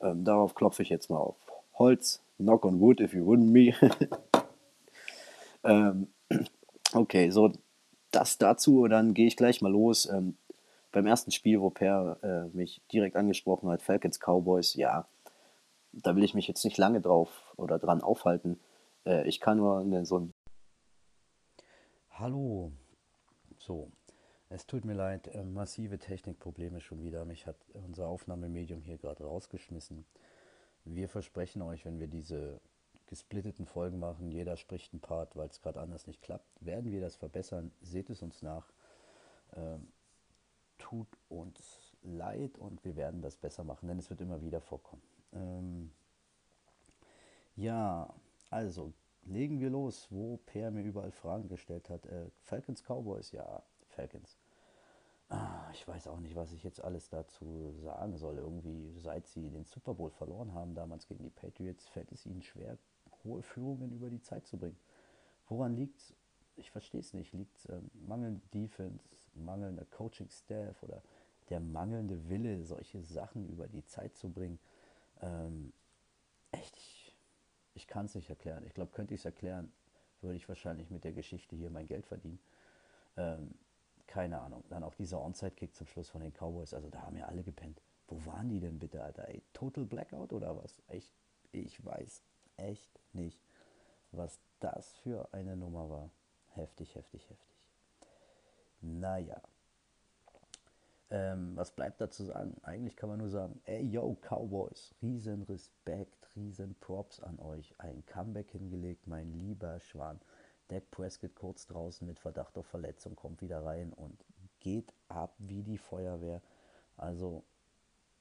Ähm, 0.00 0.24
darauf 0.24 0.54
klopfe 0.54 0.82
ich 0.82 0.88
jetzt 0.88 1.10
mal 1.10 1.18
auf 1.18 1.36
Holz. 1.74 2.22
Knock 2.38 2.64
on 2.64 2.80
wood 2.80 3.00
if 3.00 3.12
you 3.12 3.24
wouldn't 3.24 3.50
me. 3.50 3.74
ähm, 5.64 6.08
okay, 6.94 7.30
so 7.30 7.52
das 8.10 8.38
dazu, 8.38 8.88
dann 8.88 9.14
gehe 9.14 9.26
ich 9.26 9.36
gleich 9.36 9.60
mal 9.60 9.70
los. 9.70 10.06
Ähm, 10.06 10.36
beim 10.92 11.06
ersten 11.06 11.30
Spiel, 11.30 11.60
wo 11.60 11.70
Per 11.70 12.18
äh, 12.22 12.56
mich 12.56 12.82
direkt 12.92 13.16
angesprochen 13.16 13.68
hat, 13.68 13.82
Falcons 13.82 14.18
Cowboys, 14.18 14.74
ja, 14.74 15.06
da 15.92 16.16
will 16.16 16.24
ich 16.24 16.34
mich 16.34 16.48
jetzt 16.48 16.64
nicht 16.64 16.78
lange 16.78 17.00
drauf 17.00 17.52
oder 17.56 17.78
dran 17.78 18.02
aufhalten. 18.02 18.58
Äh, 19.04 19.28
ich 19.28 19.40
kann 19.40 19.58
nur 19.58 19.84
ne, 19.84 20.04
so 20.04 20.18
ein. 20.18 20.34
Hallo. 22.10 22.72
So, 23.60 23.90
es 24.48 24.66
tut 24.66 24.86
mir 24.86 24.94
leid, 24.94 25.28
äh, 25.28 25.44
massive 25.44 25.98
Technikprobleme 25.98 26.80
schon 26.80 27.02
wieder. 27.02 27.26
Mich 27.26 27.46
hat 27.46 27.56
unser 27.74 28.08
Aufnahmemedium 28.08 28.80
hier 28.80 28.96
gerade 28.96 29.22
rausgeschmissen. 29.22 30.06
Wir 30.86 31.10
versprechen 31.10 31.60
euch, 31.60 31.84
wenn 31.84 32.00
wir 32.00 32.08
diese 32.08 32.58
gesplitteten 33.06 33.66
Folgen 33.66 33.98
machen, 33.98 34.30
jeder 34.30 34.56
spricht 34.56 34.94
einen 34.94 35.00
Part, 35.00 35.36
weil 35.36 35.48
es 35.48 35.60
gerade 35.60 35.78
anders 35.78 36.06
nicht 36.06 36.22
klappt, 36.22 36.46
werden 36.64 36.90
wir 36.90 37.02
das 37.02 37.16
verbessern. 37.16 37.70
Seht 37.82 38.08
es 38.08 38.22
uns 38.22 38.40
nach. 38.40 38.72
Ähm, 39.54 39.88
tut 40.78 41.18
uns 41.28 41.92
leid 42.02 42.56
und 42.56 42.82
wir 42.82 42.96
werden 42.96 43.20
das 43.20 43.36
besser 43.36 43.62
machen, 43.62 43.88
denn 43.88 43.98
es 43.98 44.08
wird 44.08 44.22
immer 44.22 44.40
wieder 44.40 44.62
vorkommen. 44.62 45.02
Ähm, 45.34 45.90
ja, 47.56 48.14
also 48.48 48.94
legen 49.22 49.60
wir 49.60 49.70
los, 49.70 50.08
wo 50.10 50.38
Per 50.46 50.70
mir 50.70 50.82
überall 50.82 51.12
Fragen 51.12 51.48
gestellt 51.48 51.90
hat. 51.90 52.06
Äh, 52.06 52.30
Falcons 52.42 52.82
Cowboys, 52.82 53.32
ja, 53.32 53.62
Falcons. 53.88 54.38
Ah, 55.28 55.70
ich 55.72 55.86
weiß 55.86 56.08
auch 56.08 56.18
nicht, 56.18 56.34
was 56.34 56.52
ich 56.52 56.64
jetzt 56.64 56.82
alles 56.82 57.08
dazu 57.08 57.72
sagen 57.78 58.16
soll. 58.16 58.38
Irgendwie, 58.38 58.90
seit 58.98 59.28
sie 59.28 59.48
den 59.48 59.64
Super 59.64 59.94
Bowl 59.94 60.10
verloren 60.10 60.54
haben, 60.54 60.74
damals 60.74 61.06
gegen 61.06 61.22
die 61.22 61.30
Patriots, 61.30 61.86
fällt 61.86 62.10
es 62.10 62.26
ihnen 62.26 62.42
schwer, 62.42 62.76
hohe 63.24 63.42
Führungen 63.42 63.92
über 63.92 64.10
die 64.10 64.20
Zeit 64.20 64.46
zu 64.46 64.58
bringen. 64.58 64.78
Woran 65.48 65.76
liegt 65.76 65.98
es? 65.98 66.14
Ich 66.56 66.72
verstehe 66.72 67.00
es 67.00 67.14
nicht. 67.14 67.32
Liegt 67.32 67.68
ähm, 67.70 67.90
mangelnde 68.06 68.44
Defense, 68.48 69.04
mangelnder 69.34 69.84
Coaching-Staff 69.84 70.82
oder 70.82 71.00
der 71.48 71.60
mangelnde 71.60 72.28
Wille, 72.28 72.64
solche 72.64 73.00
Sachen 73.00 73.48
über 73.48 73.68
die 73.68 73.84
Zeit 73.84 74.16
zu 74.16 74.30
bringen? 74.30 74.58
Ähm, 75.20 75.72
ich 77.74 77.86
kann 77.86 78.06
es 78.06 78.14
nicht 78.14 78.30
erklären. 78.30 78.64
Ich 78.66 78.74
glaube, 78.74 78.92
könnte 78.92 79.14
ich 79.14 79.20
es 79.20 79.24
erklären, 79.24 79.72
würde 80.20 80.36
ich 80.36 80.48
wahrscheinlich 80.48 80.90
mit 80.90 81.04
der 81.04 81.12
Geschichte 81.12 81.56
hier 81.56 81.70
mein 81.70 81.86
Geld 81.86 82.06
verdienen. 82.06 82.40
Ähm, 83.16 83.54
keine 84.06 84.40
Ahnung. 84.40 84.64
Dann 84.68 84.82
auch 84.82 84.94
dieser 84.94 85.20
Onside-Kick 85.20 85.74
zum 85.74 85.86
Schluss 85.86 86.10
von 86.10 86.20
den 86.20 86.32
Cowboys. 86.32 86.74
Also 86.74 86.90
da 86.90 87.02
haben 87.02 87.16
ja 87.16 87.26
alle 87.26 87.42
gepennt. 87.42 87.80
Wo 88.08 88.24
waren 88.26 88.48
die 88.48 88.60
denn 88.60 88.78
bitte, 88.78 89.02
Alter? 89.02 89.28
Ey, 89.28 89.42
Total 89.52 89.84
Blackout 89.84 90.32
oder 90.32 90.56
was? 90.56 90.74
Ich, 90.88 91.14
ich 91.52 91.84
weiß 91.84 92.22
echt 92.56 93.00
nicht, 93.12 93.40
was 94.10 94.40
das 94.58 94.96
für 94.98 95.32
eine 95.32 95.56
Nummer 95.56 95.88
war. 95.88 96.10
Heftig, 96.48 96.94
heftig, 96.96 97.30
heftig. 97.30 97.56
Naja, 98.80 99.40
ähm, 101.10 101.56
was 101.56 101.72
bleibt 101.72 102.00
da 102.00 102.10
zu 102.10 102.24
sagen? 102.24 102.56
Eigentlich 102.62 102.96
kann 102.96 103.08
man 103.08 103.18
nur 103.18 103.28
sagen, 103.28 103.60
ey 103.64 103.82
yo, 103.82 104.16
Cowboys, 104.20 104.94
riesen 105.02 105.42
Respekt, 105.42 106.28
riesen 106.36 106.76
Props 106.76 107.20
an 107.20 107.38
euch. 107.40 107.74
Ein 107.78 108.04
Comeback 108.06 108.50
hingelegt, 108.52 109.06
mein 109.06 109.32
lieber 109.32 109.80
Schwan. 109.80 110.20
Dak 110.68 110.88
Prescott 110.92 111.34
kurz 111.34 111.66
draußen 111.66 112.06
mit 112.06 112.20
Verdacht 112.20 112.56
auf 112.56 112.66
Verletzung, 112.66 113.16
kommt 113.16 113.42
wieder 113.42 113.64
rein 113.64 113.92
und 113.92 114.24
geht 114.60 114.92
ab 115.08 115.34
wie 115.38 115.62
die 115.62 115.78
Feuerwehr. 115.78 116.40
Also 116.96 117.42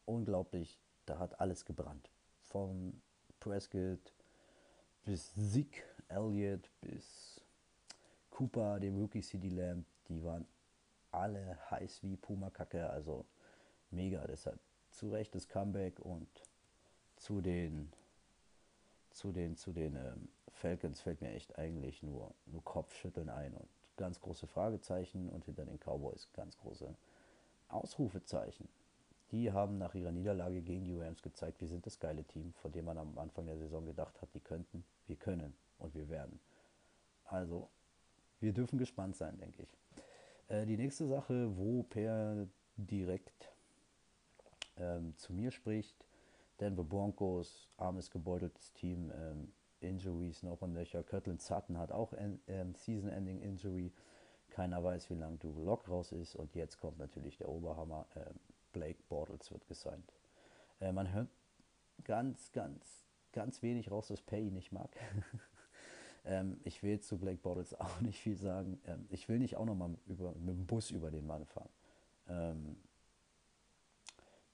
unglaublich, 0.05 0.79
da 1.05 1.19
hat 1.19 1.39
alles 1.39 1.65
gebrannt. 1.65 2.09
Vom 2.41 2.99
Prescott 3.39 4.13
bis 5.03 5.33
Zeke 5.35 5.83
Elliott 6.07 6.71
bis 6.81 7.39
Cooper, 8.31 8.79
dem 8.79 8.97
Rookie 8.97 9.21
CD 9.21 9.49
Lamb, 9.49 9.85
die 10.07 10.23
waren 10.23 10.47
alle 11.11 11.57
heiß 11.69 12.03
wie 12.03 12.17
Puma-Kacke, 12.17 12.89
also 12.89 13.25
mega. 13.91 14.25
Deshalb 14.27 14.59
zu 14.91 15.09
Recht 15.09 15.35
das 15.35 15.47
Comeback 15.47 15.99
und 15.99 16.27
zu 17.17 17.41
den 17.41 17.91
zu 19.11 19.31
den 19.31 19.55
zu 19.55 19.73
den 19.73 19.95
ähm, 19.95 20.29
Falcons 20.51 21.01
fällt 21.01 21.21
mir 21.21 21.31
echt 21.31 21.57
eigentlich 21.57 22.03
nur 22.03 22.33
nur 22.45 22.63
Kopfschütteln 22.63 23.29
ein 23.29 23.53
und 23.53 23.67
ganz 23.97 24.19
große 24.19 24.47
Fragezeichen 24.47 25.29
und 25.29 25.45
hinter 25.45 25.65
den 25.65 25.79
Cowboys 25.79 26.29
ganz 26.33 26.57
große 26.57 26.95
Ausrufezeichen. 27.67 28.67
Die 29.31 29.51
haben 29.51 29.77
nach 29.77 29.93
ihrer 29.93 30.11
Niederlage 30.11 30.61
gegen 30.61 30.85
die 30.85 30.95
Rams 30.95 31.21
gezeigt, 31.21 31.61
wir 31.61 31.67
sind 31.67 31.85
das 31.85 31.99
geile 31.99 32.23
Team, 32.23 32.53
von 32.53 32.71
dem 32.71 32.85
man 32.85 32.97
am 32.97 33.17
Anfang 33.19 33.45
der 33.45 33.57
Saison 33.57 33.85
gedacht 33.85 34.19
hat, 34.21 34.33
die 34.33 34.39
könnten, 34.39 34.83
wir 35.05 35.17
können 35.17 35.53
und 35.77 35.93
wir 35.93 36.09
werden. 36.09 36.39
Also, 37.25 37.69
wir 38.39 38.53
dürfen 38.53 38.79
gespannt 38.79 39.15
sein, 39.15 39.37
denke 39.37 39.61
ich. 39.61 39.69
Äh, 40.49 40.65
die 40.65 40.77
nächste 40.77 41.07
Sache, 41.07 41.55
wo 41.57 41.83
Per 41.83 42.47
direkt 42.75 43.53
ähm, 44.77 45.15
zu 45.17 45.33
mir 45.33 45.51
spricht, 45.51 46.05
Denver 46.59 46.83
Broncos, 46.83 47.69
armes, 47.77 48.11
gebeuteltes 48.11 48.73
Team, 48.73 49.11
ähm, 49.15 49.53
Injuries 49.79 50.43
noch 50.43 50.61
und 50.61 50.73
Löcher. 50.73 51.03
Kirtland 51.03 51.41
Sutton 51.41 51.77
hat 51.77 51.91
auch 51.91 52.11
ein 52.13 52.41
ähm, 52.47 52.75
Season-Ending-Injury. 52.75 53.93
Keiner 54.49 54.83
weiß, 54.83 55.09
wie 55.09 55.15
lange 55.15 55.37
Drew 55.37 55.63
Lock 55.63 55.87
raus 55.87 56.11
ist. 56.11 56.35
Und 56.35 56.53
jetzt 56.55 56.79
kommt 56.79 56.97
natürlich 56.97 57.37
der 57.37 57.47
Oberhammer. 57.47 58.05
Ähm, 58.15 58.39
Blake 58.73 59.01
Bortles 59.07 59.51
wird 59.51 59.65
gesigned. 59.67 60.11
Äh, 60.81 60.91
man 60.91 61.13
hört 61.13 61.29
ganz, 62.03 62.51
ganz, 62.51 63.05
ganz 63.31 63.61
wenig 63.61 63.89
raus, 63.89 64.07
dass 64.07 64.21
Pay 64.21 64.47
ihn 64.47 64.53
nicht 64.53 64.71
mag. 64.71 64.89
Ähm, 66.25 66.59
ich 66.63 66.83
will 66.83 66.99
zu 66.99 67.17
Black 67.17 67.41
Bottles 67.41 67.73
auch 67.79 68.01
nicht 68.01 68.19
viel 68.19 68.37
sagen. 68.37 68.79
Ähm, 68.85 69.07
ich 69.09 69.29
will 69.29 69.39
nicht 69.39 69.57
auch 69.57 69.65
nochmal 69.65 69.89
mit 70.07 70.19
dem 70.19 70.65
Bus 70.65 70.91
über 70.91 71.11
den 71.11 71.25
Mann 71.27 71.45
fahren. 71.45 71.69
Ähm, 72.27 72.75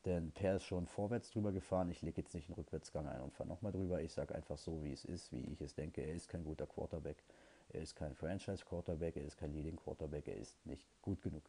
denn 0.05 0.31
Per 0.31 0.57
ist 0.57 0.65
schon 0.65 0.85
vorwärts 0.85 1.31
drüber 1.31 1.51
gefahren. 1.51 1.89
Ich 1.89 2.03
lege 2.03 2.21
jetzt 2.21 2.35
nicht 2.35 2.47
einen 2.47 2.55
Rückwärtsgang 2.55 3.07
ein 3.07 3.21
und 3.21 3.33
fahre 3.33 3.49
nochmal 3.49 3.71
drüber. 3.71 4.01
Ich 4.01 4.13
sage 4.13 4.35
einfach 4.35 4.57
so, 4.57 4.83
wie 4.83 4.93
es 4.93 5.03
ist, 5.03 5.31
wie 5.31 5.41
ich 5.41 5.61
es 5.61 5.73
denke. 5.73 6.01
Er 6.01 6.13
ist 6.13 6.29
kein 6.29 6.43
guter 6.43 6.67
Quarterback. 6.67 7.17
Er 7.69 7.81
ist 7.81 7.95
kein 7.95 8.13
Franchise-Quarterback. 8.13 9.17
Er 9.17 9.25
ist 9.25 9.37
kein 9.37 9.51
Leading-Quarterback. 9.53 10.27
Er 10.27 10.37
ist 10.37 10.63
nicht 10.65 10.85
gut 11.01 11.21
genug. 11.23 11.41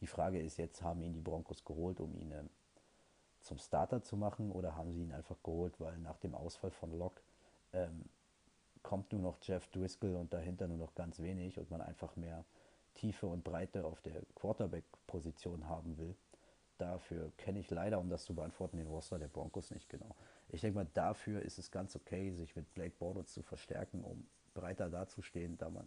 Die 0.00 0.06
Frage 0.06 0.40
ist 0.40 0.56
jetzt, 0.56 0.80
haben 0.82 1.02
ihn 1.02 1.12
die 1.12 1.20
Broncos 1.20 1.64
geholt, 1.64 2.00
um 2.00 2.14
ihn 2.14 2.32
ähm, 2.32 2.48
zum 3.42 3.58
Starter 3.58 4.02
zu 4.02 4.16
machen 4.16 4.50
oder 4.52 4.74
haben 4.74 4.92
sie 4.92 5.02
ihn 5.02 5.12
einfach 5.12 5.36
geholt, 5.42 5.78
weil 5.78 5.98
nach 5.98 6.18
dem 6.18 6.34
Ausfall 6.34 6.70
von 6.70 6.96
Locke 6.96 7.20
ähm, 7.72 8.04
kommt 8.88 9.12
nur 9.12 9.20
noch 9.20 9.36
Jeff 9.42 9.68
Driscoll 9.68 10.16
und 10.16 10.32
dahinter 10.32 10.66
nur 10.66 10.78
noch 10.78 10.94
ganz 10.94 11.20
wenig 11.20 11.58
und 11.58 11.70
man 11.70 11.82
einfach 11.82 12.16
mehr 12.16 12.46
Tiefe 12.94 13.26
und 13.26 13.44
Breite 13.44 13.84
auf 13.84 14.00
der 14.00 14.22
Quarterback-Position 14.34 15.68
haben 15.68 15.98
will. 15.98 16.16
Dafür 16.78 17.30
kenne 17.36 17.58
ich 17.58 17.68
leider, 17.68 17.98
um 17.98 18.08
das 18.08 18.24
zu 18.24 18.34
beantworten, 18.34 18.78
den 18.78 18.86
Roster 18.86 19.18
der 19.18 19.28
Broncos 19.28 19.72
nicht 19.72 19.90
genau. 19.90 20.16
Ich 20.48 20.62
denke 20.62 20.78
mal, 20.78 20.86
dafür 20.94 21.42
ist 21.42 21.58
es 21.58 21.70
ganz 21.70 21.96
okay, 21.96 22.30
sich 22.30 22.56
mit 22.56 22.72
Blake 22.72 22.94
Bortles 22.98 23.30
zu 23.34 23.42
verstärken, 23.42 24.02
um 24.02 24.26
breiter 24.54 24.88
dazustehen, 24.88 25.58
da 25.58 25.68
man 25.68 25.86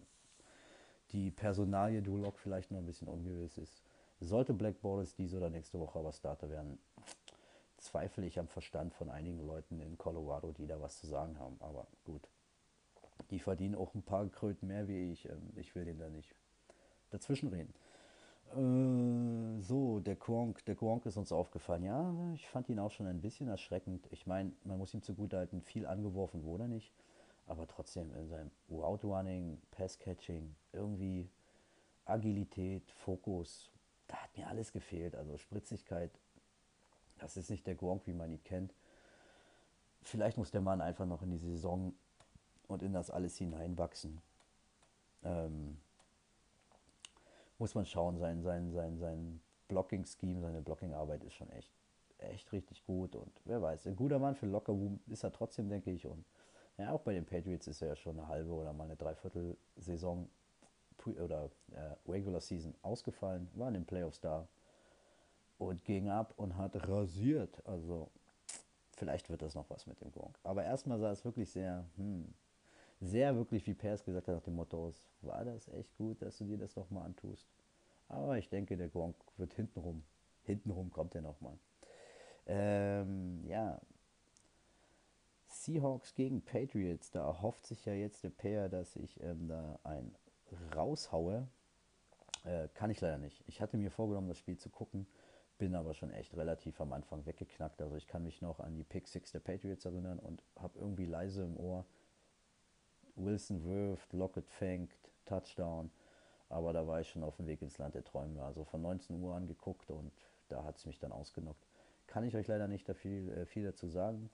die 1.11 1.31
Personalie 1.31 2.03
Duloc 2.03 2.37
vielleicht 2.37 2.69
noch 2.69 2.77
ein 2.77 2.85
bisschen 2.85 3.07
ungewiss 3.07 3.57
ist. 3.57 3.81
Sollte 4.19 4.53
Black 4.53 4.79
Bortles 4.79 5.15
diese 5.15 5.37
oder 5.37 5.49
nächste 5.49 5.79
Woche 5.79 5.97
aber 5.97 6.13
Starter 6.13 6.51
werden, 6.51 6.77
zweifle 7.77 8.27
ich 8.27 8.37
am 8.37 8.47
Verstand 8.47 8.93
von 8.93 9.09
einigen 9.09 9.39
Leuten 9.39 9.79
in 9.79 9.97
Colorado, 9.97 10.51
die 10.51 10.67
da 10.67 10.79
was 10.79 10.99
zu 10.99 11.07
sagen 11.07 11.39
haben. 11.39 11.57
Aber 11.61 11.87
gut, 12.05 12.29
die 13.29 13.39
verdienen 13.39 13.75
auch 13.75 13.93
ein 13.93 14.03
paar 14.03 14.27
Kröten 14.29 14.67
mehr 14.67 14.87
wie 14.87 15.11
ich. 15.11 15.27
Ähm, 15.29 15.53
ich 15.55 15.75
will 15.75 15.85
denen 15.85 15.99
da 15.99 16.09
nicht 16.09 16.35
dazwischenreden. 17.09 17.73
Äh, 18.55 19.61
so, 19.61 19.99
der 19.99 20.15
Gronk, 20.15 20.65
der 20.65 20.75
Gronk 20.75 21.05
ist 21.05 21.17
uns 21.17 21.31
aufgefallen. 21.31 21.83
Ja, 21.83 22.13
ich 22.33 22.47
fand 22.47 22.69
ihn 22.69 22.79
auch 22.79 22.91
schon 22.91 23.07
ein 23.07 23.21
bisschen 23.21 23.47
erschreckend. 23.47 24.07
Ich 24.11 24.27
meine, 24.27 24.51
man 24.63 24.77
muss 24.77 24.93
ihm 24.93 25.01
zugutehalten, 25.01 25.61
viel 25.61 25.85
angeworfen 25.85 26.43
wurde 26.43 26.67
nicht. 26.67 26.91
Aber 27.47 27.67
trotzdem 27.67 28.13
in 28.15 28.27
seinem 28.27 28.51
Route 28.69 29.07
Running, 29.07 29.61
Pass 29.71 29.99
Catching, 29.99 30.55
irgendwie 30.71 31.29
Agilität, 32.05 32.89
Fokus, 32.91 33.71
da 34.07 34.17
hat 34.17 34.37
mir 34.37 34.47
alles 34.47 34.71
gefehlt. 34.71 35.15
Also 35.15 35.37
Spritzigkeit, 35.37 36.11
das 37.19 37.37
ist 37.37 37.49
nicht 37.49 37.67
der 37.67 37.75
Gronk, 37.75 38.07
wie 38.07 38.13
man 38.13 38.31
ihn 38.31 38.43
kennt. 38.43 38.73
Vielleicht 40.01 40.37
muss 40.37 40.51
der 40.51 40.61
Mann 40.61 40.81
einfach 40.81 41.05
noch 41.05 41.21
in 41.21 41.31
die 41.31 41.37
Saison 41.37 41.93
und 42.71 42.81
in 42.83 42.93
das 42.93 43.09
alles 43.09 43.37
hineinwachsen. 43.37 44.21
Ähm, 45.23 45.77
muss 47.59 47.75
man 47.75 47.85
schauen, 47.85 48.17
sein, 48.17 48.41
sein, 48.41 48.71
sein, 48.71 48.97
sein 48.97 49.41
Blocking-Scheme, 49.67 50.41
seine 50.41 50.61
Blocking-Arbeit 50.61 51.23
ist 51.23 51.33
schon 51.33 51.49
echt, 51.51 51.71
echt 52.17 52.51
richtig 52.51 52.83
gut. 52.85 53.15
Und 53.15 53.31
wer 53.45 53.61
weiß, 53.61 53.87
ein 53.87 53.95
guter 53.95 54.19
Mann 54.19 54.35
für 54.35 54.47
Locker 54.47 54.73
Room 54.73 54.99
ist 55.07 55.23
er 55.23 55.31
trotzdem, 55.31 55.69
denke 55.69 55.91
ich. 55.91 56.07
Und 56.07 56.25
ja, 56.77 56.91
auch 56.91 57.01
bei 57.01 57.13
den 57.13 57.25
Patriots 57.25 57.67
ist 57.67 57.81
er 57.81 57.89
ja 57.89 57.95
schon 57.95 58.17
eine 58.17 58.27
halbe 58.27 58.51
oder 58.51 58.73
mal 58.73 58.85
eine 58.85 58.95
Dreiviertel-Saison 58.95 60.27
oder 61.05 61.49
äh, 61.71 62.09
Regular 62.11 62.41
Season 62.41 62.75
ausgefallen, 62.83 63.49
war 63.55 63.67
in 63.67 63.73
den 63.75 63.85
Playoffs 63.85 64.19
da 64.21 64.47
und 65.57 65.83
ging 65.83 66.09
ab 66.09 66.33
und 66.37 66.57
hat 66.57 66.87
rasiert. 66.87 67.61
Also 67.67 68.09
vielleicht 68.97 69.29
wird 69.29 69.41
das 69.41 69.55
noch 69.55 69.69
was 69.69 69.87
mit 69.87 69.99
dem 70.01 70.11
Gronk. 70.11 70.37
Aber 70.43 70.63
erstmal 70.63 70.99
sah 70.99 71.11
es 71.11 71.25
wirklich 71.25 71.51
sehr, 71.51 71.85
hm, 71.97 72.33
sehr 73.01 73.35
wirklich, 73.35 73.65
wie 73.67 73.73
Pers 73.73 74.05
gesagt 74.05 74.27
hat, 74.27 74.35
nach 74.35 74.43
dem 74.43 74.55
Motto, 74.55 74.93
war 75.21 75.43
das 75.43 75.67
echt 75.69 75.95
gut, 75.97 76.21
dass 76.21 76.37
du 76.37 76.45
dir 76.45 76.57
das 76.57 76.75
nochmal 76.75 77.05
antust. 77.05 77.47
Aber 78.07 78.37
ich 78.37 78.49
denke, 78.49 78.77
der 78.77 78.89
Gronk 78.89 79.15
wird 79.37 79.53
hintenrum, 79.53 80.03
hintenrum 80.43 80.91
kommt 80.91 81.15
er 81.15 81.21
nochmal. 81.21 81.57
Ähm, 82.45 83.43
ja, 83.45 83.79
Seahawks 85.47 86.13
gegen 86.15 86.41
Patriots, 86.41 87.11
da 87.11 87.25
erhofft 87.25 87.65
sich 87.65 87.85
ja 87.85 87.93
jetzt 87.93 88.23
der 88.23 88.29
Pair, 88.29 88.69
dass 88.69 88.95
ich 88.95 89.21
ähm, 89.21 89.47
da 89.47 89.79
ein 89.83 90.15
raushaue. 90.75 91.47
Äh, 92.43 92.67
kann 92.73 92.89
ich 92.89 93.01
leider 93.01 93.17
nicht. 93.17 93.43
Ich 93.47 93.61
hatte 93.61 93.77
mir 93.77 93.91
vorgenommen, 93.91 94.27
das 94.27 94.37
Spiel 94.37 94.57
zu 94.57 94.69
gucken, 94.69 95.05
bin 95.57 95.75
aber 95.75 95.93
schon 95.93 96.11
echt 96.11 96.35
relativ 96.35 96.81
am 96.81 96.93
Anfang 96.93 97.25
weggeknackt. 97.25 97.81
Also 97.81 97.95
ich 97.95 98.07
kann 98.07 98.23
mich 98.23 98.41
noch 98.41 98.59
an 98.59 98.75
die 98.75 98.83
Pick 98.83 99.07
Six 99.07 99.31
der 99.31 99.39
Patriots 99.39 99.85
erinnern 99.85 100.19
und 100.19 100.43
habe 100.57 100.79
irgendwie 100.79 101.05
leise 101.05 101.43
im 101.43 101.57
Ohr, 101.57 101.85
Wilson 103.15 103.63
wirft, 103.65 104.13
Lockett 104.13 104.49
fängt, 104.49 104.91
Touchdown. 105.25 105.91
Aber 106.49 106.73
da 106.73 106.85
war 106.85 106.99
ich 106.99 107.09
schon 107.09 107.23
auf 107.23 107.37
dem 107.37 107.47
Weg 107.47 107.61
ins 107.61 107.77
Land 107.77 107.95
der 107.95 108.03
Träume. 108.03 108.43
Also 108.43 108.65
von 108.65 108.81
19 108.81 109.21
Uhr 109.21 109.35
angeguckt 109.35 109.89
und 109.89 110.11
da 110.49 110.63
hat 110.63 110.77
es 110.77 110.85
mich 110.85 110.99
dann 110.99 111.11
ausgenockt. 111.11 111.65
Kann 112.07 112.25
ich 112.25 112.35
euch 112.35 112.47
leider 112.47 112.67
nicht 112.67 112.87
da 112.89 112.93
viel, 112.93 113.29
äh, 113.31 113.45
viel 113.45 113.63
dazu 113.63 113.87
sagen. 113.87 114.29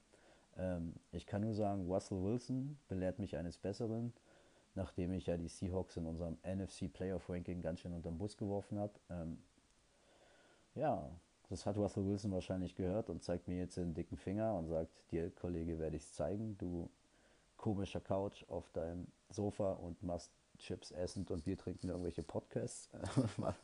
Ähm, 0.57 0.95
ich 1.11 1.27
kann 1.27 1.41
nur 1.41 1.53
sagen, 1.53 1.85
Russell 1.85 2.23
Wilson 2.23 2.79
belehrt 2.87 3.19
mich 3.19 3.37
eines 3.37 3.57
Besseren, 3.57 4.13
nachdem 4.73 5.13
ich 5.13 5.27
ja 5.27 5.37
die 5.37 5.47
Seahawks 5.47 5.97
in 5.97 6.07
unserem 6.07 6.37
NFC 6.43 6.91
Playoff 6.91 7.29
Ranking 7.29 7.61
ganz 7.61 7.81
schön 7.81 7.93
unter 7.93 8.09
den 8.09 8.17
Bus 8.17 8.35
geworfen 8.35 8.79
habe. 8.79 8.93
Ähm, 9.09 9.37
ja, 10.73 11.11
das 11.49 11.65
hat 11.65 11.77
Russell 11.77 12.05
Wilson 12.05 12.31
wahrscheinlich 12.31 12.75
gehört 12.75 13.09
und 13.09 13.23
zeigt 13.23 13.47
mir 13.47 13.57
jetzt 13.57 13.77
den 13.77 13.93
dicken 13.93 14.17
Finger 14.17 14.55
und 14.55 14.67
sagt, 14.67 14.91
dir, 15.11 15.29
Kollege, 15.31 15.79
werde 15.79 15.95
ich 15.97 16.03
es 16.03 16.13
zeigen, 16.13 16.57
du 16.57 16.89
komischer 17.57 17.99
Couch 17.99 18.45
auf 18.47 18.69
deinem 18.71 19.07
Sofa 19.29 19.73
und 19.73 20.01
machst 20.03 20.31
Chips 20.57 20.91
essend 20.91 21.31
und 21.31 21.43
Bier 21.43 21.57
trinken 21.57 21.89
irgendwelche 21.89 22.23
Podcasts. 22.23 22.89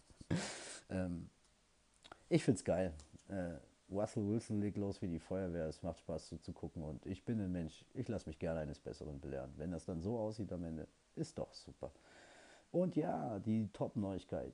ähm, 0.89 1.30
ich 2.30 2.44
find's 2.44 2.64
geil. 2.64 2.94
Äh, 3.30 3.56
Russell 3.91 4.28
Wilson 4.28 4.60
legt 4.60 4.78
los 4.78 5.02
wie 5.02 5.08
die 5.08 5.20
Feuerwehr. 5.20 5.68
Es 5.68 5.84
macht 5.84 6.00
Spaß 6.00 6.28
zuzugucken 6.28 6.84
und 6.84 7.06
ich 7.06 7.24
bin 7.26 7.39
ein 7.39 7.52
Mensch. 7.52 7.86
Ich 7.94 8.08
lasse 8.08 8.28
mich 8.28 8.39
gerne 8.39 8.62
eines 8.62 8.80
Besseren 8.80 9.20
belehren. 9.20 9.54
Wenn 9.58 9.72
das 9.72 9.86
dann 9.86 10.02
so 10.02 10.18
aussieht 10.18 10.52
am 10.52 10.64
Ende, 10.64 10.88
ist 11.16 11.38
doch 11.38 11.54
super. 11.54 11.91
Und 12.72 12.96
ja, 12.96 13.39
die 13.39 13.70
Top-Neuigkeit. 13.72 14.54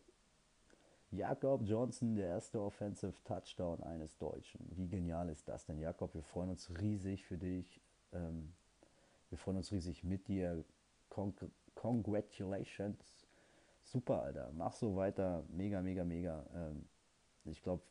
Jakob 1.11 1.63
Johnson, 1.63 2.15
der 2.15 2.27
erste 2.27 2.61
Offensive 2.61 3.13
Touchdown 3.23 3.81
eines 3.81 4.17
Deutschen. 4.17 4.59
Wie 4.75 4.87
genial 4.87 5.29
ist 5.29 5.47
das 5.47 5.65
denn, 5.65 5.79
Jakob? 5.79 6.13
Wir 6.13 6.21
freuen 6.21 6.49
uns 6.49 6.69
riesig 6.81 7.25
für 7.25 7.37
dich. 7.37 7.81
Ähm, 8.11 8.53
wir 9.29 9.37
freuen 9.37 9.57
uns 9.57 9.71
riesig 9.71 10.03
mit 10.03 10.27
dir. 10.27 10.63
Cong 11.09 11.33
congratulations. 11.75 13.27
Super, 13.83 14.23
Alter. 14.23 14.51
Mach 14.53 14.73
so 14.73 14.95
weiter. 14.95 15.43
Mega, 15.49 15.81
mega, 15.81 16.03
mega. 16.03 16.45
Ähm, 16.53 16.85
ich 17.45 17.61
glaube, 17.63 17.81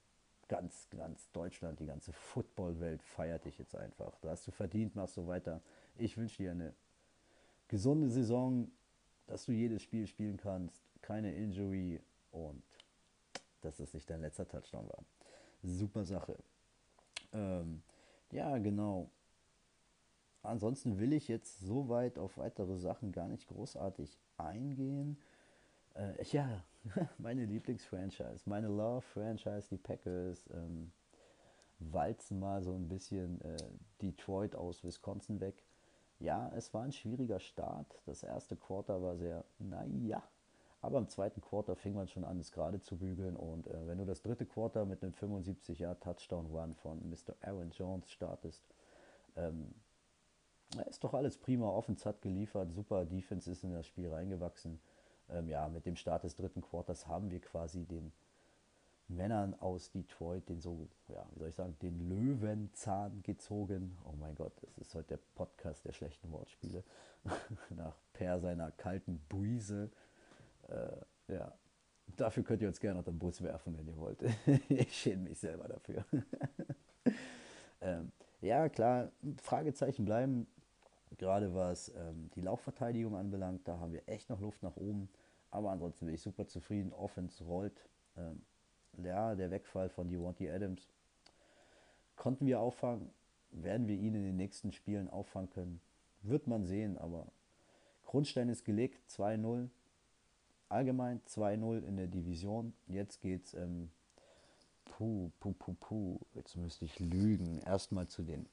ganz, 0.49 0.89
ganz 0.91 1.31
Deutschland, 1.33 1.81
die 1.81 1.87
ganze 1.87 2.13
Footballwelt 2.13 3.03
feiert 3.03 3.45
dich 3.45 3.59
jetzt 3.59 3.75
einfach. 3.75 4.19
Da 4.21 4.31
hast 4.31 4.47
du 4.47 4.51
verdient, 4.51 4.95
mach 4.95 5.09
so 5.09 5.27
weiter. 5.27 5.61
Ich 5.97 6.17
wünsche 6.17 6.43
dir 6.43 6.53
eine 6.53 6.75
gesunde 7.69 8.09
Saison, 8.09 8.71
dass 9.27 9.45
du 9.45 9.53
jedes 9.53 9.83
Spiel 9.83 10.07
spielen 10.07 10.39
kannst, 10.39 10.83
keine 11.03 11.35
Injury 11.35 12.01
und 12.33 12.63
dass 13.61 13.79
es 13.81 13.93
nicht 13.93 14.09
dein 14.09 14.21
letzter 14.21 14.49
Touchdown 14.49 14.89
war. 14.89 15.05
Super 15.63 16.05
Sache. 16.05 16.37
Ähm, 17.33 17.83
ja, 18.31 18.57
genau. 18.59 19.11
Ansonsten 20.49 20.99
will 20.99 21.13
ich 21.13 21.29
jetzt 21.29 21.61
soweit 21.61 22.19
auf 22.19 22.39
weitere 22.39 22.79
Sachen 22.79 23.13
gar 23.13 23.29
nicht 23.29 23.49
großartig 23.49 24.19
eingehen. 24.39 25.19
Äh, 25.95 26.23
ja, 26.33 26.65
meine 27.19 27.45
Lieblingsfranchise, 27.45 28.49
meine 28.49 28.69
Love-Franchise, 28.69 29.69
die 29.71 29.77
Packers, 29.77 30.49
ähm, 30.55 30.91
walzen 31.81 32.41
mal 32.41 32.63
so 32.63 32.75
ein 32.75 32.89
bisschen 32.89 33.41
äh, 33.43 33.57
Detroit 34.01 34.57
aus 34.57 34.83
Wisconsin 34.85 35.41
weg. 35.41 35.63
Ja, 36.19 36.51
es 36.57 36.73
war 36.75 36.83
ein 36.83 36.93
schwieriger 36.93 37.39
Start. 37.39 38.01
Das 38.07 38.23
erste 38.23 38.57
Quarter 38.57 39.03
war 39.03 39.17
sehr, 39.17 39.45
naja, 39.59 40.23
aber 40.81 40.99
im 40.99 41.09
zweiten 41.09 41.41
Quarter 41.41 41.77
fing 41.77 41.95
man 41.95 42.09
schon 42.09 42.25
an, 42.25 42.39
es 42.39 42.53
gerade 42.53 42.81
zu 42.81 42.97
bügeln. 42.97 43.37
Und 43.37 43.67
äh, 43.67 43.87
wenn 43.87 43.99
du 43.99 44.07
das 44.07 44.23
dritte 44.23 44.47
Quarter 44.47 44.87
mit 44.87 45.03
einem 45.03 45.13
75-Jahr-Touchdown-Run 45.13 46.75
von 46.75 47.09
Mr. 47.09 47.35
Aaron 47.43 47.71
Jones 47.71 48.11
startest, 48.11 48.65
ähm, 49.37 49.75
ist 50.89 51.03
doch 51.03 51.15
alles 51.15 51.39
prima. 51.39 51.69
Offense 51.69 52.05
hat 52.05 52.23
geliefert, 52.23 52.73
super 52.73 53.05
Defense 53.05 53.51
ist 53.51 53.65
in 53.65 53.73
das 53.73 53.87
Spiel 53.87 54.09
reingewachsen. 54.09 54.81
Ähm, 55.31 55.49
ja, 55.49 55.69
mit 55.69 55.87
dem 55.87 55.97
Start 55.97 56.25
des 56.25 56.37
dritten 56.37 56.63
Quarters 56.63 57.07
haben 57.07 57.31
wir 57.31 57.41
quasi 57.41 57.85
den 57.85 58.13
Männern 59.09 59.55
aus 59.61 59.91
Detroit 59.91 60.49
den 60.49 60.61
so, 60.61 60.87
ja, 61.09 61.27
wie 61.33 61.39
soll 61.39 61.49
ich 61.49 61.55
sagen, 61.55 61.77
den 61.81 62.09
Löwenzahn 62.09 63.23
gezogen. 63.23 63.97
Oh 64.05 64.15
mein 64.19 64.35
Gott, 64.35 64.53
das 64.63 64.77
ist 64.79 64.95
heute 64.95 65.09
der 65.09 65.21
Podcast 65.35 65.85
der 65.85 65.93
schlechten 65.93 66.31
Wortspiele. 66.31 66.85
Nach 67.71 67.97
Per 68.13 68.39
seiner 68.39 68.71
kalten 68.73 69.19
Buise. 69.29 69.91
Äh, 70.69 71.33
ja, 71.33 71.53
dafür 72.17 72.43
könnt 72.43 72.61
ihr 72.61 72.69
uns 72.69 72.81
gerne 72.81 72.99
noch 72.99 73.05
den 73.05 73.19
Bus 73.19 73.43
werfen, 73.43 73.77
wenn 73.79 73.89
ihr 73.89 73.97
wollt. 73.97 74.23
ich 74.69 74.95
schäme 74.95 75.23
mich 75.23 75.39
selber 75.39 75.69
dafür. 75.69 76.05
ähm, 77.81 78.13
ja, 78.43 78.69
klar, 78.69 79.11
Fragezeichen 79.43 80.05
bleiben 80.05 80.47
gerade 81.17 81.55
was 81.55 81.89
ähm, 81.97 82.31
die 82.35 82.41
Laufverteidigung 82.41 83.17
anbelangt, 83.17 83.67
da 83.67 83.79
haben 83.79 83.93
wir 83.93 84.09
echt 84.09 84.29
noch 84.31 84.41
Luft 84.41 84.63
nach 84.63 84.77
oben. 84.77 85.09
Aber 85.51 85.71
ansonsten 85.71 86.07
bin 86.07 86.15
ich 86.15 86.23
super 86.23 86.47
zufrieden. 86.47 86.93
Offense 86.93 87.43
rollt. 87.45 87.89
Ähm, 88.17 88.43
ja, 89.03 89.35
der 89.35 89.51
Wegfall 89.51 89.89
von 89.89 90.09
Devontae 90.09 90.51
Adams 90.51 90.89
konnten 92.17 92.47
wir 92.47 92.61
auffangen. 92.61 93.11
Werden 93.51 93.89
wir 93.89 93.95
ihn 93.95 94.15
in 94.15 94.25
den 94.25 94.37
nächsten 94.37 94.73
Spielen 94.73 95.09
auffangen 95.09 95.49
können? 95.51 95.81
Wird 96.23 96.47
man 96.47 96.67
sehen, 96.67 96.99
aber 96.99 97.27
Grundstein 98.05 98.49
ist 98.49 98.65
gelegt, 98.65 99.01
2-0. 99.09 99.69
Allgemein 100.69 101.23
2-0 101.23 101.83
in 101.87 101.97
der 101.97 102.09
Division. 102.09 102.75
Jetzt 102.89 103.21
geht's, 103.21 103.55
ähm, 103.55 103.91
puh, 104.85 105.31
puh, 105.41 105.55
puh, 105.59 105.75
puh. 105.81 106.21
Jetzt 106.35 106.57
müsste 106.57 106.85
ich 106.85 106.99
lügen. 106.99 107.61
Erstmal 107.61 108.09
zu 108.09 108.23
den 108.23 108.47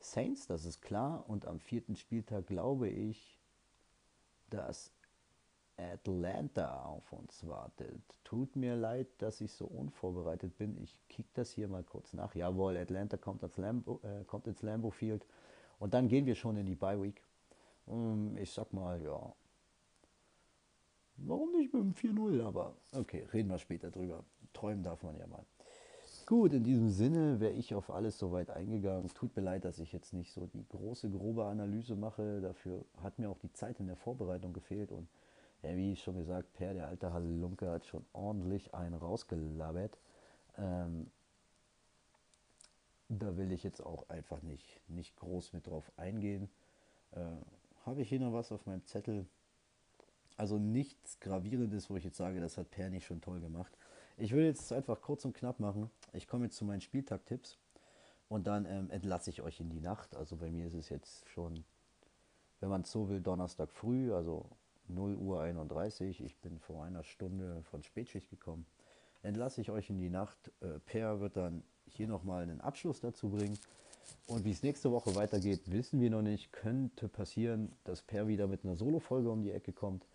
Saints, 0.00 0.46
das 0.46 0.64
ist 0.64 0.80
klar. 0.80 1.24
Und 1.28 1.46
am 1.46 1.60
vierten 1.60 1.96
Spieltag 1.96 2.46
glaube 2.46 2.88
ich, 2.88 3.38
dass 4.48 4.92
Atlanta 5.76 6.84
auf 6.84 7.12
uns 7.12 7.46
wartet. 7.46 8.02
Tut 8.24 8.56
mir 8.56 8.76
leid, 8.76 9.08
dass 9.18 9.40
ich 9.40 9.52
so 9.52 9.66
unvorbereitet 9.66 10.56
bin. 10.58 10.76
Ich 10.82 10.96
kick 11.08 11.32
das 11.34 11.52
hier 11.52 11.68
mal 11.68 11.82
kurz 11.82 12.12
nach. 12.12 12.34
Jawohl, 12.34 12.76
Atlanta 12.76 13.16
kommt, 13.16 13.42
ins 13.42 13.56
Lambo, 13.56 14.00
äh, 14.02 14.24
kommt 14.24 14.46
ins 14.46 14.62
Lambo 14.62 14.90
Field. 14.90 15.24
Und 15.78 15.94
dann 15.94 16.08
gehen 16.08 16.26
wir 16.26 16.34
schon 16.34 16.56
in 16.56 16.66
die 16.66 16.74
Bye 16.74 17.02
Week. 17.02 17.22
Um, 17.86 18.36
ich 18.36 18.52
sag 18.52 18.72
mal, 18.72 19.02
ja. 19.02 19.32
Warum 21.16 21.52
nicht 21.52 21.72
mit 21.72 21.82
dem 21.82 21.94
4-0? 21.94 22.44
Aber 22.44 22.74
okay, 22.92 23.26
reden 23.32 23.48
wir 23.48 23.58
später 23.58 23.90
drüber. 23.90 24.24
Träumen 24.52 24.82
darf 24.82 25.02
man 25.02 25.16
ja 25.16 25.26
mal. 25.26 25.44
Gut, 26.30 26.52
in 26.52 26.62
diesem 26.62 26.90
Sinne 26.90 27.40
wäre 27.40 27.54
ich 27.54 27.74
auf 27.74 27.90
alles 27.90 28.16
soweit 28.16 28.50
eingegangen. 28.50 29.08
Tut 29.08 29.34
mir 29.34 29.42
leid, 29.42 29.64
dass 29.64 29.80
ich 29.80 29.92
jetzt 29.92 30.12
nicht 30.12 30.32
so 30.32 30.46
die 30.46 30.64
große, 30.68 31.10
grobe 31.10 31.46
Analyse 31.46 31.96
mache. 31.96 32.40
Dafür 32.40 32.84
hat 33.02 33.18
mir 33.18 33.28
auch 33.28 33.38
die 33.40 33.52
Zeit 33.52 33.80
in 33.80 33.88
der 33.88 33.96
Vorbereitung 33.96 34.52
gefehlt. 34.52 34.92
Und 34.92 35.08
ja, 35.64 35.76
wie 35.76 35.96
schon 35.96 36.16
gesagt, 36.16 36.52
Per, 36.52 36.72
der 36.72 36.86
alte 36.86 37.12
Halunke, 37.12 37.68
hat 37.68 37.84
schon 37.84 38.06
ordentlich 38.12 38.72
einen 38.72 38.94
rausgelabert. 38.94 39.98
Ähm, 40.56 41.10
da 43.08 43.36
will 43.36 43.50
ich 43.50 43.64
jetzt 43.64 43.84
auch 43.84 44.08
einfach 44.08 44.40
nicht, 44.42 44.80
nicht 44.86 45.16
groß 45.16 45.52
mit 45.52 45.66
drauf 45.66 45.90
eingehen. 45.96 46.48
Äh, 47.10 47.22
Habe 47.84 48.02
ich 48.02 48.08
hier 48.08 48.20
noch 48.20 48.32
was 48.32 48.52
auf 48.52 48.66
meinem 48.66 48.86
Zettel? 48.86 49.26
Also 50.36 50.58
nichts 50.58 51.18
Gravierendes, 51.18 51.90
wo 51.90 51.96
ich 51.96 52.04
jetzt 52.04 52.18
sage, 52.18 52.40
das 52.40 52.56
hat 52.56 52.70
Per 52.70 52.88
nicht 52.88 53.04
schon 53.04 53.20
toll 53.20 53.40
gemacht. 53.40 53.76
Ich 54.20 54.32
will 54.32 54.44
jetzt 54.44 54.70
einfach 54.70 55.00
kurz 55.00 55.24
und 55.24 55.32
knapp 55.32 55.60
machen. 55.60 55.90
Ich 56.12 56.28
komme 56.28 56.44
jetzt 56.44 56.58
zu 56.58 56.66
meinen 56.66 56.82
Spieltag-Tipps 56.82 57.56
und 58.28 58.46
dann 58.46 58.66
ähm, 58.66 58.90
entlasse 58.90 59.30
ich 59.30 59.40
euch 59.40 59.60
in 59.60 59.70
die 59.70 59.80
Nacht. 59.80 60.14
Also 60.14 60.36
bei 60.36 60.50
mir 60.50 60.66
ist 60.66 60.74
es 60.74 60.90
jetzt 60.90 61.26
schon, 61.30 61.64
wenn 62.60 62.68
man 62.68 62.82
es 62.82 62.92
so 62.92 63.08
will, 63.08 63.22
Donnerstag 63.22 63.70
früh, 63.72 64.12
also 64.12 64.44
0 64.88 65.14
Uhr 65.14 65.40
31. 65.40 66.22
Ich 66.22 66.36
bin 66.36 66.58
vor 66.58 66.84
einer 66.84 67.02
Stunde 67.02 67.62
von 67.62 67.82
Spätschicht 67.82 68.28
gekommen. 68.28 68.66
Entlasse 69.22 69.62
ich 69.62 69.70
euch 69.70 69.88
in 69.88 69.98
die 69.98 70.10
Nacht. 70.10 70.52
Äh, 70.60 70.80
per 70.80 71.20
wird 71.20 71.38
dann 71.38 71.62
hier 71.86 72.06
nochmal 72.06 72.42
einen 72.42 72.60
Abschluss 72.60 73.00
dazu 73.00 73.30
bringen. 73.30 73.58
Und 74.26 74.44
wie 74.44 74.50
es 74.50 74.62
nächste 74.62 74.90
Woche 74.90 75.14
weitergeht, 75.14 75.72
wissen 75.72 75.98
wir 75.98 76.10
noch 76.10 76.20
nicht. 76.20 76.52
Könnte 76.52 77.08
passieren, 77.08 77.72
dass 77.84 78.02
Per 78.02 78.28
wieder 78.28 78.48
mit 78.48 78.66
einer 78.66 78.76
Solo-Folge 78.76 79.30
um 79.30 79.42
die 79.42 79.52
Ecke 79.52 79.72
kommt. 79.72 80.06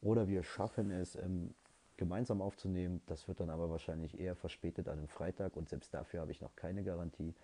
Oder 0.00 0.26
wir 0.26 0.42
schaffen 0.42 0.90
es, 0.90 1.14
ähm, 1.14 1.54
gemeinsam 1.96 2.40
aufzunehmen. 2.40 3.02
Das 3.06 3.28
wird 3.28 3.40
dann 3.40 3.50
aber 3.50 3.70
wahrscheinlich 3.70 4.18
eher 4.18 4.34
verspätet 4.34 4.88
an 4.88 4.98
einem 4.98 5.08
Freitag. 5.08 5.56
Und 5.56 5.68
selbst 5.68 5.92
dafür 5.94 6.20
habe 6.20 6.32
ich 6.32 6.40
noch 6.40 6.56
keine 6.56 6.84
Garantie. 6.84 7.34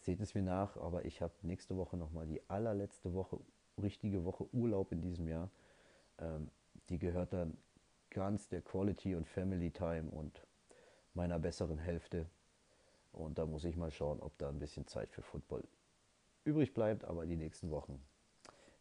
Seht 0.00 0.20
es 0.20 0.34
mir 0.34 0.42
nach, 0.42 0.76
aber 0.76 1.04
ich 1.04 1.20
habe 1.20 1.34
nächste 1.42 1.76
Woche 1.76 1.96
nochmal 1.96 2.26
die 2.26 2.40
allerletzte 2.48 3.12
Woche, 3.12 3.38
richtige 3.80 4.24
Woche 4.24 4.46
Urlaub 4.52 4.92
in 4.92 5.02
diesem 5.02 5.28
Jahr. 5.28 5.50
Ähm, 6.18 6.50
die 6.88 6.98
gehört 6.98 7.32
dann 7.32 7.56
ganz 8.10 8.48
der 8.48 8.62
Quality 8.62 9.14
und 9.14 9.28
Family 9.28 9.70
Time 9.70 10.10
und 10.10 10.46
meiner 11.14 11.38
besseren 11.38 11.78
Hälfte. 11.78 12.26
Und 13.12 13.38
da 13.38 13.46
muss 13.46 13.64
ich 13.64 13.76
mal 13.76 13.90
schauen, 13.90 14.20
ob 14.20 14.36
da 14.38 14.48
ein 14.48 14.58
bisschen 14.58 14.86
Zeit 14.86 15.10
für 15.10 15.22
Football 15.22 15.64
übrig 16.44 16.72
bleibt. 16.74 17.04
Aber 17.04 17.26
die 17.26 17.36
nächsten 17.36 17.70
Wochen 17.70 18.00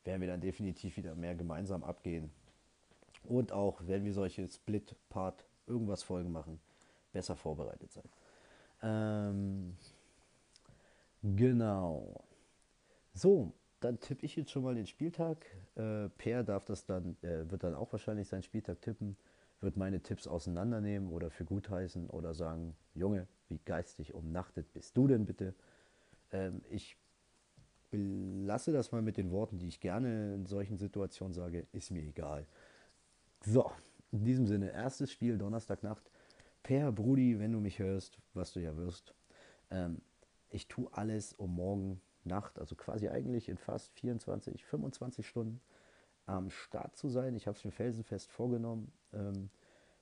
werden 0.04 0.22
wir 0.22 0.28
dann 0.28 0.42
definitiv 0.42 0.98
wieder 0.98 1.16
mehr 1.16 1.36
gemeinsam 1.36 1.84
abgehen. 1.84 2.32
Und 3.24 3.52
auch, 3.52 3.82
wenn 3.86 4.06
wir 4.06 4.14
solche 4.14 4.48
Split-Part 4.48 5.46
irgendwas 5.68 6.04
Folgen 6.04 6.32
machen, 6.32 6.60
besser 7.12 7.36
vorbereitet 7.36 7.92
sein. 7.92 8.10
Ähm, 8.82 9.76
genau. 11.22 12.24
So, 13.14 13.54
dann 13.80 14.00
tippe 14.00 14.26
ich 14.26 14.36
jetzt 14.36 14.52
schon 14.52 14.64
mal 14.64 14.76
den 14.76 14.88
Spieltag. 14.88 15.46
Äh, 15.76 16.10
per 16.10 16.44
darf 16.44 16.66
das 16.66 16.86
dann, 16.86 17.18
äh, 17.22 17.50
wird 17.50 17.64
dann 17.64 17.76
auch 17.76 17.92
wahrscheinlich 17.92 18.28
seinen 18.28 18.44
Spieltag 18.44 18.82
tippen, 18.82 19.18
wird 19.62 19.78
meine 19.78 20.02
Tipps 20.02 20.28
auseinandernehmen 20.28 21.10
oder 21.10 21.30
für 21.30 21.46
gut 21.46 21.70
heißen 21.70 22.10
oder 22.10 22.34
sagen, 22.34 22.76
Junge, 22.94 23.28
wie 23.48 23.60
geistig 23.66 24.14
umnachtet 24.14 24.72
bist 24.74 24.96
du 24.96 25.08
denn 25.08 25.26
bitte? 25.26 25.54
Ähm, 26.32 26.62
ich 26.70 26.98
belasse 27.90 28.72
das 28.72 28.92
mal 28.92 29.02
mit 29.02 29.18
den 29.18 29.32
Worten, 29.32 29.58
die 29.58 29.68
ich 29.68 29.80
gerne 29.80 30.36
in 30.36 30.46
solchen 30.46 30.78
Situationen 30.78 31.34
sage, 31.34 31.66
ist 31.72 31.92
mir 31.92 32.04
egal. 32.04 32.46
So, 33.46 33.72
in 34.12 34.26
diesem 34.26 34.48
Sinne, 34.48 34.72
erstes 34.72 35.12
Spiel 35.12 35.38
Donnerstagnacht. 35.38 36.12
Per 36.62 36.92
Brudi, 36.92 37.40
wenn 37.40 37.54
du 37.54 37.60
mich 37.60 37.80
hörst, 37.80 38.20
was 38.34 38.52
du 38.52 38.60
ja 38.60 38.76
wirst. 38.76 39.14
Ähm, 39.72 40.02
ich 40.50 40.68
tue 40.68 40.90
alles, 40.92 41.34
um 41.34 41.56
morgen 41.56 42.02
Nacht, 42.26 42.60
also 42.60 42.76
quasi 42.76 43.08
eigentlich 43.08 43.48
in 43.48 43.58
fast 43.58 43.94
24, 43.94 44.66
25 44.66 45.26
Stunden 45.26 45.62
am 46.26 46.50
Start 46.50 46.98
zu 46.98 47.08
sein. 47.08 47.36
Ich 47.36 47.48
habe 47.48 47.58
es 47.58 47.64
mir 47.64 47.72
felsenfest 47.72 48.30
vorgenommen, 48.30 48.92
ähm, 49.14 49.50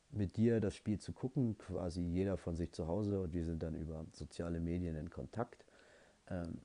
mit 0.10 0.36
dir 0.36 0.60
das 0.60 0.76
Spiel 0.76 1.00
zu 1.00 1.14
gucken, 1.14 1.58
quasi 1.58 2.02
jeder 2.02 2.38
von 2.38 2.56
sich 2.56 2.72
zu 2.72 2.88
Hause 2.88 3.22
und 3.22 3.34
wir 3.34 3.46
sind 3.46 3.62
dann 3.62 3.76
über 3.76 4.06
soziale 4.14 4.60
Medien 4.60 4.96
in 4.96 5.10
Kontakt. 5.10 5.66
Ähm, 6.28 6.62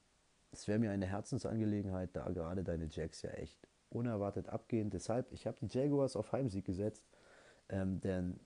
es 0.53 0.69
wäre 0.69 0.79
mir 0.79 0.91
eine 0.91 1.07
Herzensangelegenheit, 1.07 2.11
da 2.15 2.29
gerade 2.31 2.65
deine 2.65 2.89
Jacks 2.91 3.23
ja 3.23 3.31
echt 3.31 3.69
unerwartet 3.95 4.49
abgehen. 4.49 4.91
Deshalb, 4.91 5.33
ich 5.33 5.47
habe 5.47 5.57
die 5.61 5.67
Jaguars 5.67 6.17
auf 6.17 6.33
Heimsieg 6.33 6.65
gesetzt, 6.65 7.05
ähm, 7.69 8.01
denn 8.01 8.41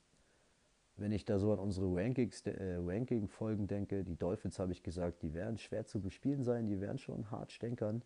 wenn 0.97 1.13
ich 1.13 1.25
da 1.25 1.39
so 1.39 1.53
an 1.53 1.59
unsere 1.59 1.95
Rankings, 1.95 2.43
äh, 2.47 2.79
Ranking-Folgen 2.79 3.67
denke, 3.67 4.03
die 4.03 4.17
Dolphins 4.17 4.59
habe 4.59 4.73
ich 4.73 4.83
gesagt, 4.83 5.23
die 5.23 5.35
werden 5.35 5.59
schwer 5.59 5.85
zu 5.85 6.01
bespielen 6.01 6.43
sein, 6.43 6.67
die 6.67 6.81
werden 6.81 6.99
schon 6.99 7.31
hart 7.31 7.53
stänkern. 7.53 8.03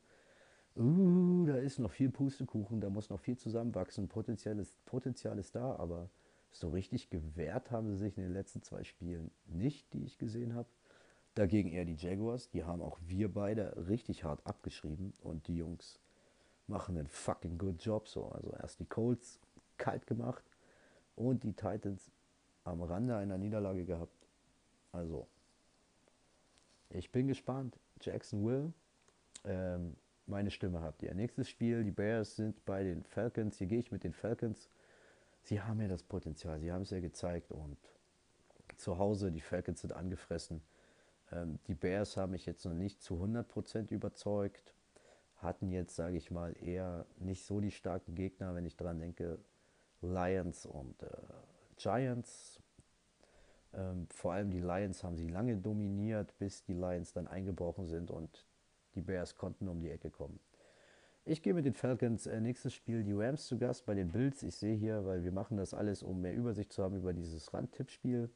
Uh, 0.77 1.45
da 1.47 1.57
ist 1.57 1.79
noch 1.79 1.91
viel 1.91 2.11
Pustekuchen, 2.11 2.81
da 2.81 2.91
muss 2.91 3.11
noch 3.11 3.19
viel 3.19 3.37
zusammenwachsen, 3.37 4.09
Potenzial 4.09 4.59
ist, 4.59 4.85
Potenzial 4.87 5.39
ist 5.39 5.57
da, 5.57 5.77
aber 5.77 6.09
so 6.53 6.69
richtig 6.71 7.11
gewehrt 7.11 7.71
haben 7.71 7.89
sie 7.89 7.97
sich 7.97 8.17
in 8.17 8.25
den 8.25 8.33
letzten 8.33 8.63
zwei 8.63 8.85
Spielen 8.85 9.31
nicht, 9.47 9.93
die 9.93 10.05
ich 10.05 10.19
gesehen 10.19 10.55
habe. 10.55 10.69
Dagegen 11.35 11.71
eher 11.71 11.85
die 11.85 11.95
Jaguars, 11.95 12.51
die 12.51 12.65
haben 12.65 12.83
auch 12.83 12.99
wir 13.07 13.33
beide 13.33 13.89
richtig 13.89 14.25
hart 14.25 14.45
abgeschrieben 14.47 15.13
und 15.23 15.47
die 15.49 15.57
Jungs 15.57 16.01
machen 16.71 16.97
einen 16.97 17.09
fucking 17.09 17.59
good 17.59 17.83
Job 17.83 18.09
so. 18.09 18.29
Also 18.29 18.53
erst 18.53 18.81
die 18.81 18.87
Colts 18.87 19.39
kalt 19.77 20.07
gemacht 20.07 20.45
und 21.17 21.45
die 21.45 21.53
Titans 21.53 22.11
am 22.65 22.83
Rande 22.83 23.17
einer 23.17 23.37
Niederlage 23.37 23.85
gehabt. 23.85 24.27
Also, 24.93 25.27
ich 26.89 27.11
bin 27.13 27.29
gespannt. 27.29 27.79
Jackson 28.01 28.45
Will, 28.45 28.73
ähm, 29.45 29.97
meine 30.27 30.51
Stimme 30.51 30.81
habt 30.81 31.03
ihr. 31.03 31.15
Nächstes 31.15 31.49
Spiel, 31.49 31.85
die 31.85 31.91
Bears 31.91 32.37
sind 32.37 32.65
bei 32.65 32.83
den 32.83 33.05
Falcons. 33.05 33.59
Hier 33.59 33.67
gehe 33.67 33.79
ich 33.79 33.93
mit 33.93 34.05
den 34.05 34.13
Falcons. 34.13 34.71
Sie 35.43 35.61
haben 35.61 35.81
ja 35.81 35.89
das 35.89 36.03
Potenzial, 36.03 36.61
sie 36.61 36.73
haben 36.73 36.83
es 36.83 36.91
ja 36.91 37.01
gezeigt 37.01 37.51
und 37.51 37.79
zu 38.77 38.99
Hause, 38.99 39.33
die 39.33 39.41
Falcons 39.41 39.81
sind 39.81 39.93
angefressen. 39.93 40.63
Ähm, 41.33 41.59
die 41.67 41.75
Bears 41.75 42.17
haben 42.17 42.33
mich 42.33 42.47
jetzt 42.47 42.65
noch 42.65 42.75
nicht 42.75 43.03
zu 43.03 43.15
100% 43.15 43.91
überzeugt 43.91 44.75
hatten 45.43 45.71
jetzt, 45.71 45.97
sage 45.97 46.17
ich 46.17 46.31
mal, 46.31 46.55
eher 46.63 47.07
nicht 47.19 47.45
so 47.45 47.61
die 47.61 47.71
starken 47.71 48.15
Gegner, 48.15 48.55
wenn 48.55 48.67
ich 48.67 48.77
daran 48.77 48.99
denke, 48.99 49.39
Lions 50.01 50.67
und 50.67 51.03
äh, 51.03 51.09
Giants. 51.77 52.61
Ähm, 53.73 54.07
vor 54.11 54.33
allem 54.33 54.51
die 54.51 54.61
Lions 54.61 55.05
haben 55.05 55.17
sie 55.17 55.29
lange 55.29 55.57
dominiert, 55.57 56.37
bis 56.39 56.65
die 56.65 56.75
Lions 56.75 57.13
dann 57.13 57.27
eingebrochen 57.27 57.87
sind 57.87 58.11
und 58.11 58.47
die 58.95 59.03
Bears 59.03 59.37
konnten 59.37 59.69
um 59.69 59.81
die 59.81 59.91
Ecke 59.91 60.11
kommen. 60.11 60.41
Ich 61.25 61.43
gehe 61.43 61.55
mit 61.55 61.65
den 61.65 61.75
Falcons. 61.75 62.27
Äh, 62.27 62.41
nächstes 62.41 62.75
Spiel 62.75 63.05
die 63.05 63.13
Rams 63.13 63.47
zu 63.47 63.59
Gast 63.59 63.87
bei 63.87 63.95
den 63.95 64.11
Bills. 64.11 64.43
Ich 64.43 64.57
sehe 64.57 64.75
hier, 64.75 65.05
weil 65.05 65.23
wir 65.23 65.33
machen 65.33 65.57
das 65.57 65.75
alles, 65.75 66.03
um 66.03 66.21
mehr 66.21 66.35
Übersicht 66.35 66.73
zu 66.73 66.83
haben 66.83 66.97
über 66.97 67.13
dieses 67.13 67.53
Randtippspiel. 67.55 68.31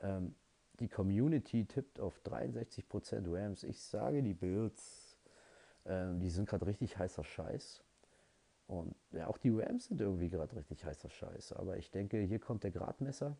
Ähm, 0.00 0.34
die 0.80 0.88
Community 0.88 1.64
tippt 1.66 2.00
auf 2.00 2.20
63% 2.24 3.24
Rams. 3.26 3.62
Ich 3.62 3.80
sage 3.80 4.22
die 4.22 4.34
Bills 4.34 5.07
ähm, 5.88 6.20
die 6.20 6.30
sind 6.30 6.48
gerade 6.48 6.66
richtig 6.66 6.96
heißer 6.98 7.24
Scheiß. 7.24 7.82
Und 8.66 8.94
ja, 9.12 9.26
auch 9.28 9.38
die 9.38 9.50
Rams 9.50 9.86
sind 9.86 10.00
irgendwie 10.00 10.28
gerade 10.28 10.54
richtig 10.54 10.84
heißer 10.84 11.08
Scheiß. 11.08 11.54
Aber 11.54 11.78
ich 11.78 11.90
denke, 11.90 12.18
hier 12.18 12.38
kommt 12.38 12.64
der 12.64 12.70
Gradmesser. 12.70 13.36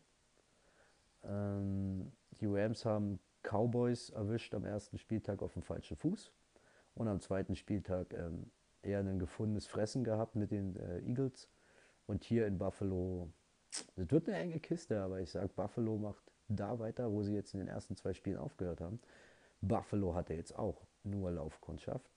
Ähm, 1.23 2.11
die 2.41 2.47
Rams 2.47 2.83
haben 2.83 3.19
Cowboys 3.43 4.09
erwischt 4.09 4.55
am 4.55 4.65
ersten 4.65 4.97
Spieltag 4.97 5.41
auf 5.41 5.53
dem 5.53 5.61
falschen 5.61 5.95
Fuß 5.95 6.31
und 6.95 7.07
am 7.07 7.21
zweiten 7.21 7.55
Spieltag 7.55 8.13
ähm, 8.13 8.49
eher 8.81 8.99
ein 8.99 9.19
gefundenes 9.19 9.67
Fressen 9.67 10.03
gehabt 10.03 10.35
mit 10.35 10.51
den 10.51 10.75
äh, 10.77 10.99
Eagles. 10.99 11.47
Und 12.07 12.23
hier 12.23 12.47
in 12.47 12.57
Buffalo, 12.57 13.29
das 13.95 14.09
wird 14.09 14.27
eine 14.27 14.37
enge 14.37 14.59
Kiste, 14.59 14.99
aber 14.99 15.19
ich 15.19 15.29
sage, 15.29 15.49
Buffalo 15.49 15.97
macht 15.97 16.23
da 16.47 16.79
weiter, 16.79 17.11
wo 17.11 17.21
sie 17.21 17.35
jetzt 17.35 17.53
in 17.53 17.59
den 17.59 17.69
ersten 17.69 17.95
zwei 17.95 18.13
Spielen 18.13 18.37
aufgehört 18.37 18.81
haben. 18.81 18.99
Buffalo 19.61 20.15
hatte 20.15 20.33
jetzt 20.33 20.57
auch 20.57 20.87
nur 21.03 21.29
Laufkundschaft 21.29 22.09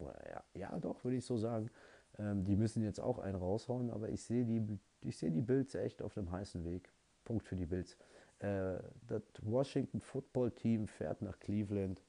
ja, 0.00 0.42
ja 0.54 0.78
doch, 0.78 1.04
würde 1.04 1.16
ich 1.16 1.24
so 1.24 1.36
sagen. 1.36 1.70
Ähm, 2.18 2.44
die 2.44 2.56
müssen 2.56 2.82
jetzt 2.82 3.00
auch 3.00 3.18
einen 3.18 3.36
raushauen, 3.36 3.90
aber 3.90 4.08
ich 4.08 4.22
sehe 4.22 4.44
die, 4.44 4.78
ich 5.02 5.18
die 5.18 5.42
Bills 5.42 5.74
echt 5.74 6.02
auf 6.02 6.16
einem 6.16 6.30
heißen 6.30 6.64
Weg. 6.64 6.92
Punkt 7.24 7.44
für 7.44 7.56
die 7.56 7.66
Bills. 7.66 7.96
Äh, 8.40 8.78
das 9.06 9.22
Washington 9.42 10.00
Football 10.00 10.50
Team 10.50 10.88
fährt 10.88 11.22
nach 11.22 11.38
Cleveland. 11.38 12.02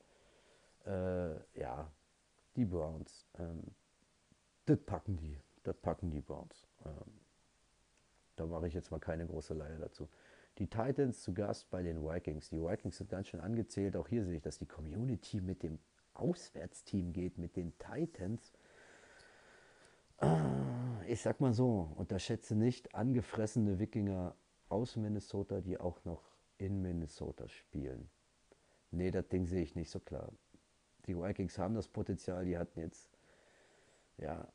Äh, 0.85 1.35
ja, 1.59 1.91
die 2.55 2.65
Browns. 2.65 3.27
Ähm, 3.37 3.63
das 4.65 4.79
packen 4.79 5.17
die. 5.17 5.37
Das 5.63 5.77
packen 5.77 6.09
die 6.09 6.21
Browns. 6.21 6.67
Ähm, 6.85 7.19
da 8.35 8.45
mache 8.45 8.67
ich 8.67 8.73
jetzt 8.73 8.91
mal 8.91 8.99
keine 8.99 9.27
große 9.27 9.53
Leihe 9.53 9.77
dazu. 9.77 10.09
Die 10.57 10.67
Titans 10.67 11.21
zu 11.21 11.33
Gast 11.33 11.69
bei 11.69 11.83
den 11.83 12.03
Vikings. 12.03 12.49
Die 12.49 12.61
Vikings 12.61 12.97
sind 12.97 13.09
ganz 13.09 13.27
schön 13.27 13.39
angezählt. 13.39 13.95
Auch 13.95 14.07
hier 14.07 14.23
sehe 14.23 14.37
ich, 14.37 14.41
dass 14.41 14.57
die 14.57 14.65
Community 14.65 15.41
mit 15.41 15.63
dem 15.63 15.79
Auswärtsteam 16.13 17.13
geht, 17.13 17.37
mit 17.37 17.55
den 17.55 17.73
Titans. 17.77 18.53
Ah, 20.17 21.01
ich 21.07 21.21
sag 21.21 21.41
mal 21.41 21.53
so, 21.53 21.91
unterschätze 21.95 22.55
nicht 22.55 22.93
angefressene 22.93 23.79
Wikinger 23.79 24.35
aus 24.69 24.95
Minnesota, 24.95 25.61
die 25.61 25.79
auch 25.79 26.03
noch 26.05 26.23
in 26.57 26.81
Minnesota 26.81 27.47
spielen. 27.47 28.09
Nee, 28.91 29.11
das 29.11 29.27
Ding 29.29 29.45
sehe 29.45 29.63
ich 29.63 29.75
nicht 29.75 29.89
so 29.89 29.99
klar. 29.99 30.31
Die 31.07 31.17
Vikings 31.17 31.57
haben 31.57 31.75
das 31.75 31.87
Potenzial, 31.87 32.45
die 32.45 32.57
hatten 32.57 32.79
jetzt 32.79 33.09
ja 34.17 34.47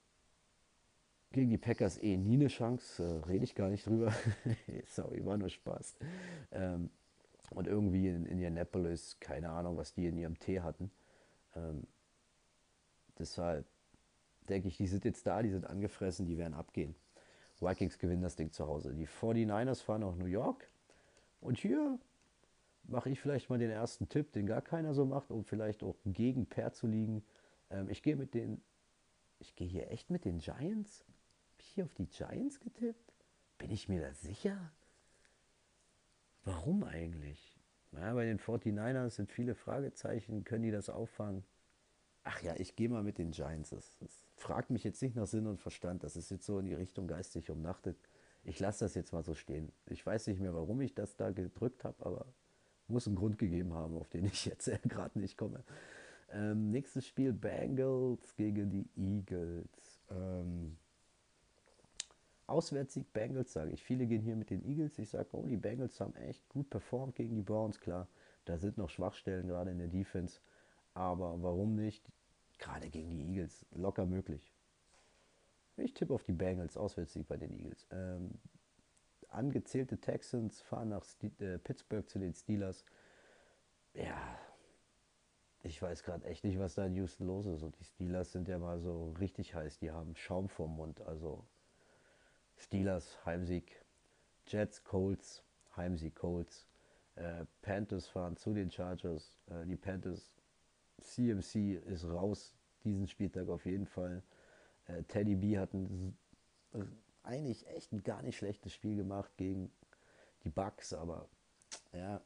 gegen 1.32 1.50
die 1.50 1.59
Packers 1.59 1.98
eh 2.02 2.16
nie 2.16 2.34
eine 2.34 2.48
Chance, 2.48 3.02
äh, 3.02 3.28
rede 3.28 3.44
ich 3.44 3.54
gar 3.54 3.68
nicht 3.68 3.86
drüber. 3.86 4.12
Sorry, 4.86 5.24
war 5.24 5.36
nur 5.36 5.50
Spaß. 5.50 5.96
Ähm, 6.52 6.90
und 7.50 7.66
irgendwie 7.66 8.09
in 8.09 8.26
Indianapolis, 8.26 9.18
keine 9.20 9.50
Ahnung, 9.50 9.76
was 9.76 9.94
die 9.94 10.07
in 10.07 10.16
ihrem 10.16 10.38
Tee 10.38 10.61
hatten. 10.61 10.90
Ähm, 11.57 11.86
deshalb 13.18 13.66
denke 14.48 14.68
ich, 14.68 14.76
die 14.76 14.86
sind 14.86 15.04
jetzt 15.04 15.26
da, 15.26 15.42
die 15.42 15.50
sind 15.50 15.66
angefressen, 15.66 16.26
die 16.26 16.38
werden 16.38 16.54
abgehen. 16.54 16.94
Vikings 17.61 17.98
gewinnen 17.98 18.22
das 18.22 18.36
Ding 18.36 18.52
zu 18.52 18.66
Hause. 18.66 18.94
Die 18.94 19.09
49ers 19.09 19.82
fahren 19.82 20.02
nach 20.02 20.14
New 20.14 20.26
York. 20.26 20.70
Und 21.40 21.59
hier 21.59 21.98
mache 22.84 23.11
ich 23.11 23.20
vielleicht 23.20 23.50
mal 23.50 23.59
den 23.59 23.70
ersten 23.70 24.09
Tipp, 24.09 24.32
den 24.32 24.46
gar 24.46 24.62
keiner 24.62 24.94
so 24.94 25.04
macht, 25.04 25.30
um 25.30 25.44
vielleicht 25.44 25.82
auch 25.82 25.96
gegen 26.04 26.46
Per 26.46 26.72
zu 26.72 26.86
liegen. 26.86 27.24
Ähm, 27.70 27.88
ich 27.88 28.02
gehe 28.02 28.16
mit 28.16 28.34
den, 28.34 28.62
ich 29.38 29.54
gehe 29.54 29.66
hier 29.66 29.90
echt 29.90 30.11
mit 30.11 30.24
den 30.24 30.38
Giants. 30.38 31.04
Habe 31.52 31.61
ich 31.61 31.66
hier 31.66 31.84
auf 31.84 31.94
die 31.94 32.07
Giants 32.07 32.61
getippt? 32.61 33.12
Bin 33.59 33.70
ich 33.70 33.88
mir 33.88 34.02
da 34.02 34.12
sicher? 34.12 34.72
Warum 36.44 36.84
eigentlich? 36.84 37.55
Ja, 37.99 38.14
bei 38.14 38.24
den 38.24 38.38
49ers 38.38 39.11
sind 39.11 39.30
viele 39.30 39.55
Fragezeichen. 39.55 40.44
Können 40.44 40.64
die 40.64 40.70
das 40.70 40.88
auffangen? 40.90 41.44
Ach 42.24 42.42
ja, 42.42 42.55
ich 42.57 42.76
gehe 42.76 42.88
mal 42.88 43.03
mit 43.03 43.18
den 43.18 43.30
Giants. 43.30 43.70
Das, 43.70 43.97
das 43.99 44.26
fragt 44.36 44.70
mich 44.70 44.84
jetzt 44.84 45.01
nicht 45.01 45.14
nach 45.14 45.26
Sinn 45.26 45.47
und 45.47 45.61
Verstand. 45.61 46.03
Das 46.03 46.16
ist 46.16 46.30
jetzt 46.30 46.44
so 46.44 46.59
in 46.59 46.66
die 46.66 46.74
Richtung 46.74 47.07
geistig 47.07 47.51
umnachtet. 47.51 47.97
Ich 48.42 48.61
lasse 48.61 48.84
das 48.84 48.94
jetzt 48.94 49.12
mal 49.12 49.22
so 49.22 49.34
stehen. 49.34 49.72
Ich 49.86 50.05
weiß 50.05 50.26
nicht 50.26 50.40
mehr, 50.40 50.55
warum 50.55 50.80
ich 50.80 50.94
das 50.94 51.16
da 51.16 51.30
gedrückt 51.30 51.84
habe, 51.84 52.05
aber 52.05 52.26
muss 52.88 53.07
einen 53.07 53.16
Grund 53.16 53.38
gegeben 53.38 53.74
haben, 53.74 53.97
auf 53.97 54.09
den 54.09 54.24
ich 54.24 54.44
jetzt 54.44 54.70
gerade 54.88 55.18
nicht 55.18 55.36
komme. 55.36 55.64
Ähm, 56.30 56.70
nächstes 56.70 57.07
Spiel 57.07 57.32
Bengals 57.32 58.34
gegen 58.36 58.70
die 58.70 58.88
Eagles. 58.97 60.01
Ähm, 60.11 60.76
Auswärtssieg 62.47 63.12
Bengals, 63.12 63.53
sage 63.53 63.72
ich. 63.72 63.82
Viele 63.82 64.07
gehen 64.07 64.22
hier 64.22 64.36
mit 64.36 64.51
den 64.51 64.64
Eagles. 64.64 64.99
Ich 64.99 65.11
sage, 65.11 65.28
oh, 65.32 65.47
die 65.47 65.57
Bengals 65.57 66.01
haben 66.01 66.14
echt 66.16 66.49
gut 66.49 66.70
performt 66.70 67.16
gegen 67.16 67.34
die 67.34 67.42
Browns. 67.42 67.80
Klar, 67.80 68.07
da 68.44 68.59
sind 68.59 68.78
noch 68.78 68.90
Schwachstellen 68.90 69.49
gerade 69.49 69.70
in 69.70 69.78
der 69.78 69.88
Defense. 69.88 70.40
Aber 70.94 71.42
warum 71.42 71.74
nicht? 71.74 72.05
Gerade 72.59 72.88
gegen 72.88 73.11
die 73.11 73.28
Eagles. 73.28 73.66
Locker 73.72 74.07
möglich. 74.07 74.53
Ich 75.76 75.92
tippe 75.92 76.14
auf 76.14 76.24
die 76.24 76.32
Bengals. 76.32 76.76
Auswärtssieg 76.76 77.26
bei 77.28 77.36
den 77.36 77.53
Eagles. 77.53 77.86
Ähm, 77.90 78.30
angezählte 79.28 79.99
Texans 79.99 80.61
fahren 80.62 80.90
nach 80.90 81.05
St 81.05 81.40
äh, 81.40 81.59
Pittsburgh 81.59 82.09
zu 82.09 82.18
den 82.18 82.34
Steelers. 82.34 82.84
Ja, 83.92 84.38
ich 85.62 85.82
weiß 85.82 86.05
gerade 86.05 86.24
echt 86.26 86.44
nicht, 86.44 86.59
was 86.59 86.76
da 86.76 86.86
in 86.86 86.94
Houston 86.94 87.26
los 87.26 87.47
ist. 87.47 87.62
Und 87.62 87.78
die 87.78 87.84
Steelers 87.84 88.32
sind 88.32 88.47
ja 88.47 88.59
mal 88.59 88.78
so 88.80 89.12
richtig 89.18 89.55
heiß. 89.55 89.78
Die 89.78 89.90
haben 89.90 90.14
Schaum 90.14 90.49
vorm 90.49 90.76
Mund. 90.76 91.01
Also 91.03 91.44
Steelers, 92.57 93.18
Heimsieg. 93.24 93.84
Jets, 94.46 94.82
Colts, 94.84 95.42
Heimsieg, 95.76 96.14
Colts. 96.14 96.66
Äh, 97.16 97.44
Panthers 97.62 98.07
fahren 98.07 98.36
zu 98.36 98.54
den 98.54 98.70
Chargers. 98.70 99.36
Äh, 99.48 99.66
die 99.66 99.76
Panthers, 99.76 100.32
CMC 101.00 101.74
ist 101.86 102.04
raus 102.04 102.54
diesen 102.84 103.07
Spieltag 103.07 103.48
auf 103.48 103.66
jeden 103.66 103.86
Fall. 103.86 104.22
Äh, 104.86 105.02
Teddy 105.04 105.34
B 105.34 105.59
hat 105.59 105.74
ein 105.74 106.16
eigentlich 107.26 107.66
echt 107.68 107.92
ein 107.92 108.02
gar 108.02 108.22
nicht 108.22 108.36
schlechtes 108.36 108.72
Spiel 108.72 108.96
gemacht 108.96 109.36
gegen 109.36 109.70
die 110.44 110.48
Bucks, 110.48 110.92
aber 110.92 111.28
ja, 111.92 112.20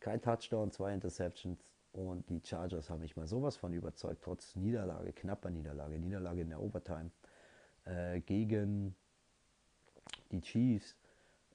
kein 0.00 0.20
Touchdown, 0.22 0.70
zwei 0.70 0.94
Interceptions 0.94 1.58
und 1.92 2.28
die 2.30 2.40
Chargers 2.44 2.90
haben 2.90 3.00
mich 3.00 3.16
mal 3.16 3.26
sowas 3.26 3.56
von 3.56 3.72
überzeugt, 3.72 4.22
trotz 4.22 4.56
Niederlage, 4.56 5.12
knapper 5.12 5.50
Niederlage, 5.50 5.98
Niederlage 5.98 6.40
in 6.40 6.50
der 6.50 6.60
Overtime 6.60 7.10
äh, 7.84 8.20
gegen 8.20 8.94
die 10.32 10.40
Chiefs. 10.40 10.96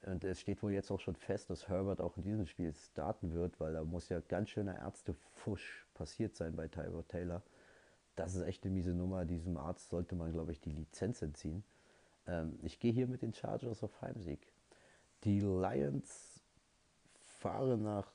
Und 0.06 0.24
es 0.24 0.42
steht 0.42 0.62
wohl 0.62 0.74
jetzt 0.74 0.92
auch 0.92 1.00
schon 1.00 1.16
fest, 1.16 1.50
dass 1.50 1.70
Herbert 1.70 2.02
auch 2.02 2.18
in 2.18 2.24
diesem 2.24 2.46
Spiel 2.46 2.74
starten 2.74 3.34
wird, 3.34 3.60
weil 3.60 3.74
da 3.74 3.84
muss 3.84 4.10
ja 4.10 4.20
ganz 4.20 4.50
schöner 4.50 4.78
Ärztefusch 4.78 5.86
passiert 5.94 6.36
sein 6.36 6.56
bei 6.56 6.68
Tyrod 6.68 7.08
Taylor. 7.08 7.42
Das 8.16 8.36
ist 8.36 8.44
echt 8.44 8.64
eine 8.64 8.74
miese 8.74 8.94
Nummer. 8.94 9.26
Diesem 9.26 9.58
Arzt 9.58 9.90
sollte 9.90 10.16
man, 10.16 10.34
glaube 10.34 10.52
ich, 10.52 10.60
die 10.60 10.72
Lizenz 10.72 11.22
entziehen. 11.22 11.64
Ähm, 12.28 12.60
ich 12.62 12.80
gehe 12.80 12.92
hier 12.92 13.08
mit 13.08 13.22
den 13.22 13.34
Chargers 13.34 13.84
auf 13.84 14.02
Heimsieg. 14.02 14.52
Die 15.24 15.40
Lions 15.40 16.42
fahren 17.40 17.84
nach 17.84 18.12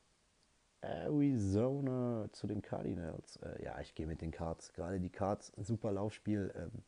Arizona 0.80 2.28
zu 2.32 2.46
den 2.46 2.62
Cardinals. 2.62 3.36
Äh, 3.36 3.64
ja, 3.64 3.80
ich 3.80 3.94
gehe 3.94 4.06
mit 4.06 4.20
den 4.20 4.30
Cards. 4.30 4.72
Gerade 4.72 5.00
die 5.00 5.10
Cards, 5.10 5.52
super 5.56 5.92
Laufspiel. 5.92 6.52
Ähm, 6.54 6.82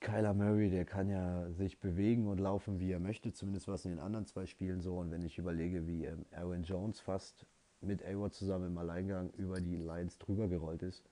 Kyler 0.00 0.32
Murray, 0.32 0.70
der 0.70 0.84
kann 0.84 1.08
ja 1.08 1.50
sich 1.52 1.80
bewegen 1.80 2.28
und 2.28 2.38
laufen, 2.38 2.78
wie 2.78 2.92
er 2.92 3.00
möchte. 3.00 3.32
Zumindest 3.32 3.66
war 3.66 3.74
es 3.74 3.84
in 3.84 3.92
den 3.92 4.00
anderen 4.00 4.26
zwei 4.26 4.46
Spielen 4.46 4.80
so. 4.80 4.96
Und 4.96 5.10
wenn 5.10 5.24
ich 5.24 5.38
überlege, 5.38 5.86
wie 5.86 6.04
ähm, 6.04 6.24
Aaron 6.30 6.62
Jones 6.62 7.00
fast 7.00 7.46
mit 7.80 8.04
Ayward 8.04 8.34
zusammen 8.34 8.68
im 8.68 8.78
Alleingang 8.78 9.30
über 9.30 9.60
die 9.60 9.76
Lions 9.76 10.18
drüber 10.18 10.48
gerollt 10.48 10.82
ist, 10.82 11.04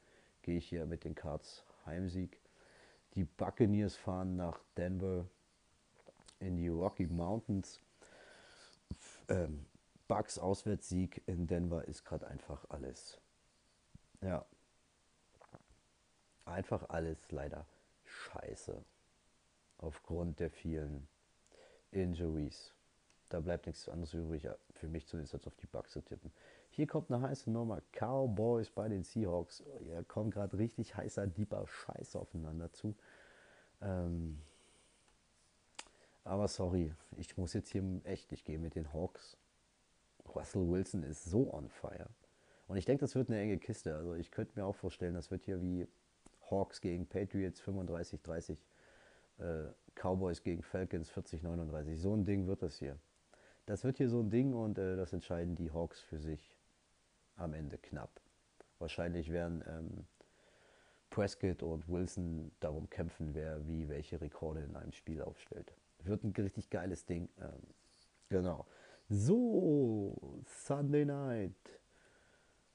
gehe 0.43 0.59
ich 0.59 0.69
hier 0.69 0.87
mit 0.87 1.05
den 1.05 1.15
Cards 1.15 1.65
Heimsieg. 1.85 2.41
Die 3.15 3.25
Buccaneers 3.25 3.97
fahren 3.97 4.37
nach 4.37 4.61
Denver 4.77 5.27
in 6.39 6.57
die 6.57 6.69
Rocky 6.69 7.07
Mountains. 7.07 7.81
Ähm, 9.29 9.67
Bucks 10.07 10.39
Auswärtssieg 10.39 11.23
in 11.27 11.49
Denver 11.49 11.85
ist 11.89 12.05
gerade 12.05 12.29
einfach 12.29 12.65
alles. 12.69 13.19
Ja. 14.21 14.45
Einfach 16.45 16.89
alles 16.89 17.19
leider 17.33 17.67
scheiße. 18.17 18.83
Aufgrund 19.79 20.41
der 20.41 20.51
vielen 20.51 21.07
Injuries. 21.91 22.73
Da 23.29 23.41
bleibt 23.41 23.67
nichts 23.67 23.89
anderes 23.89 24.15
übrig, 24.15 24.49
für 24.73 24.89
mich 24.89 25.07
zumindest 25.07 25.35
als 25.35 25.47
auf 25.47 25.57
die 25.57 25.67
Bucks 25.67 25.93
zu 25.93 26.01
tippen. 26.01 26.33
Hier 26.71 26.87
kommt 26.87 27.11
eine 27.11 27.23
heiße 27.23 27.51
Nummer. 27.51 27.83
Cowboys 27.93 28.71
bei 28.71 28.89
den 28.89 29.03
Seahawks. 29.03 29.65
Hier 29.81 30.05
kommt 30.05 30.35
gerade 30.35 30.57
richtig 30.59 30.97
heißer, 30.97 31.27
deeper 31.27 31.67
Scheiß 31.67 32.17
aufeinander 32.17 32.73
zu. 32.73 32.95
Ähm, 33.81 34.41
aber 36.25 36.49
sorry, 36.49 36.93
ich 37.17 37.37
muss 37.37 37.53
jetzt 37.53 37.71
hier 37.71 37.83
echt, 38.05 38.33
ich 38.33 38.45
gehe 38.45 38.59
mit 38.59 38.75
den 38.75 38.93
Hawks. 38.93 39.37
Russell 40.35 40.69
Wilson 40.69 41.03
ist 41.03 41.25
so 41.25 41.53
on 41.53 41.69
fire. 41.69 42.09
Und 42.69 42.77
ich 42.77 42.85
denke, 42.85 43.01
das 43.01 43.15
wird 43.15 43.29
eine 43.29 43.41
enge 43.41 43.59
Kiste. 43.59 43.95
Also 43.95 44.15
ich 44.15 44.31
könnte 44.31 44.59
mir 44.59 44.67
auch 44.67 44.75
vorstellen, 44.75 45.15
das 45.15 45.31
wird 45.31 45.45
hier 45.45 45.63
wie 45.63 45.87
Hawks 46.51 46.81
gegen 46.81 47.07
Patriots 47.07 47.63
35-30, 47.63 48.57
äh, 49.39 49.65
Cowboys 49.95 50.43
gegen 50.43 50.63
Falcons 50.63 51.11
40-39. 51.11 51.97
So 51.97 52.15
ein 52.15 52.25
Ding 52.25 52.47
wird 52.47 52.63
das 52.63 52.79
hier. 52.79 52.99
Das 53.67 53.83
wird 53.85 53.97
hier 53.99 54.09
so 54.09 54.21
ein 54.21 54.31
Ding 54.31 54.55
und 54.55 54.79
äh, 54.79 54.97
das 54.97 55.13
entscheiden 55.13 55.57
die 55.57 55.73
Hawks 55.73 56.01
für 56.01 56.19
sich 56.19 56.57
am 57.37 57.53
Ende 57.53 57.79
knapp. 57.79 58.21
Wahrscheinlich 58.79 59.33
werden 59.33 59.65
ähm, 59.67 60.07
Prescott 61.11 61.63
und 61.63 61.89
Wilson 61.89 62.53
darum 62.61 62.89
kämpfen, 62.91 63.35
wer 63.35 63.67
wie 63.67 63.89
welche 63.89 64.21
Rekorde 64.21 64.63
in 64.63 64.77
einem 64.77 64.93
Spiel 64.93 65.23
aufstellt. 65.23 65.73
Wird 66.05 66.25
ein 66.25 66.33
richtig 66.37 66.71
geiles 66.71 67.07
Ding. 67.07 67.29
Ähm, 67.41 67.63
genau. 68.29 68.67
So, 69.09 70.43
Sunday 70.45 71.05
Night. 71.05 71.53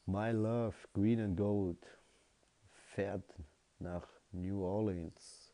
My 0.05 0.31
Love, 0.31 0.75
Green 0.93 1.19
and 1.19 1.37
Gold, 1.37 1.87
fährt 2.71 3.23
nach 3.81 4.07
New 4.31 4.63
Orleans, 4.63 5.53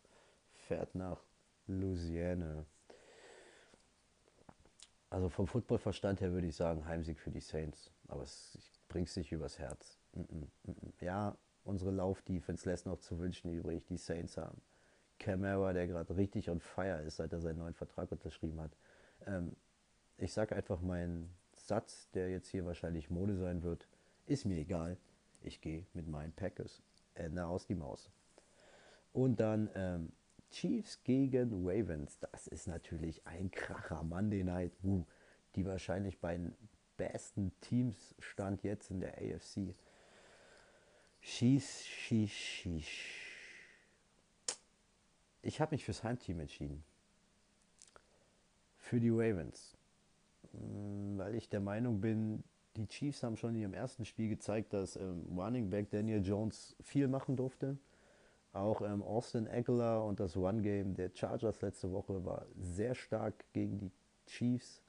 fährt 0.53 0.93
nach 0.95 1.21
Louisiana. 1.67 2.65
Also 5.09 5.29
vom 5.29 5.47
Footballverstand 5.47 6.21
her 6.21 6.31
würde 6.31 6.47
ich 6.47 6.55
sagen, 6.55 6.85
Heimsieg 6.85 7.19
für 7.19 7.31
die 7.31 7.39
Saints. 7.39 7.91
Aber 8.07 8.23
es, 8.23 8.57
bringt 8.87 9.09
sich 9.09 9.31
übers 9.31 9.59
Herz. 9.59 9.99
Mm 10.13 10.21
-mm, 10.21 10.47
mm 10.63 10.93
ja, 11.01 11.37
unsere 11.63 11.91
Laufdefense 11.91 12.69
lässt 12.69 12.85
noch 12.85 12.99
zu 12.99 13.19
wünschen 13.19 13.51
übrig. 13.51 13.85
Die 13.87 13.97
Saints 13.97 14.37
haben 14.37 14.61
Camara, 15.19 15.73
der 15.73 15.87
gerade 15.87 16.15
richtig 16.15 16.49
on 16.49 16.59
fire 16.59 17.01
ist, 17.01 17.17
seit 17.17 17.33
er 17.33 17.39
seinen 17.39 17.59
neuen 17.59 17.73
Vertrag 17.73 18.11
unterschrieben 18.11 18.59
hat. 18.61 18.71
Ähm, 19.25 19.55
ich 20.17 20.33
sage 20.33 20.55
einfach 20.55 20.81
meinen 20.81 21.33
Satz, 21.53 22.09
der 22.11 22.29
jetzt 22.29 22.49
hier 22.49 22.65
wahrscheinlich 22.65 23.09
Mode 23.09 23.35
sein 23.35 23.63
wird. 23.63 23.87
Ist 24.25 24.45
mir 24.45 24.57
egal. 24.57 24.97
Ich 25.41 25.61
gehe 25.61 25.85
mit 25.93 26.07
meinen 26.07 26.33
Packers. 26.33 26.81
Ende 27.13 27.45
aus 27.45 27.65
die 27.65 27.75
Maus. 27.75 28.11
Und 29.17 29.39
dann 29.39 29.67
ähm, 29.73 30.11
Chiefs 30.51 31.01
gegen 31.03 31.67
Ravens. 31.67 32.19
Das 32.19 32.45
ist 32.45 32.67
natürlich 32.67 33.25
ein 33.25 33.49
Kracher. 33.49 34.03
Monday 34.03 34.43
Night. 34.43 34.73
Uh, 34.83 35.05
die 35.55 35.65
wahrscheinlich 35.65 36.19
bei 36.19 36.37
den 36.37 36.53
besten 36.97 37.51
Teams 37.61 38.13
stand 38.19 38.61
jetzt 38.61 38.91
in 38.91 38.99
der 38.99 39.15
AFC. 39.17 39.73
Schieß, 41.21 41.87
schieß, 41.87 42.29
schieß. 42.29 42.87
Ich 45.41 45.61
habe 45.61 45.73
mich 45.73 45.83
fürs 45.83 46.03
Heimteam 46.03 46.39
entschieden. 46.39 46.83
Für 48.77 48.99
die 48.99 49.09
Ravens. 49.09 49.75
Mm, 50.53 51.17
weil 51.17 51.33
ich 51.33 51.49
der 51.49 51.61
Meinung 51.61 52.01
bin, 52.01 52.43
die 52.75 52.85
Chiefs 52.85 53.23
haben 53.23 53.35
schon 53.35 53.55
in 53.55 53.61
ihrem 53.61 53.73
ersten 53.73 54.05
Spiel 54.05 54.29
gezeigt, 54.29 54.73
dass 54.73 54.95
ähm, 54.95 55.25
Running 55.35 55.71
Back 55.71 55.89
Daniel 55.89 56.23
Jones 56.23 56.75
viel 56.83 57.07
machen 57.07 57.35
durfte. 57.35 57.79
Auch 58.53 58.81
ähm, 58.81 59.03
Austin 59.03 59.45
Eckler 59.47 60.03
und 60.03 60.19
das 60.19 60.35
One-Game 60.35 60.95
der 60.95 61.11
Chargers 61.13 61.61
letzte 61.61 61.91
Woche 61.91 62.25
war 62.25 62.45
sehr 62.59 62.95
stark 62.95 63.45
gegen 63.53 63.77
die 63.79 63.91
Chiefs. 64.25 64.81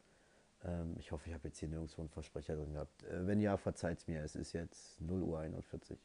Ähm, 0.64 0.96
ich 0.98 1.12
hoffe, 1.12 1.28
ich 1.28 1.34
habe 1.34 1.48
jetzt 1.48 1.58
hier 1.58 1.68
nirgendwo 1.68 2.02
einen 2.02 2.08
Versprecher 2.08 2.56
drin 2.56 2.72
gehabt. 2.72 3.02
Äh, 3.04 3.26
wenn 3.26 3.40
ja, 3.40 3.56
verzeiht 3.56 3.98
es 3.98 4.06
mir, 4.06 4.22
es 4.22 4.36
ist 4.36 4.52
jetzt 4.52 5.00
0 5.00 5.22
Uhr 5.22 5.40
41. 5.40 5.98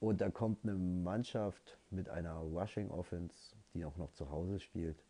Und 0.00 0.20
da 0.20 0.30
kommt 0.30 0.64
eine 0.64 0.74
Mannschaft 0.74 1.78
mit 1.90 2.08
einer 2.08 2.34
Rushing 2.34 2.90
Offense, 2.90 3.54
die 3.72 3.84
auch 3.84 3.96
noch 3.96 4.12
zu 4.12 4.30
Hause 4.30 4.58
spielt. 4.58 5.04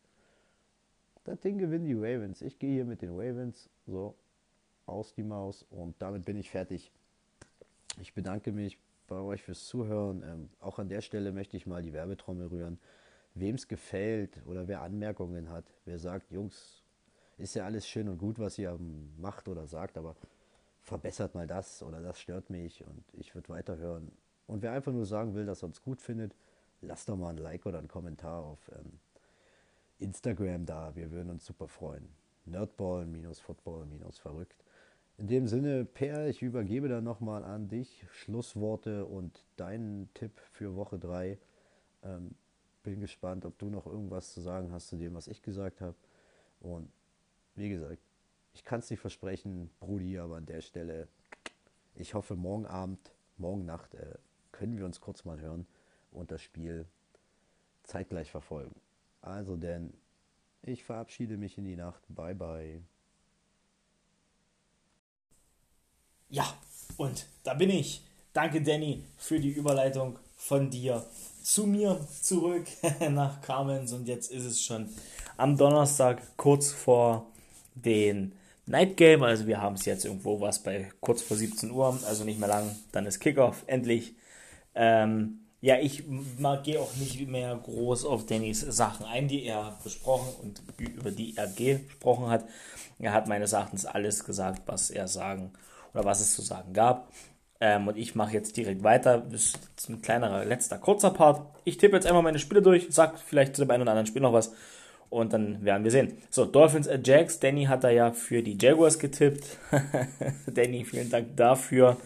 Das 1.25 1.41
Ding 1.41 1.57
gewinnen 1.59 1.87
die 1.87 1.95
Ravens. 1.95 2.43
Ich 2.43 2.59
gehe 2.59 2.75
hier 2.75 2.85
mit 2.85 3.01
den 3.01 3.13
Ravens. 3.13 3.71
So, 3.87 4.15
aus 4.87 5.15
die 5.15 5.23
Maus. 5.23 5.65
Und 5.71 5.95
damit 6.01 6.25
bin 6.25 6.37
ich 6.37 6.51
fertig. 6.51 6.93
Ich 8.01 8.15
bedanke 8.15 8.53
mich 8.53 8.79
bei 9.13 9.21
euch 9.21 9.43
fürs 9.43 9.67
Zuhören. 9.67 10.23
Ähm, 10.23 10.49
auch 10.61 10.79
an 10.79 10.89
der 10.89 11.03
Stelle 11.03 11.33
möchte 11.33 11.57
ich 11.57 11.67
mal 11.67 11.83
die 11.83 11.93
Werbetrommel 11.93 12.47
rühren. 12.47 12.79
Wem 13.35 13.55
es 13.55 13.69
gefällt 13.69 14.41
oder 14.47 14.69
wer 14.69 14.83
Anmerkungen 14.83 15.51
hat, 15.51 15.65
wer 15.85 15.99
sagt, 15.99 16.31
Jungs, 16.31 16.83
ist 17.39 17.55
ja 17.55 17.65
alles 17.65 17.87
schön 17.87 18.09
und 18.09 18.19
gut, 18.19 18.39
was 18.39 18.59
ihr 18.59 18.79
macht 19.19 19.49
oder 19.49 19.67
sagt, 19.67 19.97
aber 19.97 20.17
verbessert 20.81 21.35
mal 21.35 21.47
das 21.47 21.83
oder 21.83 22.01
das 22.01 22.21
stört 22.21 22.51
mich 22.51 22.85
und 22.85 23.05
ich 23.13 23.35
würde 23.35 23.49
weiterhören. 23.49 24.13
Und 24.47 24.63
wer 24.63 24.73
einfach 24.73 24.93
nur 24.93 25.07
sagen 25.07 25.35
will, 25.35 25.47
dass 25.47 25.63
er 25.63 25.69
uns 25.69 25.83
gut 25.83 26.01
findet, 26.01 26.35
lasst 26.81 27.09
doch 27.09 27.17
mal 27.17 27.31
ein 27.31 27.39
Like 27.39 27.65
oder 27.65 27.79
einen 27.79 27.89
Kommentar 27.89 28.43
auf 28.43 28.71
ähm, 28.77 28.99
Instagram 29.99 30.67
da. 30.67 30.95
Wir 30.95 31.11
würden 31.11 31.31
uns 31.31 31.47
super 31.47 31.69
freuen. 31.69 32.09
Nerdball 32.45 33.07
Football 33.35 33.87
verrückt. 34.11 34.65
In 35.23 35.29
dem 35.29 35.47
Sinne, 35.47 35.85
Per, 35.85 36.27
ich 36.27 36.43
übergebe 36.43 36.89
dann 36.89 37.05
nochmal 37.05 37.45
an 37.45 37.69
dich 37.69 38.05
Schlussworte 38.11 39.07
und 39.07 39.45
deinen 39.55 40.13
Tipp 40.15 40.41
für 40.51 40.75
Woche 40.75 40.99
3. 40.99 41.39
Ähm, 42.03 42.35
bin 42.83 42.99
gespannt, 42.99 43.45
ob 43.45 43.57
du 43.57 43.67
noch 43.67 43.87
irgendwas 43.87 44.33
zu 44.33 44.41
sagen 44.41 44.73
hast 44.73 44.89
zu 44.89 44.97
dem, 44.97 45.15
was 45.15 45.29
ich 45.29 45.41
gesagt 45.41 45.81
habe. 45.81 45.95
Und 46.59 46.91
wie 47.55 47.69
gesagt, 47.69 48.01
ich 48.53 48.65
kann 48.65 48.81
es 48.81 48.91
nicht 48.91 48.99
versprechen, 48.99 49.71
Brudi, 49.79 50.19
aber 50.19 50.39
an 50.39 50.47
der 50.47 50.61
Stelle, 50.61 51.07
ich 51.95 52.15
hoffe, 52.15 52.35
morgen 52.35 52.67
Abend, 52.67 53.13
morgen 53.37 53.65
Nacht 53.65 53.95
äh, 53.95 54.17
können 54.51 54.77
wir 54.77 54.87
uns 54.87 55.01
kurz 55.01 55.25
mal 55.25 55.41
hören 55.41 55.69
und 56.11 56.33
das 56.33 56.43
Spiel 56.43 56.85
zeitgleich 57.85 58.29
verfolgen. 58.29 58.75
Also 59.21 59.57
denn, 59.57 59.95
ich 60.63 60.83
verabschiede 60.83 61.37
mich 61.37 61.59
in 61.59 61.65
die 61.65 61.77
Nacht. 61.77 62.03
Bye 62.09 62.35
bye. 62.35 62.83
Ja, 66.33 66.47
und 66.97 67.27
da 67.45 67.53
bin 67.53 67.69
ich. 67.69 68.01
Danke, 68.33 68.63
Danny, 68.63 69.03
für 69.19 69.39
die 69.39 69.51
Überleitung 69.51 70.19
von 70.35 70.71
dir 70.71 71.05
zu 71.43 71.67
mir 71.67 72.01
zurück 72.23 72.65
nach 73.11 73.43
Kamenz. 73.43 73.93
Und 73.93 74.09
jetzt 74.09 74.33
ist 74.33 74.47
es 74.47 74.63
schon 74.63 74.89
am 75.37 75.59
Donnerstag 75.59 76.23
kurz 76.39 76.73
vor 76.73 77.27
den 77.75 78.33
Night 78.65 78.97
Game. 78.97 79.23
Also 79.23 79.47
wir 79.47 79.61
haben 79.61 79.75
es 79.75 79.85
jetzt 79.85 80.07
irgendwo 80.07 80.41
was 80.41 80.63
bei 80.63 80.91
kurz 81.03 81.21
vor 81.21 81.37
17 81.37 81.71
Uhr, 81.71 81.99
also 82.07 82.25
nicht 82.25 82.41
mehr 82.41 82.49
lang. 82.49 82.77
Dann 82.93 83.05
ist 83.05 83.21
Kickoff 83.21 83.65
endlich. 83.67 84.15
Ähm, 84.75 85.41
ja, 85.61 85.79
ich 85.81 86.03
gehe 86.65 86.81
auch 86.81 86.97
nicht 86.97 87.29
mehr 87.29 87.61
groß 87.63 88.07
auf 88.07 88.25
Dannys 88.25 88.61
Sachen 88.61 89.05
ein, 89.05 89.29
die 89.29 89.45
er 89.45 89.79
besprochen 89.85 90.33
und 90.41 90.63
über 90.79 91.11
die 91.11 91.37
er 91.37 91.49
gesprochen 91.49 92.31
hat. 92.31 92.47
Er 92.99 93.13
hat 93.13 93.29
meines 93.29 93.53
Erachtens 93.53 93.85
alles 93.85 94.25
gesagt, 94.25 94.63
was 94.65 94.89
er 94.89 95.09
sagen 95.09 95.53
oder 95.95 96.05
was 96.05 96.21
es 96.21 96.35
zu 96.35 96.43
sagen 96.43 96.73
gab. 96.73 97.13
Ähm, 97.61 97.89
und 97.89 97.97
ich 97.97 98.15
mache 98.15 98.33
jetzt 98.33 98.57
direkt 98.57 98.83
weiter. 98.83 99.19
Das 99.19 99.53
ist 99.77 99.89
ein 99.89 100.03
kleinerer, 100.03 100.45
letzter, 100.45 100.79
kurzer 100.79 101.11
Part. 101.11 101.47
Ich 101.65 101.79
tippe 101.79 101.95
jetzt 101.95 102.07
einmal 102.07 102.23
meine 102.23 102.39
Spiele 102.39 102.63
durch, 102.63 102.89
sag 102.91 103.19
vielleicht 103.19 103.55
zu 103.55 103.63
dem 103.63 103.71
einen 103.71 103.83
oder 103.83 103.93
anderen 103.93 104.07
Spiel 104.07 104.23
noch 104.23 104.33
was. 104.33 104.53
Und 105.11 105.33
dann 105.33 105.63
werden 105.65 105.85
wir 105.85 105.91
sehen. 105.91 106.17
So, 106.31 106.45
Dolphins 106.47 106.89
at 106.89 107.07
Jags. 107.07 107.39
Danny 107.39 107.67
hat 107.67 107.85
da 107.85 107.91
ja 107.91 108.13
für 108.13 108.43
die 108.43 108.57
Jaguars 108.59 108.99
getippt. 108.99 109.59
Danny, 110.47 110.85
vielen 110.85 111.11
Dank 111.11 111.37
dafür. 111.37 111.99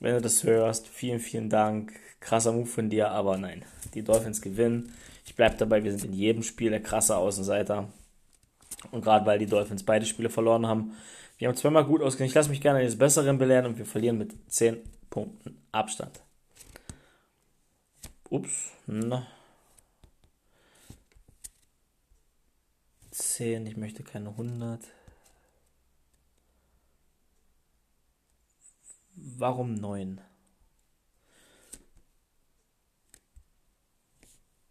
Wenn 0.00 0.14
du 0.14 0.20
das 0.20 0.44
hörst, 0.44 0.88
vielen, 0.88 1.20
vielen 1.20 1.48
Dank 1.48 1.92
krasser 2.20 2.52
Move 2.52 2.66
von 2.66 2.90
dir, 2.90 3.10
aber 3.10 3.38
nein, 3.38 3.64
die 3.94 4.02
Dolphins 4.02 4.42
gewinnen. 4.42 4.92
Ich 5.24 5.34
bleibe 5.34 5.56
dabei, 5.56 5.84
wir 5.84 5.92
sind 5.92 6.04
in 6.04 6.12
jedem 6.12 6.42
Spiel 6.42 6.70
der 6.70 6.82
krasse 6.82 7.16
Außenseiter. 7.16 7.88
Und 8.90 9.02
gerade 9.02 9.26
weil 9.26 9.38
die 9.38 9.46
Dolphins 9.46 9.84
beide 9.84 10.06
Spiele 10.06 10.30
verloren 10.30 10.66
haben, 10.66 10.96
wir 11.40 11.48
haben 11.48 11.56
zweimal 11.56 11.86
gut 11.86 12.02
ausgesehen. 12.02 12.28
Ich 12.28 12.34
lasse 12.34 12.50
mich 12.50 12.60
gerne 12.60 12.80
eines 12.80 12.98
Besseren 12.98 13.38
belehren 13.38 13.64
und 13.64 13.78
wir 13.78 13.86
verlieren 13.86 14.18
mit 14.18 14.34
10 14.52 14.76
Punkten 15.08 15.56
Abstand. 15.72 16.22
Ups, 18.28 18.72
na. 18.86 19.26
10, 23.10 23.66
ich 23.66 23.78
möchte 23.78 24.02
keine 24.02 24.28
100. 24.28 24.86
Warum 29.14 29.74
9? 29.74 30.20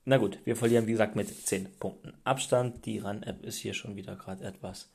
Na 0.05 0.17
gut, 0.17 0.37
wir 0.45 0.55
verlieren 0.55 0.85
wie 0.85 0.91
gesagt 0.91 1.15
mit 1.15 1.47
10 1.47 1.79
Punkten 1.79 2.13
Abstand. 2.23 2.85
Die 2.85 2.99
Run-App 2.99 3.43
ist 3.43 3.57
hier 3.57 3.73
schon 3.73 3.95
wieder 3.95 4.15
gerade 4.15 4.43
etwas 4.43 4.91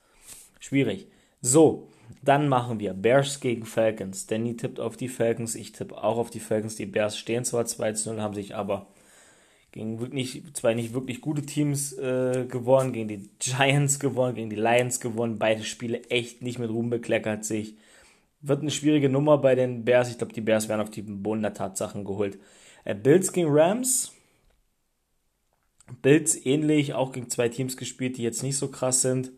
schwierig. 0.60 1.08
So, 1.46 1.88
dann 2.22 2.48
machen 2.48 2.80
wir 2.80 2.94
Bears 2.94 3.38
gegen 3.38 3.66
Falcons. 3.66 4.26
Danny 4.26 4.56
tippt 4.56 4.80
auf 4.80 4.96
die 4.96 5.08
Falcons, 5.08 5.54
ich 5.56 5.72
tippe 5.72 6.02
auch 6.02 6.16
auf 6.16 6.30
die 6.30 6.40
Falcons. 6.40 6.74
Die 6.76 6.86
Bears 6.86 7.18
stehen 7.18 7.44
zwar 7.44 7.66
2 7.66 7.92
zu 7.92 8.14
0, 8.14 8.22
haben 8.22 8.32
sich 8.32 8.54
aber 8.54 8.86
gegen 9.70 10.00
wirklich, 10.00 10.42
zwei 10.54 10.72
nicht 10.72 10.94
wirklich 10.94 11.20
gute 11.20 11.42
Teams 11.42 11.92
äh, 11.98 12.46
gewonnen, 12.48 12.94
gegen 12.94 13.08
die 13.08 13.28
Giants 13.40 14.00
gewonnen, 14.00 14.34
gegen 14.34 14.48
die 14.48 14.56
Lions 14.56 15.00
gewonnen. 15.00 15.38
Beide 15.38 15.64
Spiele 15.64 16.02
echt 16.04 16.40
nicht 16.40 16.58
mit 16.58 16.70
Ruhm 16.70 16.88
bekleckert 16.88 17.44
sich. 17.44 17.76
Wird 18.40 18.62
eine 18.62 18.70
schwierige 18.70 19.10
Nummer 19.10 19.36
bei 19.36 19.54
den 19.54 19.84
Bears. 19.84 20.08
Ich 20.08 20.16
glaube, 20.16 20.32
die 20.32 20.40
Bears 20.40 20.70
werden 20.70 20.80
auf 20.80 20.90
die 20.90 21.02
Boden 21.02 21.42
der 21.42 21.52
Tatsachen 21.52 22.06
geholt. 22.06 22.38
Äh, 22.84 22.94
Bills 22.94 23.34
gegen 23.34 23.50
Rams. 23.50 24.14
Bills 26.00 26.46
ähnlich, 26.46 26.94
auch 26.94 27.12
gegen 27.12 27.28
zwei 27.28 27.50
Teams 27.50 27.76
gespielt, 27.76 28.16
die 28.16 28.22
jetzt 28.22 28.42
nicht 28.42 28.56
so 28.56 28.68
krass 28.68 29.02
sind. 29.02 29.30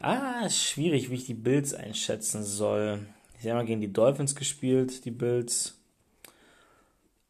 Ah, 0.00 0.48
schwierig, 0.48 1.10
wie 1.10 1.14
ich 1.14 1.26
die 1.26 1.34
Bills 1.34 1.74
einschätzen 1.74 2.44
soll. 2.44 3.00
Sie 3.40 3.50
haben 3.50 3.58
ja 3.58 3.64
gegen 3.64 3.80
die 3.80 3.92
Dolphins 3.92 4.36
gespielt, 4.36 5.04
die 5.04 5.10
Bills. 5.10 5.76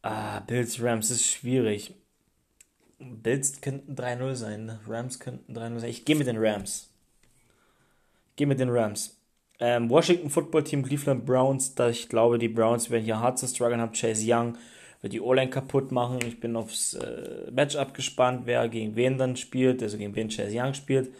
Ah, 0.03 0.39
Bills, 0.41 0.81
Rams 0.81 1.09
ist 1.09 1.25
schwierig. 1.25 1.95
Bills 2.99 3.61
könnten 3.61 3.95
3-0 3.95 4.35
sein, 4.35 4.65
ne? 4.65 4.79
Rams 4.87 5.19
könnten 5.19 5.57
3-0 5.57 5.79
sein. 5.79 5.89
Ich 5.89 6.05
gehe 6.05 6.15
mit 6.15 6.27
den 6.27 6.37
Rams. 6.37 6.89
Ich 8.31 8.35
gehe 8.35 8.47
mit 8.47 8.59
den 8.59 8.69
Rams. 8.69 9.17
Ähm, 9.59 9.89
Washington 9.89 10.29
Football 10.29 10.63
Team, 10.63 10.83
Cleveland 10.83 11.25
Browns. 11.25 11.73
Da 11.73 11.89
ich 11.89 12.07
glaube, 12.07 12.37
die 12.37 12.49
Browns 12.49 12.89
werden 12.91 13.03
hier 13.03 13.19
hart 13.19 13.39
zu 13.39 13.47
strugglen 13.47 13.81
haben. 13.81 13.93
Chase 13.93 14.23
Young 14.27 14.57
wird 15.01 15.13
die 15.13 15.21
O-Line 15.21 15.49
kaputt 15.49 15.91
machen. 15.91 16.19
Ich 16.25 16.39
bin 16.39 16.55
aufs 16.55 16.93
äh, 16.93 17.49
Matchup 17.51 17.93
gespannt, 17.95 18.43
wer 18.45 18.69
gegen 18.69 18.95
wen 18.95 19.17
dann 19.17 19.35
spielt, 19.37 19.81
also 19.81 19.97
gegen 19.97 20.15
wen 20.15 20.29
Chase 20.29 20.55
Young 20.55 20.73
spielt. 20.75 21.11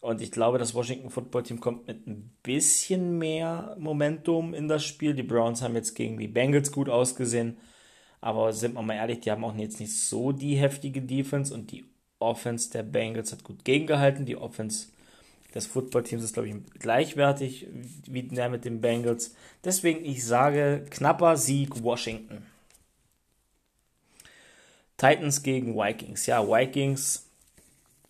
Und 0.00 0.20
ich 0.20 0.30
glaube, 0.30 0.58
das 0.58 0.74
Washington 0.74 1.10
Football 1.10 1.42
Team 1.42 1.60
kommt 1.60 1.86
mit 1.86 2.06
ein 2.06 2.36
bisschen 2.42 3.18
mehr 3.18 3.76
Momentum 3.78 4.54
in 4.54 4.68
das 4.68 4.84
Spiel. 4.84 5.14
Die 5.14 5.22
Browns 5.22 5.62
haben 5.62 5.74
jetzt 5.74 5.94
gegen 5.94 6.18
die 6.18 6.28
Bengals 6.28 6.70
gut 6.70 6.88
ausgesehen. 6.88 7.58
Aber 8.20 8.52
sind 8.52 8.74
wir 8.74 8.82
mal 8.82 8.94
ehrlich, 8.94 9.20
die 9.20 9.30
haben 9.30 9.44
auch 9.44 9.54
jetzt 9.56 9.80
nicht 9.80 9.98
so 9.98 10.32
die 10.32 10.56
heftige 10.56 11.02
Defense 11.02 11.52
und 11.52 11.70
die 11.70 11.84
Offense 12.18 12.70
der 12.70 12.82
Bengals 12.82 13.32
hat 13.32 13.44
gut 13.44 13.64
gegengehalten. 13.64 14.26
Die 14.26 14.36
Offense 14.36 14.88
des 15.54 15.66
Footballteams 15.66 16.22
ist, 16.22 16.34
glaube 16.34 16.48
ich, 16.48 16.56
gleichwertig 16.78 17.66
wie 18.06 18.22
der 18.24 18.48
mit 18.48 18.64
den 18.64 18.80
Bengals. 18.80 19.34
Deswegen, 19.64 20.04
ich 20.04 20.24
sage, 20.24 20.84
knapper 20.90 21.36
Sieg 21.36 21.82
Washington. 21.82 22.46
Titans 24.96 25.42
gegen 25.42 25.74
Vikings. 25.76 26.26
Ja, 26.26 26.46
Vikings 26.46 27.25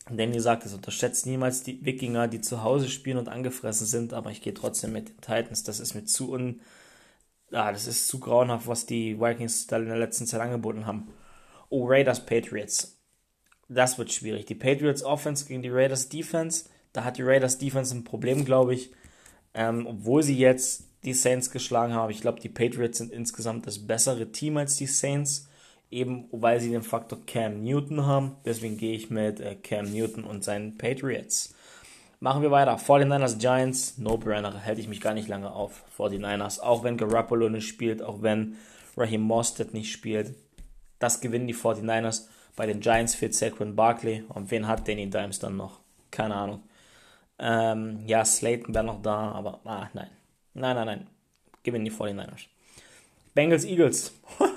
Danny 0.08 0.38
sagt 0.38 0.64
es, 0.64 0.72
unterschätzt 0.72 1.26
niemals 1.26 1.64
die 1.64 1.84
Wikinger, 1.84 2.28
die 2.28 2.40
zu 2.40 2.62
Hause 2.62 2.88
spielen 2.88 3.18
und 3.18 3.28
angefressen 3.28 3.86
sind, 3.86 4.12
aber 4.12 4.30
ich 4.30 4.40
gehe 4.40 4.54
trotzdem 4.54 4.92
mit 4.92 5.08
den 5.08 5.20
Titans. 5.20 5.64
Das 5.64 5.80
ist 5.80 5.94
mir 5.94 6.04
zu 6.04 6.30
un. 6.30 6.60
Ah, 7.52 7.72
das 7.72 7.86
ist 7.86 8.08
zu 8.08 8.20
grauenhaft, 8.20 8.66
was 8.66 8.86
die 8.86 9.20
Vikings 9.20 9.66
da 9.66 9.78
in 9.78 9.86
der 9.86 9.98
letzten 9.98 10.26
Zeit 10.26 10.40
angeboten 10.40 10.86
haben. 10.86 11.08
Oh, 11.70 11.86
Raiders 11.86 12.24
Patriots. 12.24 12.98
Das 13.68 13.98
wird 13.98 14.12
schwierig. 14.12 14.46
Die 14.46 14.54
Patriots 14.54 15.02
Offense 15.02 15.46
gegen 15.46 15.62
die 15.62 15.70
Raiders 15.70 16.08
Defense. 16.08 16.68
Da 16.92 17.04
hat 17.04 17.18
die 17.18 17.22
Raiders 17.22 17.58
Defense 17.58 17.94
ein 17.94 18.04
Problem, 18.04 18.44
glaube 18.44 18.74
ich. 18.74 18.92
Ähm, 19.54 19.86
obwohl 19.86 20.22
sie 20.22 20.36
jetzt 20.36 20.84
die 21.04 21.14
Saints 21.14 21.50
geschlagen 21.50 21.94
haben. 21.94 22.10
Ich 22.10 22.20
glaube, 22.20 22.40
die 22.40 22.48
Patriots 22.48 22.98
sind 22.98 23.12
insgesamt 23.12 23.66
das 23.66 23.86
bessere 23.86 24.30
Team 24.30 24.56
als 24.56 24.76
die 24.76 24.86
Saints 24.86 25.48
eben 25.90 26.28
weil 26.32 26.60
sie 26.60 26.70
den 26.70 26.82
Faktor 26.82 27.18
Cam 27.26 27.62
Newton 27.62 28.06
haben. 28.06 28.36
Deswegen 28.44 28.76
gehe 28.76 28.94
ich 28.94 29.10
mit 29.10 29.40
äh, 29.40 29.54
Cam 29.54 29.92
Newton 29.92 30.24
und 30.24 30.44
seinen 30.44 30.76
Patriots. 30.78 31.54
Machen 32.18 32.42
wir 32.42 32.50
weiter. 32.50 32.76
49ers 32.76 33.38
Giants, 33.38 33.98
No-Brainer, 33.98 34.58
hätte 34.58 34.80
ich 34.80 34.88
mich 34.88 35.00
gar 35.00 35.14
nicht 35.14 35.28
lange 35.28 35.52
auf. 35.52 35.84
49ers, 35.98 36.60
auch 36.60 36.82
wenn 36.82 36.96
Garoppolo 36.96 37.48
nicht 37.48 37.68
spielt, 37.68 38.02
auch 38.02 38.22
wenn 38.22 38.56
Raheem 38.96 39.20
Mostert 39.20 39.74
nicht 39.74 39.92
spielt. 39.92 40.34
Das 40.98 41.20
gewinnen 41.20 41.46
die 41.46 41.54
49ers. 41.54 42.26
Bei 42.56 42.66
den 42.66 42.80
Giants 42.80 43.14
fehlt 43.14 43.34
Saquon 43.34 43.76
Barkley. 43.76 44.24
Und 44.30 44.50
wen 44.50 44.66
hat 44.66 44.88
Danny 44.88 45.10
Dimes 45.10 45.38
dann 45.38 45.58
noch? 45.58 45.80
Keine 46.10 46.34
Ahnung. 46.34 46.62
Ähm, 47.38 48.00
ja, 48.06 48.24
Slayton 48.24 48.74
wäre 48.74 48.84
noch 48.84 49.02
da, 49.02 49.32
aber 49.32 49.60
ah, 49.64 49.90
nein. 49.92 50.08
Nein, 50.54 50.74
nein, 50.74 50.86
nein. 50.86 51.06
Gewinnen 51.62 51.84
die 51.84 51.92
49ers. 51.92 52.46
Bengals 53.34 53.64
Eagles. 53.66 54.18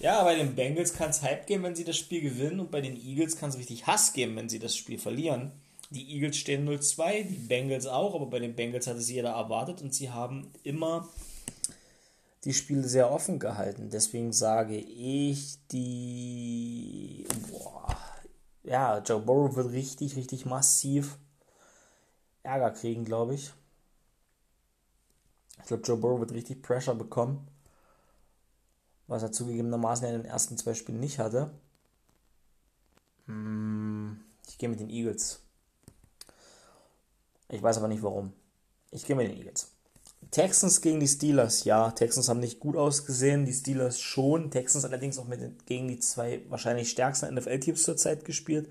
Ja, 0.00 0.22
bei 0.22 0.36
den 0.36 0.54
Bengals 0.54 0.94
kann 0.94 1.10
es 1.10 1.22
Hype 1.22 1.46
geben, 1.46 1.64
wenn 1.64 1.74
sie 1.74 1.84
das 1.84 1.96
Spiel 1.96 2.20
gewinnen 2.20 2.60
und 2.60 2.70
bei 2.70 2.80
den 2.80 2.96
Eagles 2.96 3.36
kann 3.36 3.50
es 3.50 3.58
richtig 3.58 3.88
Hass 3.88 4.12
geben, 4.12 4.36
wenn 4.36 4.48
sie 4.48 4.60
das 4.60 4.76
Spiel 4.76 4.98
verlieren. 4.98 5.50
Die 5.90 6.14
Eagles 6.14 6.36
stehen 6.36 6.68
0-2, 6.68 7.24
die 7.24 7.34
Bengals 7.34 7.86
auch, 7.86 8.14
aber 8.14 8.26
bei 8.26 8.38
den 8.38 8.54
Bengals 8.54 8.86
hat 8.86 8.96
es 8.96 9.10
jeder 9.10 9.30
erwartet 9.30 9.82
und 9.82 9.92
sie 9.92 10.10
haben 10.10 10.52
immer 10.62 11.08
die 12.44 12.52
Spiele 12.54 12.86
sehr 12.86 13.10
offen 13.10 13.40
gehalten. 13.40 13.90
Deswegen 13.90 14.32
sage 14.32 14.76
ich, 14.76 15.56
die. 15.72 17.26
Boah, 17.50 17.96
ja, 18.62 18.98
Joe 19.00 19.20
Burrow 19.20 19.56
wird 19.56 19.72
richtig, 19.72 20.14
richtig 20.14 20.44
massiv 20.46 21.18
Ärger 22.44 22.70
kriegen, 22.70 23.04
glaube 23.04 23.34
ich. 23.34 23.50
Ich 25.60 25.66
glaube, 25.66 25.82
Joe 25.82 25.96
Burrow 25.96 26.20
wird 26.20 26.32
richtig 26.32 26.62
Pressure 26.62 26.94
bekommen 26.94 27.48
was 29.08 29.22
er 29.22 29.32
zugegebenermaßen 29.32 30.06
in 30.06 30.22
den 30.22 30.24
ersten 30.24 30.56
zwei 30.56 30.74
Spielen 30.74 31.00
nicht 31.00 31.18
hatte. 31.18 31.50
Hm, 33.26 34.20
ich 34.46 34.58
gehe 34.58 34.68
mit 34.68 34.80
den 34.80 34.90
Eagles. 34.90 35.40
Ich 37.48 37.62
weiß 37.62 37.78
aber 37.78 37.88
nicht 37.88 38.02
warum. 38.02 38.32
Ich 38.90 39.04
gehe 39.04 39.16
mit 39.16 39.26
den 39.26 39.36
Eagles. 39.36 39.72
Texans 40.30 40.82
gegen 40.82 41.00
die 41.00 41.08
Steelers, 41.08 41.64
ja, 41.64 41.90
Texans 41.92 42.28
haben 42.28 42.40
nicht 42.40 42.60
gut 42.60 42.76
ausgesehen, 42.76 43.46
die 43.46 43.52
Steelers 43.52 44.00
schon. 44.00 44.50
Texans 44.50 44.84
allerdings 44.84 45.18
auch 45.18 45.26
mit, 45.26 45.64
gegen 45.66 45.88
die 45.88 46.00
zwei 46.00 46.42
wahrscheinlich 46.48 46.90
stärksten 46.90 47.34
NFL-Teams 47.34 47.82
zurzeit 47.82 48.24
gespielt. 48.24 48.68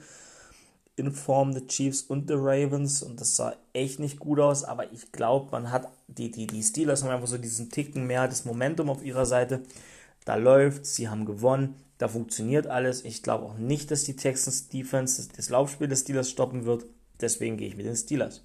In 0.98 1.12
Form 1.12 1.54
der 1.54 1.66
Chiefs 1.68 2.02
und 2.02 2.30
der 2.30 2.38
Ravens 2.38 3.02
und 3.02 3.22
das 3.22 3.36
sah 3.36 3.56
echt 3.74 4.00
nicht 4.00 4.20
gut 4.20 4.40
aus, 4.40 4.64
aber 4.64 4.92
ich 4.92 5.12
glaube, 5.12 5.52
man 5.52 5.72
hat, 5.72 5.88
die, 6.08 6.30
die, 6.30 6.48
die 6.48 6.64
Steelers 6.64 7.04
haben 7.04 7.12
einfach 7.12 7.28
so 7.28 7.38
diesen 7.38 7.70
Ticken 7.70 8.06
mehr 8.06 8.28
das 8.28 8.46
Momentum 8.46 8.90
auf 8.90 9.04
ihrer 9.04 9.26
Seite 9.26 9.64
da 10.28 10.36
läuft, 10.36 10.86
sie 10.86 11.08
haben 11.08 11.26
gewonnen, 11.26 11.76
da 12.00 12.10
funktioniert 12.10 12.68
alles. 12.68 13.06
Ich 13.06 13.24
glaube 13.24 13.46
auch 13.46 13.58
nicht, 13.58 13.92
dass 13.92 14.04
die 14.04 14.18
Texans 14.18 14.68
Defense 14.68 15.26
das 15.34 15.50
Laufspiel 15.50 15.88
des 15.88 16.02
Steelers 16.02 16.30
stoppen 16.30 16.66
wird. 16.66 16.86
Deswegen 17.22 17.56
gehe 17.56 17.70
ich 17.70 17.78
mit 17.78 17.86
den 17.86 17.96
Steelers. 17.96 18.44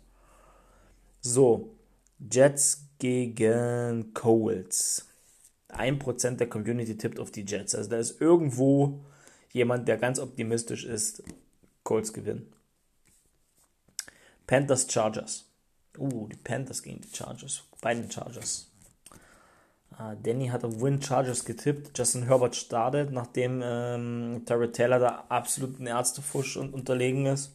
So, 1.20 1.74
Jets 2.20 2.84
gegen 3.00 4.14
Colts. 4.14 5.08
1% 5.70 6.36
der 6.36 6.48
Community 6.48 6.96
tippt 6.96 7.18
auf 7.18 7.32
die 7.32 7.44
Jets. 7.44 7.74
Also 7.74 7.90
da 7.90 7.98
ist 7.98 8.20
irgendwo 8.20 9.00
jemand, 9.50 9.88
der 9.88 9.96
ganz 9.96 10.20
optimistisch 10.20 10.84
ist. 10.84 11.24
Colts 11.82 12.12
gewinnen. 12.12 12.52
Panthers 14.46 14.86
Chargers. 14.88 15.46
Uh, 15.98 16.28
die 16.28 16.36
Panthers 16.36 16.80
gegen 16.80 17.00
die 17.00 17.12
Chargers. 17.12 17.64
Bei 17.80 17.92
den 17.92 18.08
Chargers. 18.08 18.71
Uh, 19.98 20.14
Danny 20.22 20.48
hat 20.48 20.64
auf 20.64 20.80
Win 20.80 21.02
Chargers 21.02 21.44
getippt. 21.44 21.96
Justin 21.96 22.24
Herbert 22.24 22.56
startet, 22.56 23.12
nachdem 23.12 23.60
ähm, 23.62 24.42
Terry 24.46 24.72
Taylor 24.72 24.98
da 24.98 25.24
absolut 25.28 25.78
ein 25.78 25.86
Ärztefusch 25.86 26.56
und 26.56 26.72
unterlegen 26.72 27.26
ist. 27.26 27.52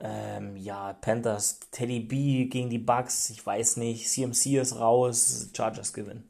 Ähm, 0.00 0.56
ja, 0.56 0.92
Panthers, 0.92 1.60
Teddy 1.70 2.00
B 2.00 2.46
gegen 2.46 2.68
die 2.68 2.78
Bucks, 2.78 3.30
ich 3.30 3.44
weiß 3.44 3.76
nicht. 3.76 4.08
CMC 4.08 4.60
ist 4.60 4.78
raus, 4.78 5.50
Chargers 5.56 5.92
gewinnen. 5.92 6.28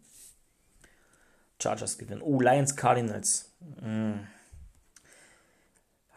Chargers 1.60 1.98
gewinnen. 1.98 2.22
Oh, 2.22 2.40
Lions 2.40 2.76
Cardinals. 2.76 3.52
Mm. 3.80 4.20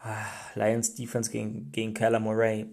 Ah, 0.02 0.26
Lions 0.54 0.94
Defense 0.94 1.30
gegen, 1.30 1.72
gegen 1.72 1.94
Kyler 1.94 2.20
Murray. 2.20 2.66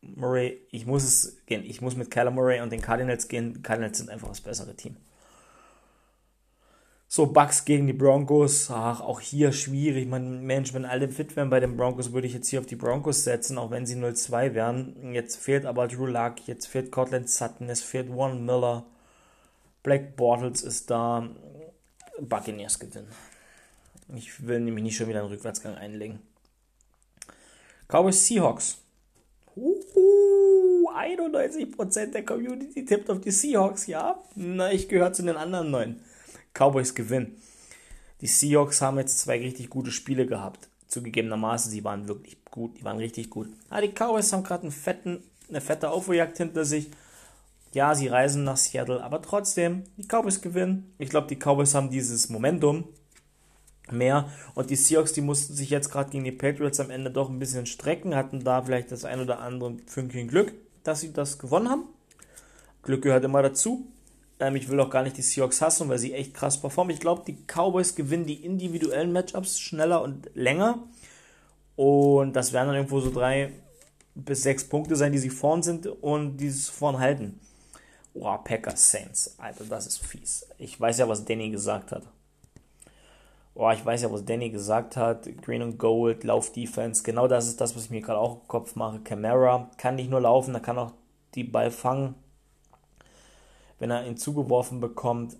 Murray, 0.00 0.58
ich 0.70 0.86
muss 0.86 1.04
es 1.04 1.36
gehen. 1.46 1.62
Ich 1.64 1.80
muss 1.80 1.94
mit 1.94 2.10
Kyler 2.10 2.30
Murray 2.30 2.60
und 2.60 2.72
den 2.72 2.80
Cardinals 2.80 3.28
gehen. 3.28 3.62
Cardinals 3.62 3.98
sind 3.98 4.10
einfach 4.10 4.28
das 4.28 4.40
bessere 4.40 4.74
Team. 4.74 4.96
So, 7.14 7.26
Bucks 7.26 7.66
gegen 7.66 7.86
die 7.86 7.92
Broncos, 7.92 8.70
ach, 8.70 9.02
auch 9.02 9.20
hier 9.20 9.52
schwierig. 9.52 10.08
Man, 10.08 10.46
Mensch, 10.46 10.72
wenn 10.72 10.86
alle 10.86 11.10
fit 11.10 11.36
wären 11.36 11.50
bei 11.50 11.60
den 11.60 11.76
Broncos, 11.76 12.14
würde 12.14 12.26
ich 12.26 12.32
jetzt 12.32 12.48
hier 12.48 12.58
auf 12.58 12.64
die 12.64 12.74
Broncos 12.74 13.24
setzen, 13.24 13.58
auch 13.58 13.70
wenn 13.70 13.84
sie 13.84 13.96
0-2 13.96 14.54
wären. 14.54 15.12
Jetzt 15.12 15.36
fehlt 15.36 15.66
aber 15.66 15.88
Drew 15.88 16.06
Luck, 16.06 16.36
jetzt 16.46 16.68
fehlt 16.68 16.90
Cortland 16.90 17.28
Sutton, 17.28 17.68
es 17.68 17.82
fehlt 17.82 18.08
Warren 18.08 18.46
Miller. 18.46 18.86
Black 19.82 20.16
Bortles 20.16 20.62
ist 20.62 20.90
da. 20.90 21.28
Buccaneers 22.18 22.78
gewinnen. 22.78 23.08
Ich 24.16 24.46
will 24.46 24.60
nämlich 24.60 24.84
nicht 24.84 24.96
schon 24.96 25.08
wieder 25.08 25.20
einen 25.20 25.28
Rückwärtsgang 25.28 25.74
einlegen. 25.74 26.18
Cowboys 27.88 28.26
Seahawks. 28.26 28.78
Uhu, 29.54 30.88
91% 30.90 32.06
der 32.06 32.24
Community 32.24 32.86
tippt 32.86 33.10
auf 33.10 33.20
die 33.20 33.32
Seahawks, 33.32 33.86
ja? 33.86 34.18
Na, 34.34 34.72
ich 34.72 34.88
gehöre 34.88 35.12
zu 35.12 35.22
den 35.22 35.36
anderen 35.36 35.70
neun. 35.70 36.00
Cowboys 36.54 36.94
gewinnen. 36.94 37.36
Die 38.20 38.26
Seahawks 38.26 38.80
haben 38.80 38.98
jetzt 38.98 39.18
zwei 39.18 39.38
richtig 39.38 39.70
gute 39.70 39.90
Spiele 39.90 40.26
gehabt. 40.26 40.68
Zugegebenermaßen, 40.86 41.70
sie 41.70 41.84
waren 41.84 42.06
wirklich 42.08 42.36
gut, 42.44 42.78
die 42.78 42.84
waren 42.84 42.98
richtig 42.98 43.30
gut. 43.30 43.48
Ah, 43.70 43.80
die 43.80 43.88
Cowboys 43.88 44.32
haben 44.32 44.44
gerade 44.44 44.70
eine 45.48 45.60
fette 45.60 45.90
Aufholjagd 45.90 46.36
hinter 46.36 46.64
sich. 46.64 46.90
Ja, 47.72 47.94
sie 47.94 48.08
reisen 48.08 48.44
nach 48.44 48.58
Seattle, 48.58 49.02
aber 49.02 49.22
trotzdem, 49.22 49.84
die 49.96 50.06
Cowboys 50.06 50.42
gewinnen. 50.42 50.92
Ich 50.98 51.08
glaube, 51.08 51.26
die 51.26 51.36
Cowboys 51.36 51.74
haben 51.74 51.90
dieses 51.90 52.28
Momentum 52.28 52.84
mehr. 53.90 54.28
Und 54.54 54.70
die 54.70 54.76
Seahawks, 54.76 55.14
die 55.14 55.22
mussten 55.22 55.54
sich 55.54 55.70
jetzt 55.70 55.90
gerade 55.90 56.10
gegen 56.10 56.24
die 56.24 56.32
Patriots 56.32 56.80
am 56.80 56.90
Ende 56.90 57.10
doch 57.10 57.30
ein 57.30 57.38
bisschen 57.38 57.66
strecken, 57.66 58.14
hatten 58.14 58.44
da 58.44 58.62
vielleicht 58.62 58.92
das 58.92 59.04
ein 59.04 59.20
oder 59.20 59.40
andere 59.40 59.76
Fünkchen 59.86 60.28
Glück, 60.28 60.52
dass 60.84 61.00
sie 61.00 61.12
das 61.12 61.38
gewonnen 61.38 61.70
haben. 61.70 61.84
Glück 62.82 63.02
gehört 63.02 63.24
immer 63.24 63.42
dazu. 63.42 63.86
Ähm, 64.42 64.56
ich 64.56 64.68
will 64.68 64.80
auch 64.80 64.90
gar 64.90 65.04
nicht 65.04 65.16
die 65.16 65.22
Seahawks 65.22 65.62
hassen, 65.62 65.88
weil 65.88 65.98
sie 65.98 66.14
echt 66.14 66.34
krass 66.34 66.60
performen. 66.60 66.92
Ich 66.92 67.00
glaube, 67.00 67.22
die 67.24 67.36
Cowboys 67.46 67.94
gewinnen 67.94 68.26
die 68.26 68.44
individuellen 68.44 69.12
Matchups 69.12 69.60
schneller 69.60 70.02
und 70.02 70.28
länger. 70.34 70.82
Und 71.76 72.34
das 72.34 72.52
werden 72.52 72.66
dann 72.66 72.76
irgendwo 72.76 73.00
so 73.00 73.12
drei 73.12 73.52
bis 74.16 74.42
sechs 74.42 74.68
Punkte 74.68 74.96
sein, 74.96 75.12
die 75.12 75.18
sie 75.18 75.30
vorn 75.30 75.62
sind 75.62 75.86
und 75.86 76.38
die 76.38 76.50
sie 76.50 76.72
vorn 76.72 76.98
halten. 76.98 77.38
Oh, 78.14 78.36
Packers 78.36 78.90
Saints. 78.90 79.36
Alter, 79.38 79.64
das 79.64 79.86
ist 79.86 80.04
fies. 80.04 80.46
Ich 80.58 80.78
weiß 80.78 80.98
ja, 80.98 81.08
was 81.08 81.24
Danny 81.24 81.48
gesagt 81.50 81.92
hat. 81.92 82.02
Oh, 83.54 83.70
ich 83.70 83.84
weiß 83.84 84.02
ja, 84.02 84.12
was 84.12 84.24
Danny 84.24 84.50
gesagt 84.50 84.96
hat. 84.96 85.28
Green 85.42 85.62
und 85.62 85.78
Gold, 85.78 86.24
Lauf-Defense. 86.24 87.04
Genau 87.04 87.28
das 87.28 87.46
ist 87.46 87.60
das, 87.60 87.76
was 87.76 87.84
ich 87.84 87.90
mir 87.90 88.00
gerade 88.00 88.18
auch 88.18 88.40
im 88.40 88.48
Kopf 88.48 88.74
mache. 88.74 88.98
Camara 89.00 89.70
kann 89.76 89.94
nicht 89.94 90.10
nur 90.10 90.20
laufen, 90.20 90.54
er 90.54 90.60
kann 90.60 90.78
auch 90.78 90.92
die 91.36 91.44
Ball 91.44 91.70
fangen 91.70 92.16
wenn 93.82 93.90
er 93.90 94.06
ihn 94.06 94.16
zugeworfen 94.16 94.78
bekommt. 94.78 95.36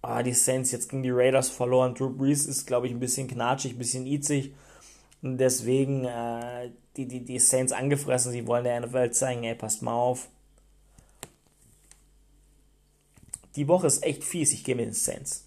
Ah, 0.00 0.22
die 0.22 0.32
Saints 0.32 0.72
jetzt 0.72 0.88
gegen 0.88 1.02
die 1.02 1.10
Raiders 1.10 1.50
verloren. 1.50 1.94
Drew 1.94 2.08
Brees 2.08 2.46
ist, 2.46 2.64
glaube 2.64 2.86
ich, 2.86 2.94
ein 2.94 2.98
bisschen 2.98 3.28
knatschig, 3.28 3.74
ein 3.74 3.78
bisschen 3.78 4.06
itzig. 4.06 4.54
Und 5.20 5.36
deswegen 5.36 6.06
äh, 6.06 6.70
die, 6.96 7.06
die, 7.06 7.22
die 7.26 7.38
Saints 7.38 7.72
angefressen. 7.72 8.32
Sie 8.32 8.46
wollen 8.46 8.64
der 8.64 8.80
NFL 8.80 9.10
zeigen, 9.10 9.44
ey, 9.44 9.54
passt 9.54 9.82
mal 9.82 9.92
auf. 9.92 10.28
Die 13.54 13.68
Woche 13.68 13.86
ist 13.86 14.02
echt 14.02 14.24
fies. 14.24 14.54
Ich 14.54 14.64
gehe 14.64 14.74
mit 14.74 14.86
den 14.86 14.94
Saints. 14.94 15.44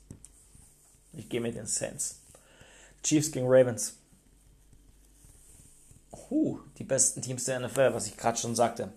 Ich 1.14 1.28
gehe 1.28 1.42
mit 1.42 1.56
den 1.56 1.66
Saints. 1.66 2.20
Chiefs 3.02 3.32
gegen 3.32 3.48
Ravens. 3.48 3.98
Huh, 6.30 6.60
die 6.78 6.84
besten 6.84 7.24
Teams 7.24 7.46
der 7.46 7.60
NFL, 7.62 7.96
was 7.96 8.06
ich 8.06 8.16
gerade 8.16 8.38
schon 8.38 8.54
sagte. 8.54 8.94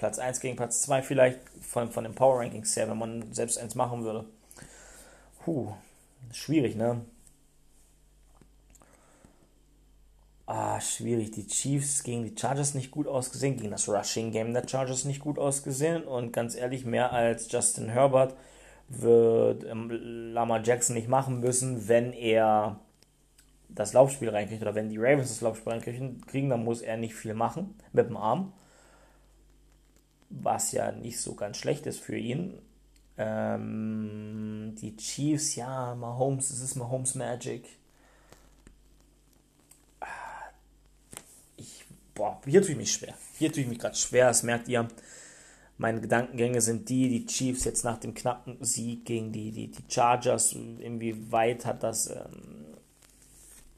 Platz 0.00 0.18
1 0.18 0.40
gegen 0.40 0.56
Platz 0.56 0.80
2 0.80 1.02
vielleicht 1.02 1.40
von, 1.60 1.90
von 1.90 2.04
den 2.04 2.14
Power 2.14 2.40
Rankings 2.40 2.74
her, 2.74 2.88
wenn 2.88 2.96
man 2.96 3.32
selbst 3.34 3.58
eins 3.58 3.74
machen 3.74 4.02
würde. 4.02 4.24
Puh, 5.44 5.74
schwierig, 6.32 6.74
ne? 6.74 7.02
Ah, 10.46 10.80
schwierig. 10.80 11.32
Die 11.32 11.46
Chiefs 11.46 12.02
gegen 12.02 12.24
die 12.24 12.34
Chargers 12.34 12.72
nicht 12.72 12.90
gut 12.90 13.06
ausgesehen, 13.06 13.58
gegen 13.58 13.70
das 13.70 13.90
Rushing 13.90 14.32
Game 14.32 14.54
der 14.54 14.66
Chargers 14.66 15.04
nicht 15.04 15.20
gut 15.20 15.38
ausgesehen. 15.38 16.04
Und 16.04 16.32
ganz 16.32 16.54
ehrlich, 16.54 16.86
mehr 16.86 17.12
als 17.12 17.52
Justin 17.52 17.90
Herbert 17.90 18.34
wird 18.88 19.64
ähm, 19.64 19.90
Lamar 20.32 20.62
Jackson 20.64 20.96
nicht 20.96 21.08
machen 21.08 21.40
müssen, 21.40 21.88
wenn 21.88 22.14
er 22.14 22.80
das 23.68 23.92
Laufspiel 23.92 24.30
reinkriegt 24.30 24.62
oder 24.62 24.74
wenn 24.74 24.88
die 24.88 24.98
Ravens 24.98 25.28
das 25.28 25.42
Laufspiel 25.42 25.72
reinkriegen, 25.72 26.48
dann 26.48 26.64
muss 26.64 26.80
er 26.80 26.96
nicht 26.96 27.14
viel 27.14 27.34
machen 27.34 27.74
mit 27.92 28.08
dem 28.08 28.16
Arm. 28.16 28.54
Was 30.30 30.72
ja 30.72 30.92
nicht 30.92 31.20
so 31.20 31.34
ganz 31.34 31.56
schlecht 31.56 31.86
ist 31.86 32.00
für 32.00 32.16
ihn. 32.16 32.58
Ähm, 33.18 34.74
die 34.80 34.96
Chiefs, 34.96 35.56
ja, 35.56 35.94
Mahomes, 35.94 36.50
es 36.50 36.60
ist 36.60 36.76
Mahomes 36.76 37.14
Magic. 37.16 37.66
Ich, 41.56 41.84
boah, 42.14 42.40
hier 42.46 42.62
tue 42.62 42.70
ich 42.70 42.76
mich 42.76 42.92
schwer. 42.92 43.14
Hier 43.36 43.52
tue 43.52 43.62
ich 43.62 43.68
mich 43.68 43.78
gerade 43.78 43.96
schwer, 43.96 44.28
das 44.28 44.42
merkt 44.42 44.68
ihr. 44.68 44.88
Meine 45.76 46.00
Gedankengänge 46.00 46.60
sind 46.60 46.88
die, 46.88 47.08
die 47.08 47.26
Chiefs 47.26 47.64
jetzt 47.64 47.84
nach 47.84 47.98
dem 47.98 48.14
knappen 48.14 48.62
Sieg 48.64 49.04
gegen 49.04 49.32
die, 49.32 49.50
die, 49.50 49.68
die 49.68 49.84
Chargers, 49.88 50.52
inwieweit 50.52 51.66
hat 51.66 51.82
das 51.82 52.08
ähm, 52.08 52.69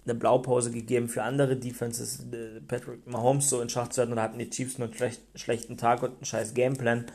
eine 0.04 0.14
Blaupause 0.14 0.70
gegeben 0.70 1.08
für 1.08 1.22
andere 1.22 1.56
Defenses, 1.56 2.26
äh, 2.32 2.60
Patrick 2.66 3.06
Mahomes 3.06 3.48
so 3.48 3.60
in 3.60 3.68
Schach 3.68 3.88
zu 3.88 4.00
halten, 4.00 4.12
oder 4.12 4.22
hatten 4.22 4.38
die 4.38 4.50
Chiefs 4.50 4.78
nur 4.78 4.88
einen 4.88 4.96
schlecht, 4.96 5.22
schlechten 5.34 5.76
Tag 5.76 6.02
und 6.02 6.16
einen 6.16 6.24
scheiß 6.24 6.54
Gameplan 6.54 7.06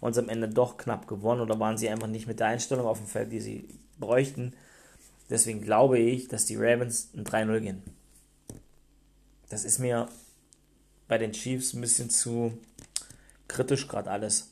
und 0.00 0.18
am 0.18 0.28
Ende 0.28 0.48
doch 0.48 0.76
knapp 0.76 1.08
gewonnen 1.08 1.40
oder 1.40 1.58
waren 1.58 1.78
sie 1.78 1.88
einfach 1.88 2.08
nicht 2.08 2.26
mit 2.26 2.40
der 2.40 2.48
Einstellung 2.48 2.86
auf 2.86 2.98
dem 2.98 3.06
Feld, 3.06 3.32
die 3.32 3.40
sie 3.40 3.68
bräuchten. 3.98 4.52
Deswegen 5.30 5.62
glaube 5.62 5.98
ich, 5.98 6.28
dass 6.28 6.44
die 6.44 6.56
Ravens 6.56 7.10
ein 7.14 7.24
3-0 7.24 7.60
gehen. 7.60 7.82
Das 9.48 9.64
ist 9.64 9.78
mir 9.78 10.08
bei 11.08 11.16
den 11.16 11.32
Chiefs 11.32 11.72
ein 11.72 11.80
bisschen 11.80 12.10
zu 12.10 12.58
kritisch 13.48 13.88
gerade 13.88 14.10
alles. 14.10 14.50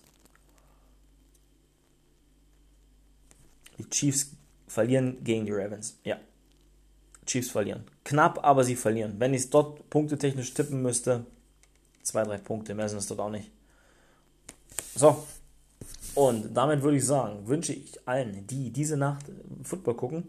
Die 3.79 3.89
Chiefs 3.91 4.31
verlieren 4.67 5.23
gegen 5.25 5.45
die 5.45 5.53
Ravens. 5.53 5.99
Ja. 6.05 6.19
Chiefs 7.33 7.51
verlieren. 7.51 7.85
Knapp, 8.05 8.45
aber 8.45 8.63
sie 8.63 8.77
verlieren. 8.77 9.15
Wenn 9.19 9.33
ich 9.33 9.43
es 9.43 9.51
dort 9.51 9.89
punktetechnisch 9.89 10.53
tippen 10.53 10.83
müsste, 10.83 11.25
zwei, 12.03 12.25
drei 12.25 12.39
Punkte, 12.39 12.75
mehr 12.75 12.89
sind 12.89 12.99
es 12.99 13.09
dort 13.09 13.21
auch 13.21 13.31
nicht. 13.31 13.51
So, 14.95 15.27
und 16.15 16.55
damit 16.55 16.83
würde 16.83 16.99
ich 16.99 17.07
sagen, 17.07 17.47
wünsche 17.49 17.73
ich 17.73 17.97
allen, 18.07 18.47
die 18.47 18.71
diese 18.71 18.97
Nacht 18.97 19.25
Football 19.63 19.95
gucken, 19.95 20.29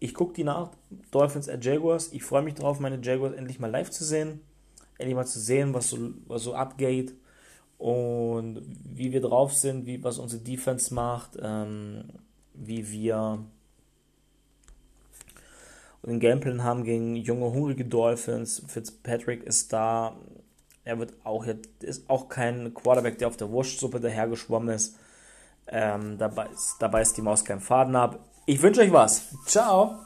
ich 0.00 0.12
gucke 0.12 0.34
die 0.34 0.44
Nacht, 0.44 0.72
Dolphins 1.12 1.48
at 1.48 1.64
Jaguars. 1.64 2.12
Ich 2.12 2.24
freue 2.24 2.42
mich 2.42 2.54
darauf, 2.54 2.78
meine 2.78 3.00
Jaguars 3.00 3.34
endlich 3.34 3.58
mal 3.58 3.70
live 3.70 3.90
zu 3.90 4.04
sehen. 4.04 4.40
Endlich 4.98 5.14
mal 5.14 5.24
zu 5.24 5.40
sehen, 5.40 5.72
was 5.72 5.88
so, 5.88 6.10
was 6.26 6.42
so 6.42 6.54
abgeht 6.54 7.14
und 7.78 8.60
wie 8.84 9.12
wir 9.12 9.20
drauf 9.20 9.54
sind, 9.54 9.86
wie, 9.86 10.02
was 10.04 10.18
unsere 10.18 10.42
Defense 10.42 10.92
macht, 10.92 11.38
ähm, 11.40 12.04
wie 12.52 12.90
wir 12.90 13.44
den 16.12 16.20
Gameplan 16.20 16.62
haben 16.62 16.84
gegen 16.84 17.16
junge, 17.16 17.46
hungrige 17.52 17.84
Dolphins. 17.84 18.62
Fitzpatrick 18.66 19.42
ist 19.42 19.72
da. 19.72 20.16
Er 20.84 20.98
wird 20.98 21.14
auch, 21.24 21.46
ist 21.80 22.10
auch 22.10 22.28
kein 22.28 22.74
Quarterback, 22.74 23.18
der 23.18 23.28
auf 23.28 23.36
der 23.36 23.50
Wurstsuppe 23.50 24.00
dahergeschwommen 24.00 24.74
ist. 24.74 24.98
Ähm, 25.66 26.18
dabei, 26.18 26.46
ist, 26.48 26.76
dabei 26.78 27.00
ist 27.00 27.16
die 27.16 27.22
Maus 27.22 27.44
kein 27.44 27.60
Faden 27.60 27.96
ab. 27.96 28.18
Ich 28.44 28.60
wünsche 28.60 28.82
euch 28.82 28.92
was. 28.92 29.34
Ciao. 29.46 29.98